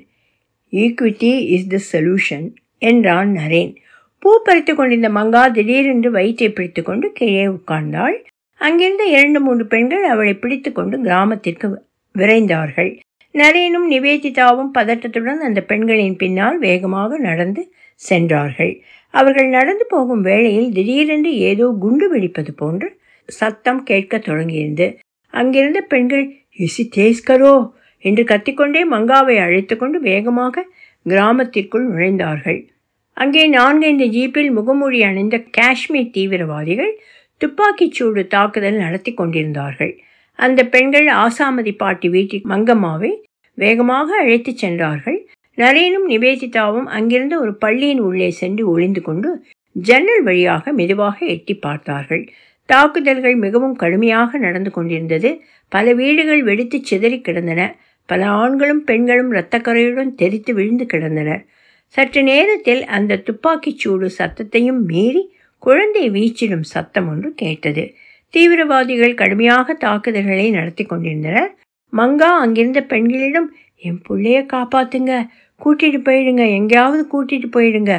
equity 0.72 1.32
is 1.56 1.66
the 1.66 1.78
solution 1.92 2.46
என்றான் 2.78 3.30
நரேன். 3.36 3.74
பூ 4.18 4.30
பறித்து 4.44 4.74
கொண்டிருந்த 4.74 5.08
மங்கா 5.08 5.42
திடீரென்று 5.52 6.10
வயிற்றை 6.10 6.50
பிடித்து 6.50 6.82
கொண்டு 6.82 7.12
கீழே 7.12 7.46
உட்கார்ந்தாள். 7.46 8.16
அங்கிருந்த 8.60 9.04
இரண்டு 9.04 9.40
மூன்று 9.40 9.66
பெண்கள் 9.66 10.04
அவளை 10.04 10.34
பிடித்து 10.34 10.72
கொண்டு 10.72 11.00
கிராமத்திற்கு 11.00 11.82
விரைந்தார்கள். 12.14 12.98
நரேனும் 13.34 13.88
நிவேதிதாவும் 13.90 14.70
பதட்டத்துடன் 14.78 15.40
அந்த 15.48 15.60
பெண்களின் 15.60 16.16
பின்னால் 16.16 16.58
வேகமாக 16.58 17.18
நடந்து 17.18 17.72
சென்றார்கள். 17.94 18.82
அவர்கள் 19.10 19.48
நடந்து 19.48 19.86
போகும் 19.88 20.20
வேளையில் 20.20 20.72
திடீரென்று 20.72 21.36
ஏதோ 21.36 21.76
குண்டு 21.80 22.08
வெடிப்பது 22.08 22.52
போன்று 22.56 22.98
சத்தம் 23.26 23.82
கேட்கத் 23.82 24.28
தொடங்கியிருந்தது. 24.28 24.96
அங்கிருந்த 25.30 25.80
பெண்கள் 25.80 26.34
இசி 26.58 26.88
தேஸ்கரோ? 26.96 27.70
என்று 27.98 28.24
கத்திக்கொண்டே 28.24 28.88
மங்காவை 28.90 29.40
அழைத்து 29.40 29.76
கொண்டு 29.76 30.00
வேகமாக 30.00 30.66
கிராமத்திற்குள் 31.08 31.88
நுழைந்தார்கள். 31.88 32.68
அங்கே 33.12 33.46
நான்கைந்து 33.46 34.04
ஜீப்பில் 34.04 34.52
முகமூடி 34.52 35.02
அணிந்த 35.02 35.38
காஷ்மீர் 35.38 36.10
தீவிரவாதிகள் 36.10 37.00
துப்பாக்கிச் 37.38 37.92
சூடு 37.92 38.26
தாக்குதல் 38.26 38.74
நடத்தி 38.74 39.14
கொண்டிருந்தார்கள். 39.14 39.98
அந்த 40.32 40.64
பெண்கள் 40.64 41.06
ஆசாமதி 41.06 41.76
பாட்டி 41.76 42.08
வீட்டில் 42.08 42.42
மங்கம்மாவை 42.44 43.10
வேகமாக 43.54 44.16
அழைத்துச் 44.16 44.56
சென்றார்கள். 44.56 45.25
நரேனும் 45.56 46.06
நிவேதிதாவும் 46.08 46.88
அங்கிருந்து 46.96 47.40
ஒரு 47.40 47.54
பள்ளியின் 47.54 47.98
உள்ளே 47.98 48.30
சென்று 48.30 48.68
ஒளிந்து 48.68 49.02
கொண்டு 49.02 49.30
ஜன்னல் 49.72 50.22
வழியாக 50.22 50.72
மெதுவாக 50.72 51.26
எட்டி 51.26 51.54
பார்த்தார்கள். 51.54 52.28
தாக்குதல்கள் 52.66 53.36
மிகவும் 53.36 53.76
கடுமையாக 53.76 54.38
நடந்து 54.38 54.70
கொண்டிருந்தது. 54.70 55.40
பல 55.68 55.92
வீடுகள் 55.92 56.42
வெடித்து 56.42 56.78
சிதறி 56.82 57.20
கிடந்தன. 57.20 57.76
பல 58.06 58.26
ஆண்களும் 58.26 58.84
பெண்களும் 58.84 59.32
இரத்தக்கரையுடன் 59.32 60.14
தெரித்து 60.14 60.54
விழுந்து 60.54 60.86
கிடந்தனர். 60.92 61.42
சற்று 61.86 62.22
நேரத்தில் 62.22 62.84
அந்த 62.84 63.16
துப்பாக்கிச் 63.16 63.78
சூடு 63.78 64.10
சத்தத்தையும் 64.18 64.80
மீறி 64.80 65.34
குழந்தை 65.58 66.10
வீச்சிடும் 66.10 66.66
சத்தம் 66.74 67.08
ஒன்று 67.08 67.34
கேட்டது. 67.34 67.94
தீவிரவாதிகள் 68.30 69.14
கடுமையாக 69.14 69.74
தாக்குதல்களை 69.74 70.50
நடத்தி 70.50 70.84
கொண்டிருந்தனர். 70.84 71.50
மங்கா 71.92 72.30
அங்கிருந்த 72.44 72.80
பெண்களிடம் 72.82 73.54
என் 73.76 74.00
பிள்ளைய 74.08 74.40
காப்பாத்துங்க. 74.52 75.26
கூட்டிட்டு 75.60 76.00
போயிடுங்க 76.08 76.44
எங்கேயாவது 76.58 77.02
கூட்டிட்டு 77.12 77.48
போயிடுங்க 77.56 77.92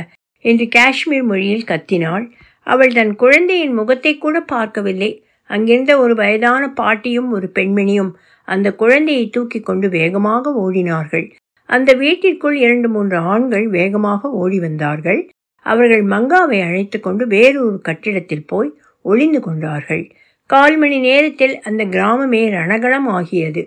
என்று 0.45 0.67
காஷ்மீர் 0.67 1.23
மொழியில் 1.23 1.67
கத்தினாள். 1.67 2.25
அவள் 2.67 2.93
தன் 2.93 3.13
குழந்தையின் 3.15 3.73
முகத்தை 3.73 4.13
கூட 4.17 4.37
பார்க்கவில்லை. 4.41 5.11
அங்கிருந்த 5.49 5.91
ஒரு 5.99 6.13
வயதான 6.15 6.63
பாட்டியும் 6.69 7.29
ஒரு 7.31 7.47
பெண்மணியும் 7.55 8.11
அந்த 8.47 8.67
குழந்தையை 8.73 9.25
தூக்கி 9.29 9.59
கொண்டு 9.59 9.89
வேகமாக 9.89 10.51
ஓடினார்கள். 10.63 11.27
அந்த 11.69 11.93
வீட்டிற்குள் 11.93 12.57
இரண்டு 12.57 12.87
மூன்று 12.89 13.17
ஆண்கள் 13.17 13.67
வேகமாக 13.67 14.29
ஓடி 14.31 14.59
வந்தார்கள். 14.59 15.21
அவர்கள் 15.65 16.03
மங்காவை 16.03 16.59
அழைத்து 16.67 16.99
கொண்டு 16.99 17.23
வேறொரு 17.27 17.79
கட்டிடத்தில் 17.81 18.45
போய் 18.45 18.69
ஒளிந்து 19.05 19.39
கொண்டார்கள். 19.39 20.03
கால் 20.49 20.77
மணி 20.77 20.97
நேரத்தில் 20.99 21.55
அந்த 21.59 21.81
கிராமமே 21.85 22.43
ரணகலம் 22.49 23.07
ஆகியது. 23.07 23.63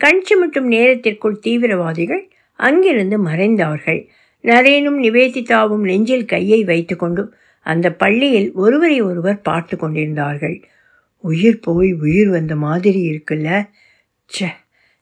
கண் 0.00 0.22
சிமிட்டும் 0.28 0.68
நேரத்திற்குள் 0.68 1.38
தீவிரவாதிகள் 1.38 2.24
அங்கிருந்து 2.58 3.16
மறைந்தார்கள் 3.18 4.00
நரேனும் 4.44 4.98
நிவேதிதாவும் 5.02 5.84
நெஞ்சில் 5.84 6.24
கையை 6.24 6.64
வைத்துக்கொண்டு 6.64 7.22
அந்த 7.66 7.86
பள்ளியில் 7.92 8.48
ஒருவரை 8.54 9.00
ஒருவர் 9.00 9.40
பார்த்து 9.40 9.76
கொண்டிருந்தார்கள். 9.76 10.56
உயிர் 11.24 11.60
போய் 11.60 11.92
உயிர் 12.00 12.28
வந்த 12.28 12.54
மாதிரி 12.56 13.00
இருக்குல்ல? 13.10 13.48
ச்ச 14.30 14.38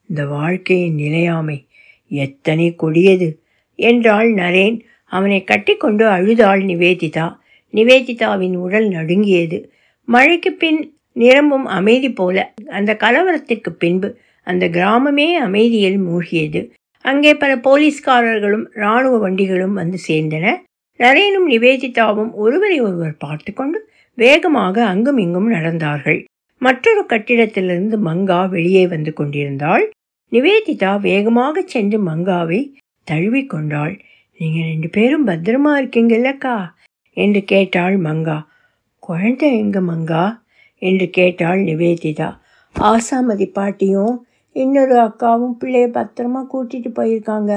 இந்த 0.09 0.21
வாழ்க்கையின் 0.27 0.95
நிலையாமை 0.95 1.57
எத்தனை 2.11 2.75
கொடியது! 2.75 3.27
என்றாள் 3.79 4.29
நரேன். 4.33 4.77
அவனை 5.11 5.39
கட்டிக்கொண்டு 5.43 6.05
அழுதாள் 6.07 6.61
நிவேதிதா. 6.61 7.25
நிவேதிதாவின் 7.73 8.55
உடல் 8.57 8.87
நடுங்கியது. 8.87 9.57
மழைக்கு 10.07 10.51
பின் 10.53 10.79
நிரம்பும் 11.15 11.65
அமைதி 11.77 12.09
போல 12.11 12.37
அந்த 12.69 12.91
கலவரத்திற்கு 12.95 13.71
பின்பு 13.75 14.09
அந்த 14.47 14.65
கிராமமே 14.67 15.27
அமைதியில் 15.39 15.99
மூழ்கியது. 15.99 16.61
அங்கே 17.05 17.35
பல 17.35 17.55
போலீஸ்காரர்களும் 17.57 18.65
இராணுவ 18.73 19.17
வண்டிகளும் 19.17 19.73
வந்து 19.73 19.97
சேர்ந்தன. 20.07 20.45
நரேனும் 20.99 21.47
நிவேதிதாவும் 21.49 22.31
ஒருவரை 22.33 22.77
ஒருவர் 22.79 23.17
பார்த்து 23.17 23.53
கொண்டு 23.53 23.79
வேகமாக 24.17 24.85
அங்கும் 24.85 25.17
இங்கும் 25.17 25.49
நடந்தார்கள். 25.51 26.19
மற்றொரு 26.61 27.05
கட்டிடத்திலிருந்து 27.05 27.97
மங்கா 27.97 28.49
வெளியே 28.49 28.87
வந்து 28.87 29.13
கொண்டிருந்தாள். 29.13 29.85
நிவேதிதா 30.31 30.91
வேகமாக 30.99 31.63
சென்று 31.65 31.97
மங்காவை 32.05 32.59
தழுவிக்கொண்டாள் 33.07 33.93
நீங்க 34.39 34.59
ரெண்டு 34.65 34.89
பேரும் 34.89 35.27
பத்திரமா 35.27 35.71
இருக்கீங்கல்லக்கா 35.81 36.55
என்று 37.17 37.41
கேட்டாள் 37.43 37.97
மங்கா. 37.97 38.37
குழந்தை 39.03 39.49
எங்க 39.57 39.79
மங்கா? 39.81 40.23
என்று 40.81 41.09
கேட்டாள் 41.09 41.59
நிவேதிதா. 41.59 42.29
ஆசாமதி 42.75 43.45
பாட்டியும் 43.51 44.15
இன்னொரு 44.53 44.95
அக்காவும் 44.95 45.55
பிள்ளைய 45.59 45.87
பத்திரமா 45.89 46.41
கூட்டிட்டு 46.53 46.89
போயிருக்காங்க 46.95 47.51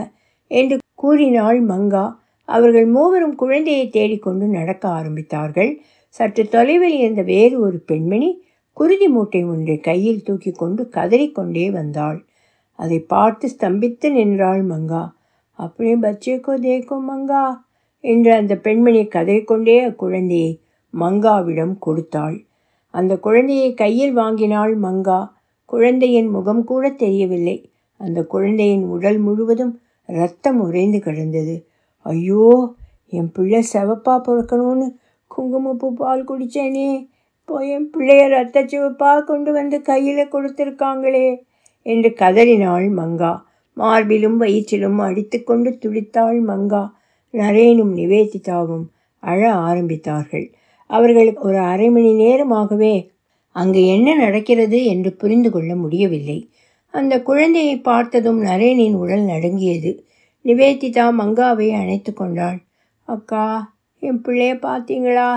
என்று 0.47 0.77
கூறினாள் 0.95 1.65
மங்கா. 1.65 2.17
அவர்கள் 2.45 2.87
மூவரும் 2.87 3.35
குழந்தையை 3.35 3.89
தேடிக்கொண்டு 3.89 4.47
நடக்க 4.47 4.89
ஆரம்பித்தார்கள். 4.89 5.79
சற்று 6.09 6.49
தொலைவில் 6.49 6.97
இருந்த 6.99 7.23
வேறு 7.23 7.61
ஒரு 7.61 7.79
பெண்மணி 7.79 8.45
குருதி 8.73 9.09
மூட்டை 9.09 9.45
ஒன்றை 9.45 9.77
கையில் 9.79 10.23
தூக்கி 10.23 10.53
கொண்டு 10.53 10.83
கதறிக்கொண்டே 10.93 11.71
வந்தாள். 11.71 12.25
அதை 12.73 12.99
பார்த்து 12.99 13.51
ஸ்தம்பித்து 13.61 14.11
நின்றாள் 14.11 14.63
மங்கா. 14.67 15.05
அப்படியே 15.59 15.97
பச்சேக்கோ 15.97 16.55
தேக்கோ 16.61 16.97
மங்கா 17.09 17.45
என்று 18.01 18.33
அந்த 18.33 18.55
பெண்மணி 18.57 19.03
கதறிக்கொண்டே 19.05 19.77
அக்குழந்தையை 19.91 20.53
மங்காவிடம் 20.95 21.75
கொடுத்தாள். 21.79 22.37
அந்த 22.91 23.13
குழந்தையை 23.17 23.75
கையில் 23.75 24.13
வாங்கினாள் 24.13 24.75
மங்கா. 24.79 25.21
குழந்தையின் 25.69 26.29
முகம் 26.29 26.65
கூட 26.65 26.91
தெரியவில்லை. 26.91 27.57
அந்த 28.01 28.25
குழந்தையின் 28.25 28.85
உடல் 28.85 29.19
முழுவதும் 29.19 29.81
ரத்தம் 30.09 30.61
உறைந்து 30.61 30.99
கிடந்தது. 30.99 31.67
ஐயோ 32.07 32.75
என் 33.09 33.33
பிள்ளை 33.33 33.61
செவப்பா 33.73 34.15
பிறக்கணும்னு 34.27 34.87
குங்குமப்பூ 35.27 35.89
பால் 35.93 36.25
குடித்தேனே 36.25 36.89
இப்போ 37.41 37.57
என் 37.67 37.91
பிள்ளைய 37.91 38.23
ரத்த 38.29 38.63
சிவப்பாக 38.63 39.25
கொண்டு 39.25 39.53
வந்து 39.53 39.83
கையில் 39.83 40.33
கொடுத்துருக்காங்களே 40.33 41.27
என்று 41.83 42.13
கதறினாள் 42.13 42.87
மங்கா. 42.91 43.33
மார்பிலும் 43.77 44.39
வயிற்றிலும் 44.41 44.99
அடித்துக்கொண்டு 44.99 45.71
துடித்தாள் 45.71 46.39
மங்கா. 46.43 46.83
நரேனும் 47.35 47.93
நிவேதிதாவும் 47.95 48.87
அழ 49.23 49.41
ஆரம்பித்தார்கள். 49.55 50.47
அவர்களுக்கு 50.91 51.43
ஒரு 51.49 51.59
அரை 51.59 51.91
மணி 51.91 52.13
நேரமாகவே 52.15 52.95
அங்கு 53.59 53.87
என்ன 53.87 54.15
நடக்கிறது 54.15 54.85
என்று 54.85 55.13
புரிந்து 55.13 55.51
கொள்ள 55.51 55.75
முடியவில்லை. 55.77 56.39
அந்த 56.91 57.23
குழந்தையை 57.23 57.81
பார்த்ததும் 57.81 58.43
நரேனின் 58.43 58.95
உடல் 58.95 59.21
நடுங்கியது. 59.21 59.91
நிவேதிதா 60.45 61.13
மங்காவை 61.19 61.69
அணைத்து 61.73 62.13
கொண்டாள். 62.13 62.59
அக்கா 63.05 63.75
என் 64.01 64.21
பிள்ளைய 64.21 64.59
பார்த்தீங்களா? 64.63 65.31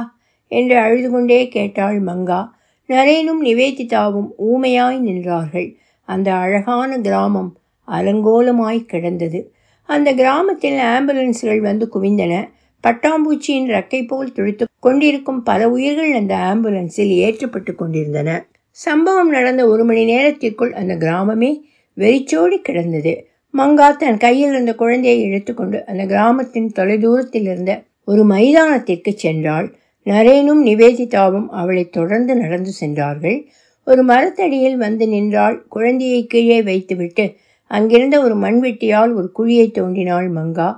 என்று 0.48 0.78
அழுது 0.78 1.10
கொண்டே 1.10 1.48
கேட்டாள் 1.48 2.04
மங்கா. 2.04 2.50
நரேனும் 2.88 3.42
நிவேதிதாவும் 3.44 4.30
ஊமையாய் 4.48 5.00
நின்றார்கள். 5.00 5.76
அந்த 6.06 6.34
அழகான 6.34 7.00
கிராமம் 7.00 7.58
அலங்கோலமாய் 7.88 8.86
கிடந்தது. 8.86 9.54
அந்த 9.86 10.14
கிராமத்தில் 10.14 10.78
ஆம்புலன்ஸ்கள் 10.78 11.60
வந்து 11.60 11.90
குவிந்தன. 11.94 12.50
பட்டாம்பூச்சியின் 12.88 13.68
ரக்கை 13.68 14.08
போல் 14.08 14.32
துடித்து 14.32 14.66
கொண்டிருக்கும் 14.80 15.44
பல 15.44 15.70
உயிர்கள் 15.70 16.12
அந்த 16.14 16.36
ஆம்புலன்ஸில் 16.36 17.14
ஏற்றப்பட்டு 17.18 17.76
கொண்டிருந்தன. 17.76 18.48
சம்பவம் 18.72 19.30
நடந்த 19.30 19.68
ஒரு 19.68 19.84
மணி 19.84 20.06
நேரத்திற்குள் 20.06 20.74
அந்த 20.74 20.96
கிராமமே 20.96 21.62
வெறிச்சோடி 21.94 22.60
கிடந்தது. 22.60 23.28
மங்கா 23.58 23.98
தன் 23.98 24.18
கையில் 24.18 24.50
இருந்த 24.50 24.76
குழந்தையை 24.76 25.22
எடுத்துக்கொண்டு 25.22 25.86
அந்த 25.86 26.06
கிராமத்தின் 26.06 26.72
தொலைதூரத்தில் 26.76 27.42
இருந்த 27.42 27.84
ஒரு 28.06 28.24
மைதானத்திற்கு 28.26 29.16
சென்றாள். 29.24 29.74
நரேனும் 30.06 30.62
நிவேதிதாவும் 30.66 31.48
அவளை 31.48 31.90
தொடர்ந்து 31.90 32.36
நடந்து 32.36 32.72
சென்றார்கள். 32.72 33.48
ஒரு 33.86 34.04
மரத்தடியில் 34.04 34.78
வந்து 34.78 35.08
நின்றாள். 35.08 35.66
குழந்தையை 35.68 36.26
கீழே 36.26 36.62
வைத்துவிட்டு 36.62 37.36
அங்கிருந்த 37.68 38.22
ஒரு 38.22 38.36
மண்வெட்டியால் 38.36 39.14
ஒரு 39.14 39.32
குழியை 39.40 39.66
தோண்டினாள் 39.68 40.30
மங்கா. 40.30 40.70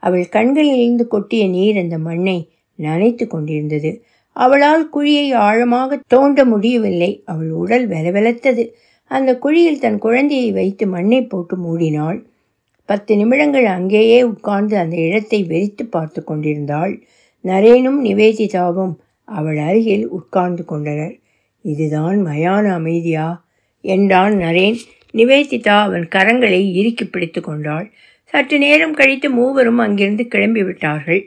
அவள் 0.00 0.28
கண்களிலிருந்து 0.28 1.08
கொட்டிய 1.08 1.48
நீர் 1.48 1.78
அந்த 1.78 1.98
மண்ணை 1.98 2.38
நனைத்து 2.78 3.26
கொண்டிருந்தது. 3.26 4.04
அவளால் 4.36 4.90
குழியை 4.94 5.34
ஆழமாக 5.34 5.98
தோண்ட 6.06 6.44
முடியவில்லை. 6.44 7.22
அவள் 7.24 7.50
உடல் 7.50 7.88
வெலவெலத்தது. 7.88 8.64
அந்த 9.10 9.38
குழியில் 9.38 9.78
தன் 9.78 9.98
குழந்தையை 9.98 10.52
வைத்து 10.52 10.86
மண்ணை 10.86 11.22
போட்டு 11.22 11.56
மூடினாள். 11.56 12.24
பத்து 12.84 13.16
நிமிடங்கள் 13.16 13.64
அங்கேயே 13.64 14.22
உட்கார்ந்து 14.22 14.76
அந்த 14.76 14.96
இடத்தை 14.96 15.44
வெறித்து 15.44 15.84
பார்த்து 15.90 16.24
கொண்டிருந்தாள். 16.24 17.02
நரேனும் 17.44 18.00
நிவேதிதாவும் 18.04 18.94
அவள் 19.24 19.58
அருகில் 19.58 20.08
உட்கார்ந்து 20.08 20.64
கொண்டனர். 20.64 21.18
இதுதான் 21.64 22.26
மயான 22.26 22.72
அமைதியா? 22.72 23.26
என்றான் 23.80 24.32
நரேன். 24.32 24.78
நிவேதிதா 25.14 25.76
அவன் 25.80 26.08
கரங்களை 26.14 26.72
இறுக்கி 26.72 27.04
பிடித்து 27.04 27.40
கொண்டாள். 27.40 27.90
சற்று 28.32 28.58
நேரம் 28.58 28.94
கழித்து 28.94 29.30
மூவரும் 29.30 29.78
அங்கிருந்து 29.78 30.24
கிளம்பிவிட்டார்கள். 30.30 31.22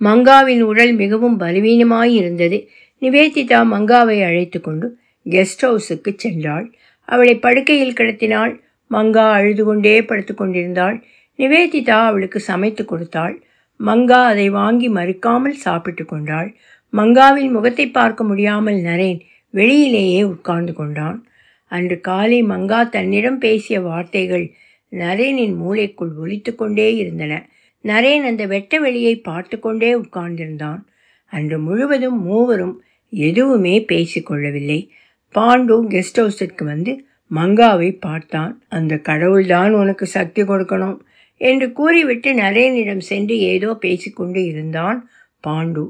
மங்காவின் 0.00 0.60
உடல் 0.60 0.92
மிகவும் 0.92 1.40
பலவீனமாயிருந்தது. 1.40 2.58
நிவேதிதா 3.02 3.60
மங்காவை 3.72 4.18
அழைத்து 4.24 4.60
கொண்டு 4.60 4.86
கெஸ்ட் 5.26 5.64
ஹவுஸுக்கு 5.64 6.10
சென்றாள். 6.24 6.66
அவளை 7.08 7.34
படுக்கையில் 7.36 7.92
கிடத்தினாள். 7.92 8.52
மங்கா 8.90 9.26
அழுது 9.30 9.64
கொண்டே 9.64 10.04
படுத்து 10.04 10.34
கொண்டிருந்தாள். 10.34 10.96
நிவேதிதா 11.38 11.98
அவளுக்கு 12.06 12.40
சமைத்து 12.40 12.84
கொடுத்தாள். 12.84 13.34
மங்கா 13.80 14.20
அதை 14.24 14.50
வாங்கி 14.50 14.88
மறுக்காமல் 14.88 15.56
சாப்பிட்டு 15.56 16.04
கொண்டாள். 16.04 16.50
மங்காவின் 16.92 17.50
முகத்தை 17.50 17.86
பார்க்க 17.90 18.24
முடியாமல் 18.24 18.78
நரேன் 18.80 19.20
வெளியிலேயே 19.54 20.22
உட்கார்ந்து 20.24 20.72
கொண்டான். 20.72 21.18
அன்று 21.66 22.00
காலை 22.00 22.42
மங்கா 22.42 22.88
தன்னிடம் 22.88 23.38
பேசிய 23.38 23.80
வார்த்தைகள் 23.80 24.46
நரேனின் 24.94 25.54
மூளைக்குள் 25.62 26.12
ஒலித்து 26.24 26.54
கொண்டே 26.54 26.96
இருந்தன. 26.96 27.46
நரேன் 27.82 28.24
அந்த 28.24 28.46
வெட்ட 28.46 28.78
வெளியை 28.78 29.16
பார்த்து 29.16 29.58
கொண்டே 29.58 29.94
உட்கார்ந்திருந்தான். 29.94 30.80
அன்று 31.24 31.58
முழுவதும் 31.58 32.22
மூவரும் 32.22 32.82
எதுவுமே 33.10 33.80
பேசிக்கொள்ளவில்லை 33.80 34.88
பாண்டு 35.34 35.74
கெஸ்ட் 35.88 36.20
ஹவுஸிற்கு 36.20 36.64
வந்து 36.64 37.06
மங்காவை 37.34 37.96
பார்த்தான். 38.00 38.62
அந்த 38.68 38.96
கடவுள்தான் 38.96 39.72
உனக்கு 39.72 40.06
சக்தி 40.06 40.42
கொடுக்கணும் 40.42 40.98
என்று 41.36 41.72
கூறிவிட்டு 41.72 42.32
நரேனிடம் 42.32 42.98
சென்று 42.98 43.38
ஏதோ 43.38 43.74
பேசிக்கொண்டு 43.74 44.44
இருந்தான் 44.44 45.08
பாண்டு. 45.46 45.88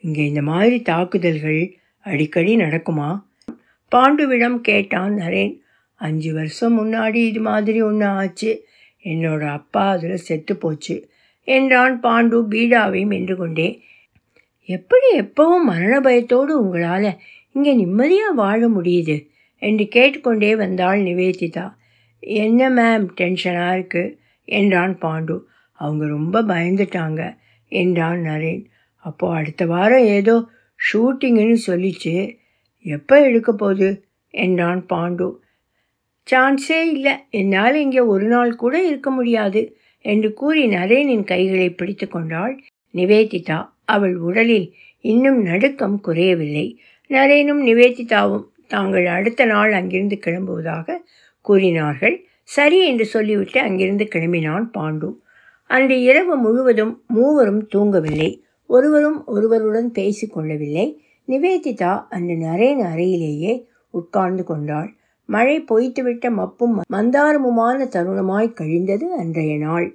இங்கே 0.00 0.26
இந்த 0.26 0.42
மாதிரி 0.42 0.82
தாக்குதல்கள் 0.82 1.76
அடிக்கடி 2.00 2.56
நடக்குமா? 2.56 3.22
பாண்டுவிடம் 3.92 4.56
கேட்டான் 4.60 5.14
நரேன். 5.14 5.59
அஞ்சு 6.00 6.30
வருஷம் 6.34 6.76
முன்னாடி 6.80 7.20
இது 7.30 7.40
மாதிரி 7.40 7.80
ஒன்று 7.82 8.06
ஆச்சு. 8.20 8.50
என்னோட 9.04 9.42
அப்பா 9.58 9.84
அதில் 9.90 10.24
செத்து 10.28 10.54
போச்சு. 10.56 10.96
என்றான் 11.48 11.94
பாண்டு 12.02 12.38
பீடாவை 12.50 13.02
மென்று 13.06 13.34
கொண்டே 13.36 13.68
எப்படி 14.68 15.08
எப்பவும் 15.18 15.66
மரண 15.70 15.94
பயத்தோடு 16.00 16.52
உங்களால் 16.62 17.10
இங்கே 17.54 17.72
நிம்மதியாக 17.74 18.38
வாழ 18.42 18.60
முடியுது? 18.68 19.16
என்று 19.62 19.84
கேட்டுக்கொண்டே 19.88 20.50
வந்தாள் 20.56 21.00
நிவேதிதா. 21.00 21.66
என்ன 22.42 22.70
மேம் 22.70 23.06
டென்ஷனாக 23.20 23.76
இருக்குது 23.76 24.14
என்றான் 24.48 24.94
பாண்டு. 24.98 25.36
அவங்க 25.80 26.04
ரொம்ப 26.06 26.42
பயந்துட்டாங்க 26.42 27.22
என்றான் 27.72 28.20
நரேன். 28.20 28.62
அப்போது 29.04 29.36
அடுத்த 29.36 29.62
வாரம் 29.66 30.06
ஏதோ 30.16 30.36
ஷூட்டிங்குன்னு 30.80 31.58
சொல்லிச்சு. 31.66 32.14
எப்போ 32.84 33.14
எடுக்க 33.28 33.50
போகுது? 33.52 33.88
என்றான் 34.34 34.82
பாண்டு. 34.92 35.28
சான்ஸே 36.26 36.80
இல்லை. 36.94 37.12
என்னால் 37.30 37.74
இங்கே 37.74 37.98
ஒரு 37.98 38.26
நாள் 38.26 38.56
கூட 38.56 38.86
இருக்க 38.86 39.10
முடியாது 39.10 39.76
என்று 40.04 40.32
கூறி 40.32 40.66
நரேனின் 40.66 41.24
கைகளை 41.24 41.70
பிடித்து 41.70 42.08
கொண்டாள் 42.08 42.62
நிவேதிதா. 42.94 43.58
அவள் 43.84 44.16
உடலில் 44.16 44.72
இன்னும் 45.00 45.42
நடுக்கம் 45.42 46.00
குறையவில்லை. 46.00 46.66
நரேனும் 47.08 47.62
நிவேதிதாவும் 47.68 48.46
தாங்கள் 48.66 49.06
அடுத்த 49.06 49.44
நாள் 49.44 49.72
அங்கிருந்து 49.72 50.18
கிளம்புவதாக 50.26 50.98
கூறினார்கள். 51.40 52.16
சரி 52.42 52.86
என்று 52.86 53.04
சொல்லிவிட்டு 53.04 53.60
அங்கிருந்து 53.60 54.08
கிளம்பினான் 54.14 54.66
பாண்டு. 54.78 55.08
அன்று 55.70 56.02
இரவு 56.02 56.36
முழுவதும் 56.36 57.02
மூவரும் 57.06 57.62
தூங்கவில்லை. 57.74 58.30
ஒருவரும் 58.66 59.26
ஒருவருடன் 59.26 59.92
பேசி 59.92 60.26
கொள்ளவில்லை. 60.26 60.86
நிவேதிதா 61.28 61.92
அன்று 62.08 62.34
நரேன் 62.34 62.82
அறையிலேயே 62.92 63.52
உட்கார்ந்து 63.90 64.44
கொண்டாள். 64.44 64.90
மழை 65.30 65.56
பொய்த்துவிட்ட 65.60 66.26
மப்பும் 66.30 66.76
மந்தாரமுமான 66.92 67.86
தருணமாய் 67.86 68.56
கழிந்தது 68.60 69.06
அன்றைய 69.16 69.52
நாள். 69.58 69.88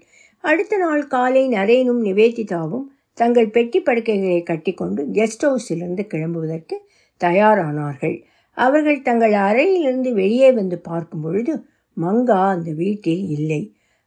அடுத்த 0.43 0.77
நாள் 0.77 1.03
காலை 1.07 1.43
நரேனும் 1.47 2.01
நிவேதிதாவும் 2.03 2.85
தங்கள் 3.17 3.49
பெட்டி 3.49 3.79
படுக்கைகளை 3.79 4.39
கட்டிக்கொண்டு 4.43 5.01
கெஸ்ட் 5.17 5.45
ஹவுஸிலிருந்து 5.47 6.03
கிளம்புவதற்கு 6.07 6.75
தயாரானார்கள். 7.21 8.15
அவர்கள் 8.57 8.99
தங்கள் 9.01 9.33
அறையிலிருந்து 9.47 10.13
வெளியே 10.13 10.49
வந்து 10.51 10.77
பார்க்கும் 10.79 11.21
பொழுது 11.21 11.53
மங்கா 11.97 12.41
அந்த 12.49 12.69
வீட்டில் 12.73 13.25
இல்லை. 13.29 13.61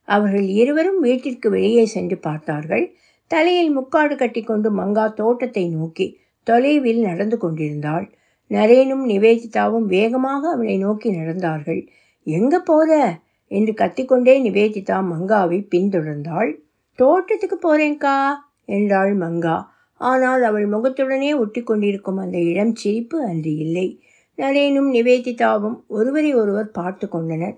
அவர்கள் 0.09 0.47
இருவரும் 0.61 1.01
வீட்டிற்கு 1.01 1.49
வெளியே 1.51 1.85
சென்று 1.87 2.17
பார்த்தார்கள். 2.19 2.85
தலையில் 3.31 3.73
முக்காடு 3.77 4.15
கட்டிக்கொண்டு 4.17 4.69
மங்கா 4.73 5.07
தோட்டத்தை 5.15 5.65
நோக்கி 5.69 6.07
தொலைவில் 6.47 7.01
நடந்து 7.01 7.37
கொண்டிருந்தாள். 7.39 8.07
நரேனும் 8.51 9.05
நிவேதிதாவும் 9.07 9.87
வேகமாக 9.87 10.51
அவளை 10.51 10.77
நோக்கி 10.79 11.11
நடந்தார்கள். 11.11 11.89
எங்க 12.27 12.61
போற? 12.61 13.19
என்று 13.51 13.73
கத்திக்கொண்டே 13.73 14.35
நிவேதிதா 14.43 14.97
மங்காவை 15.13 15.59
பின்தொடர்ந்தாள். 15.71 16.51
தோட்டத்துக்கு 16.99 17.59
போறேன்க்கா 17.59 18.17
என்றாள் 18.65 19.15
மங்கா. 19.17 19.57
ஆனால் 20.01 20.43
அவள் 20.43 20.67
முகத்துடனே 20.69 21.39
ஒட்டி 21.39 21.63
கொண்டிருக்கும் 21.63 22.17
அந்த 22.17 22.39
இளம் 22.39 22.75
சிரிப்பு 22.75 23.25
அன்று 23.25 23.57
இல்லை. 23.57 24.01
நரேனும் 24.39 24.91
நிவேதிதாவும் 24.93 25.79
ஒருவரை 25.87 26.35
ஒருவர் 26.35 26.71
பார்த்து 26.71 27.09
கொண்டனர். 27.09 27.57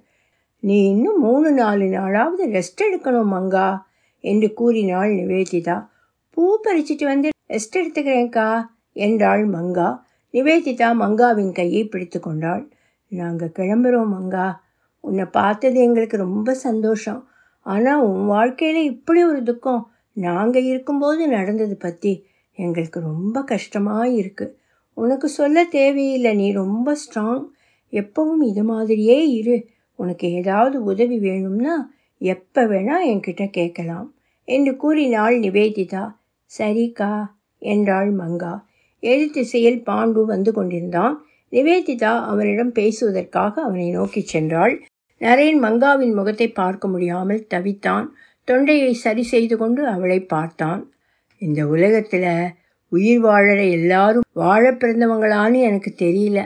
நீ 0.62 0.88
இன்னும் 0.88 1.20
மூணு 1.20 1.52
நாலு 1.52 1.84
நாளாவது 1.84 2.44
ரெஸ்ட் 2.50 2.82
எடுக்கணும் 2.86 3.32
மங்கா 3.32 3.82
என்று 4.24 4.52
கூறினாள் 4.52 5.10
நிவேதிதா. 5.10 5.76
பூ 6.30 6.60
பறிச்சிட்டு 6.68 7.04
வந்து 7.04 7.28
ரெஸ்ட் 7.48 7.78
எடுத்துக்கிறேன்க்கா 7.78 8.48
என்றாள் 8.92 9.44
மங்கா. 9.46 9.88
நிவேதிதா 10.34 10.88
மங்காவின் 11.02 11.52
கையை 11.52 11.82
பிடித்து 11.84 12.18
கொண்டாள். 12.20 12.64
நாங்கள் 13.12 13.56
கிளம்புறோம் 13.58 14.12
மங்கா. 14.16 14.48
உன்னை 15.04 15.24
பார்த்தது 15.38 15.78
எங்களுக்கு 15.80 16.16
ரொம்ப 16.16 16.54
சந்தோஷம். 16.66 17.20
ஆனால் 17.66 18.02
உன் 18.02 18.24
வாழ்க்கையில் 18.26 18.82
இப்படி 18.84 19.20
ஒரு 19.24 19.40
துக்கம் 19.42 19.82
நாங்கள் 20.16 20.64
இருக்கும்போது 20.64 21.22
நடந்தது 21.28 21.76
பற்றி 21.76 22.12
எங்களுக்கு 22.58 22.98
ரொம்ப 23.00 23.42
கஷ்டமாக 23.42 24.06
இருக்குது 24.20 24.54
உனக்கு 24.96 25.28
சொல்ல 25.28 25.64
தேவையில்லை. 25.64 26.32
நீ 26.34 26.46
ரொம்ப 26.52 26.96
ஸ்ட்ராங் 27.02 27.44
எப்பவும் 27.92 28.42
இது 28.42 28.62
மாதிரியே 28.64 29.18
இரு. 29.38 29.56
உனக்கு 29.98 30.26
ஏதாவது 30.32 30.76
உதவி 30.82 31.18
வேணும்னா 31.18 31.74
எப்போ 32.20 32.62
வேணால் 32.66 33.06
என்கிட்ட 33.10 33.44
கேட்கலாம் 33.50 34.08
என்று 34.48 34.72
கூறினாள் 34.76 35.36
நிவேதிதா. 35.38 36.04
சரிக்கா 36.50 37.12
என்றாள் 37.62 38.10
மங்கா. 38.12 38.52
எதிர்த்திசையில் 39.02 39.80
பாண்டு 39.86 40.24
வந்து 40.24 40.52
கொண்டிருந்தான். 40.52 41.14
நிவேதிதா 41.52 42.12
அவனிடம் 42.24 42.72
பேசுவதற்காக 42.72 43.62
அவனை 43.62 43.90
நோக்கிச் 43.90 44.36
சென்றாள். 44.36 44.74
நரேன் 45.20 45.58
மங்காவின் 45.62 46.14
முகத்தை 46.14 46.48
பார்க்க 46.52 46.88
முடியாமல் 46.88 47.46
தவித்தான். 47.54 48.06
தொண்டையை 48.44 48.92
சரி 48.92 49.22
செய்து 49.22 49.56
கொண்டு 49.56 49.86
அவளை 49.86 50.20
பார்த்தான். 50.24 50.92
இந்த 51.42 51.66
உலகத்தில் 51.66 52.52
உயிர் 52.92 53.24
வாழற 53.24 53.70
எல்லாரும் 53.70 54.26
வாழ 54.32 54.72
பிறந்தவங்களான்னு 54.72 55.58
எனக்கு 55.60 55.90
தெரியல. 55.98 56.40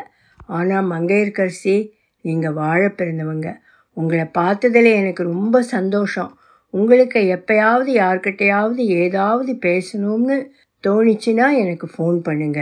ஆனால் 0.46 0.88
மங்கையர்கரசி 0.90 1.76
நீங்கள் 2.20 2.52
வாழ 2.52 2.80
பிறந்தவங்க. 2.88 3.48
உங்களை 3.96 4.26
பார்த்ததில் 4.38 4.90
எனக்கு 4.94 5.22
ரொம்ப 5.22 5.62
சந்தோஷம். 5.62 6.32
உங்களுக்கு 6.70 7.20
எப்பயாவது 7.36 7.90
யார்கிட்டையாவது 8.02 8.76
ஏதாவது 8.76 9.52
பேசணும்னு 9.66 10.36
தோணிச்சுன்னா 10.86 11.46
எனக்கு 11.62 11.86
ஃபோன் 11.94 12.18
பண்ணுங்க 12.18 12.60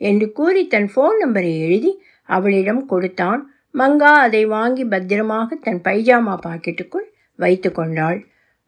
என்று 0.00 0.26
கூறி 0.32 0.62
தன் 0.66 0.88
ஃபோன் 0.94 1.16
நம்பரை 1.22 1.52
எழுதி 1.66 1.92
அவளிடம் 2.28 2.82
கொடுத்தான். 2.86 3.40
மங்கா 3.74 4.12
அதை 4.24 4.42
வாங்கி 4.46 4.84
பத்திரமாக 4.84 5.56
தன் 5.56 5.80
பைஜாமா 5.84 6.34
பாக்கெட்டுக்குள் 6.46 7.06
வைத்து 7.38 7.68
கொண்டாள். 7.72 8.18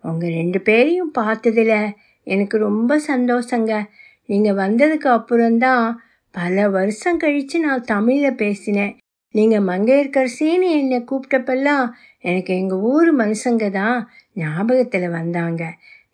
உங்கள் 0.04 0.36
ரெண்டு 0.40 0.58
பேரையும் 0.60 1.12
பார்த்ததில் 1.18 1.76
எனக்கு 2.26 2.56
ரொம்ப 2.58 2.98
சந்தோஷங்க. 3.08 3.72
நீங்கள் 4.28 4.60
வந்ததுக்கு 4.64 5.08
அப்புறம்தான் 5.08 5.86
பல 6.34 6.68
வருஷம் 6.68 7.18
கழித்து 7.18 7.56
நான் 7.60 7.88
தமிழில் 7.94 8.40
பேசினேன். 8.42 8.94
நீங்கள் 9.34 9.66
மங்கையர்கரசின்னு 9.68 10.68
என்னை 10.78 10.98
கூப்பிட்டப்பெல்லாம் 11.10 11.86
எனக்கு 12.24 12.52
எங்கள் 12.54 12.82
ஊர் 12.92 13.10
மனுஷங்க 13.20 13.66
தான் 13.70 13.98
ஞாபகத்தில் 14.34 15.08
வந்தாங்க 15.10 15.62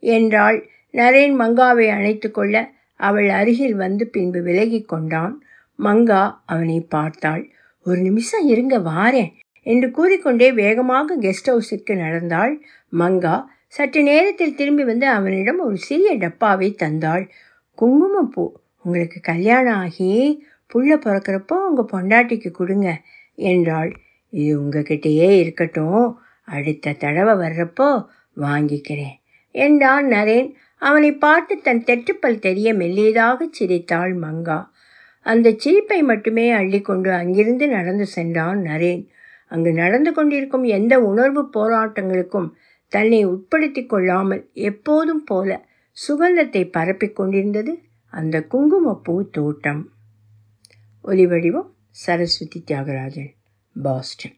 என்றாள். 0.03 0.59
நரேன் 0.95 1.35
மங்காவை 1.41 1.87
அணைத்து 1.97 2.29
கொள்ள 2.31 2.57
அவள் 3.01 3.29
அருகில் 3.31 3.77
வந்து 3.77 4.05
பின்பு 4.07 4.41
விலகி 4.43 4.81
கொண்டான். 4.85 5.35
மங்கா 5.79 6.23
அவனை 6.47 6.79
பார்த்தாள். 6.89 7.43
ஒரு 7.87 8.01
நிமிஷம் 8.01 8.47
இருங்க 8.47 8.77
வாரேன் 8.91 9.31
என்று 9.67 9.89
கூறிக்கொண்டே 9.91 10.49
வேகமாக 10.53 11.17
கெஸ்ட் 11.17 11.51
ஹவுஸிற்கு 11.53 11.95
நடந்தாள். 11.97 12.55
மங்கா 12.93 13.37
சற்று 13.69 14.01
நேரத்தில் 14.03 14.55
திரும்பி 14.55 14.85
வந்து 14.85 15.07
அவனிடம் 15.09 15.59
ஒரு 15.59 15.77
சிறிய 15.89 16.13
டப்பாவை 16.17 16.69
தந்தாள். 16.75 17.25
குங்குமப்பூ 17.79 18.45
உங்களுக்கு 18.85 19.19
கல்யாணம் 19.23 19.79
ஆகி 19.85 20.11
புள்ள 20.71 20.91
பிறக்கிறப்போ 21.05 21.57
உங்கள் 21.69 21.91
பொண்டாட்டிக்கு 21.93 22.51
கொடுங்க 22.51 22.89
என்றாள். 23.49 23.91
இது 24.33 24.51
உங்ககிட்டயே 24.63 25.29
இருக்கட்டும். 25.43 26.05
அடுத்த 26.49 26.95
தடவை 26.95 27.35
வர்றப்போ 27.45 27.89
வாங்கிக்கிறேன் 28.37 29.17
என்றான் 29.55 30.07
நரேன். 30.07 30.51
அவனை 30.81 31.13
பார்த்து 31.13 31.55
தன் 31.61 31.85
தெற்றுப்பல் 31.85 32.39
தெரிய 32.39 32.69
மெல்லியதாக 32.75 33.49
சிரித்தாள் 33.51 34.15
மங்கா. 34.19 34.59
அந்த 35.27 35.55
சிரிப்பை 35.57 36.03
மட்டுமே 36.03 36.53
அள்ளிக்கொண்டு 36.53 37.11
அங்கிருந்து 37.13 37.69
நடந்து 37.69 38.07
சென்றான் 38.07 38.61
நரேன். 38.63 39.03
அங்கு 39.49 39.73
நடந்து 39.73 40.11
கொண்டிருக்கும் 40.13 40.65
எந்த 40.65 40.95
உணர்வு 41.01 41.43
போராட்டங்களுக்கும் 41.55 42.51
தன்னை 42.93 43.21
உட்படுத்தி 43.27 43.87
கொள்ளாமல் 43.87 44.43
எப்போதும் 44.53 45.25
போல 45.25 45.69
சுகந்தத்தை 46.09 46.63
பரப்பிக் 46.71 47.17
கொண்டிருந்தது 47.17 47.75
அந்த 48.13 48.37
குங்குமப்பூ 48.43 49.15
தோட்டம். 49.31 49.83
ஒலிவடிவம் 51.05 51.71
சரஸ்வதி 51.91 52.61
தியாகராஜன் 52.67 53.33
பாஸ்டன். 53.83 54.37